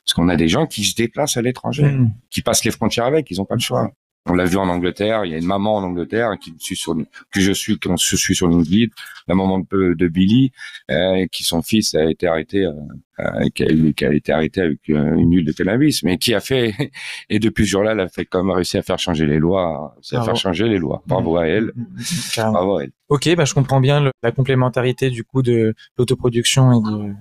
Parce 0.05 0.15
qu'on 0.15 0.29
a 0.29 0.37
des 0.37 0.49
gens 0.49 0.67
qui 0.67 0.85
se 0.85 0.95
déplacent 0.95 1.37
à 1.37 1.43
l'étranger, 1.43 1.85
mm. 1.85 2.13
qui 2.31 2.43
passent 2.43 2.65
les 2.65 2.71
frontières 2.71 3.05
avec, 3.05 3.31
ils 3.31 3.39
n'ont 3.39 3.45
pas 3.45 3.55
le 3.55 3.61
choix. 3.61 3.93
On 4.27 4.35
l'a 4.35 4.45
vu 4.45 4.59
en 4.59 4.69
Angleterre, 4.69 5.25
il 5.25 5.33
y 5.33 5.35
a 5.35 5.39
une 5.39 5.47
maman 5.47 5.77
en 5.77 5.83
Angleterre 5.83 6.33
qui 6.39 6.55
suit 6.59 6.77
sur 6.77 6.95
que 6.95 7.41
je 7.41 7.53
suis 7.53 7.79
quand 7.79 7.97
je 7.97 8.17
suis 8.17 8.35
sur 8.35 8.49
LinkedIn, 8.49 8.93
la 9.27 9.35
maman 9.35 9.61
de, 9.61 9.95
de 9.95 10.09
Billy, 10.09 10.53
euh, 10.91 11.27
qui 11.33 11.43
son 11.43 11.63
fils 11.63 11.95
a 11.95 12.05
été 12.05 12.27
arrêté, 12.27 12.67
euh, 12.67 12.73
euh 13.21 13.49
qui, 13.55 13.63
a, 13.63 13.93
qui, 13.93 14.05
a, 14.05 14.13
été 14.13 14.33
arrêté 14.33 14.61
avec 14.61 14.89
une 14.89 15.35
huile 15.35 15.47
de 15.47 15.53
cannabis, 15.53 16.03
mais 16.03 16.19
qui 16.19 16.35
a 16.35 16.41
fait 16.41 16.75
et 17.31 17.39
depuis 17.39 17.65
ce 17.65 17.71
jour-là, 17.71 17.93
elle 17.93 18.01
a 18.01 18.09
fait 18.09 18.29
même 18.35 18.51
réussi 18.51 18.77
à 18.77 18.83
faire 18.83 18.99
changer 18.99 19.25
les 19.25 19.39
lois, 19.39 19.97
à 20.13 20.23
faire 20.23 20.37
changer 20.37 20.69
les 20.69 20.79
lois. 20.79 21.03
Bravo 21.07 21.39
à 21.39 21.47
elle, 21.47 21.73
mm, 21.75 21.83
mm, 21.83 22.53
bravo 22.53 22.77
à 22.77 22.85
elle. 22.85 22.93
Ok, 23.09 23.35
bah 23.35 23.47
je 23.47 23.55
comprends 23.55 23.81
bien 23.81 24.11
la 24.23 24.33
complémentarité 24.33 25.09
du 25.09 25.25
coup 25.25 25.41
de 25.41 25.75
l'autoproduction 25.97 26.73
et, 26.73 26.91
de, 26.91 27.15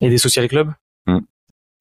et 0.00 0.10
des 0.10 0.18
social 0.18 0.48
clubs. 0.48 0.72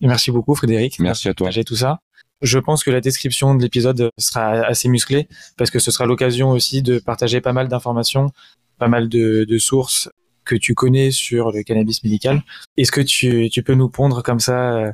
Merci 0.02 0.32
beaucoup 0.32 0.56
Frédéric. 0.56 1.00
Merci 1.00 1.30
à 1.30 1.34
toi. 1.34 1.50
J'ai 1.50 1.64
tout 1.64 1.76
ça. 1.76 2.00
Je 2.42 2.58
pense 2.58 2.84
que 2.84 2.92
la 2.92 3.02
description 3.02 3.54
de 3.54 3.62
l'épisode 3.62 4.12
sera 4.18 4.52
assez 4.52 4.88
musclée 4.88 5.28
parce 5.58 5.72
que 5.72 5.80
ce 5.80 5.92
sera 5.92 6.06
l'occasion 6.06 6.52
aussi 6.52 6.82
de 6.82 7.00
partager 7.00 7.42
pas 7.42 7.52
mal 7.52 7.68
d'informations, 7.68 8.32
pas 8.78 8.88
mal 8.88 9.10
de, 9.10 9.44
de, 9.44 9.58
sources 9.58 10.10
que 10.46 10.56
tu 10.56 10.74
connais 10.74 11.12
sur 11.12 11.52
le 11.52 11.64
cannabis 11.64 12.02
médical. 12.04 12.42
Est-ce 12.78 12.94
que 12.94 13.02
tu, 13.02 13.50
tu, 13.50 13.62
peux 13.62 13.74
nous 13.74 13.90
pondre 13.90 14.24
comme 14.24 14.40
ça 14.40 14.78
euh, 14.78 14.92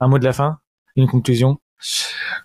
un 0.00 0.08
mot 0.08 0.18
de 0.18 0.24
la 0.24 0.32
fin, 0.32 0.58
une 0.96 1.06
conclusion? 1.06 1.58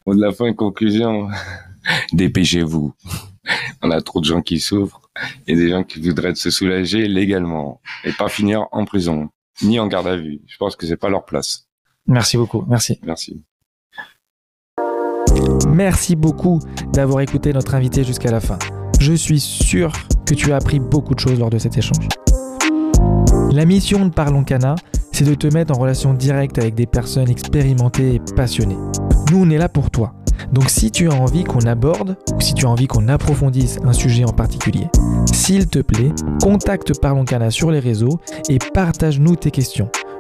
Mot 0.06 0.16
de 0.16 0.22
la 0.22 0.34
fin, 0.34 0.48
une 0.48 0.56
conclusion. 0.56 1.30
dépêchez-vous. 2.14 2.94
On 3.82 3.90
a 3.90 4.02
trop 4.02 4.20
de 4.20 4.26
gens 4.26 4.42
qui 4.42 4.60
souffrent 4.60 5.02
et 5.48 5.56
des 5.56 5.70
gens 5.70 5.84
qui 5.84 6.02
voudraient 6.02 6.36
se 6.36 6.52
soulager 6.52 7.08
légalement 7.08 7.82
et 8.04 8.12
pas 8.12 8.30
finir 8.30 8.68
en 8.72 8.86
prison 8.86 9.30
ni 9.64 9.80
en 9.80 9.88
garde 9.88 10.08
à 10.08 10.18
vue. 10.18 10.42
Je 10.48 10.58
pense 10.58 10.76
que 10.76 10.86
c'est 10.86 10.98
pas 10.98 11.10
leur 11.10 11.26
place. 11.26 11.71
Merci 12.08 12.38
beaucoup. 12.38 12.64
Merci. 12.68 13.00
Merci. 13.04 13.44
Merci 15.68 16.16
beaucoup 16.16 16.60
d'avoir 16.94 17.22
écouté 17.22 17.54
notre 17.54 17.76
invité 17.76 18.04
jusqu'à 18.04 18.32
la 18.32 18.40
fin. 18.40 18.60
Je 19.00 19.14
suis 19.14 19.40
sûr 19.40 19.92
que 20.26 20.34
tu 20.34 20.52
as 20.52 20.58
appris 20.58 20.80
beaucoup 20.80 21.16
de 21.16 21.20
choses 21.20 21.40
lors 21.40 21.50
de 21.50 21.58
cet 21.58 21.78
échange. 21.78 22.08
La 23.52 23.66
mission 23.66 24.06
de 24.06 24.14
Parlons 24.14 24.44
Cana, 24.44 24.76
c'est 25.12 25.26
de 25.26 25.34
te 25.34 25.48
mettre 25.48 25.76
en 25.76 25.80
relation 25.80 26.14
directe 26.14 26.58
avec 26.58 26.76
des 26.76 26.86
personnes 26.86 27.30
expérimentées 27.30 28.16
et 28.16 28.22
passionnées. 28.36 28.78
Nous, 29.32 29.40
on 29.42 29.50
est 29.50 29.58
là 29.58 29.70
pour 29.70 29.90
toi. 29.90 30.14
Donc 30.52 30.70
si 30.70 30.92
tu 30.92 31.10
as 31.10 31.14
envie 31.14 31.44
qu'on 31.44 31.62
aborde 31.62 32.18
ou 32.36 32.42
si 32.42 32.54
tu 32.54 32.66
as 32.66 32.70
envie 32.70 32.88
qu'on 32.88 33.08
approfondisse 33.08 33.78
un 33.84 33.94
sujet 33.94 34.26
en 34.26 34.34
particulier, 34.34 34.88
s'il 35.32 35.68
te 35.68 35.80
plaît, 35.80 36.12
contacte 36.42 37.00
Parlons 37.00 37.26
Cana 37.26 37.52
sur 37.52 37.72
les 37.72 37.80
réseaux 37.80 38.20
et 38.50 38.58
partage-nous 38.74 39.36
tes 39.36 39.52
questions. 39.52 39.90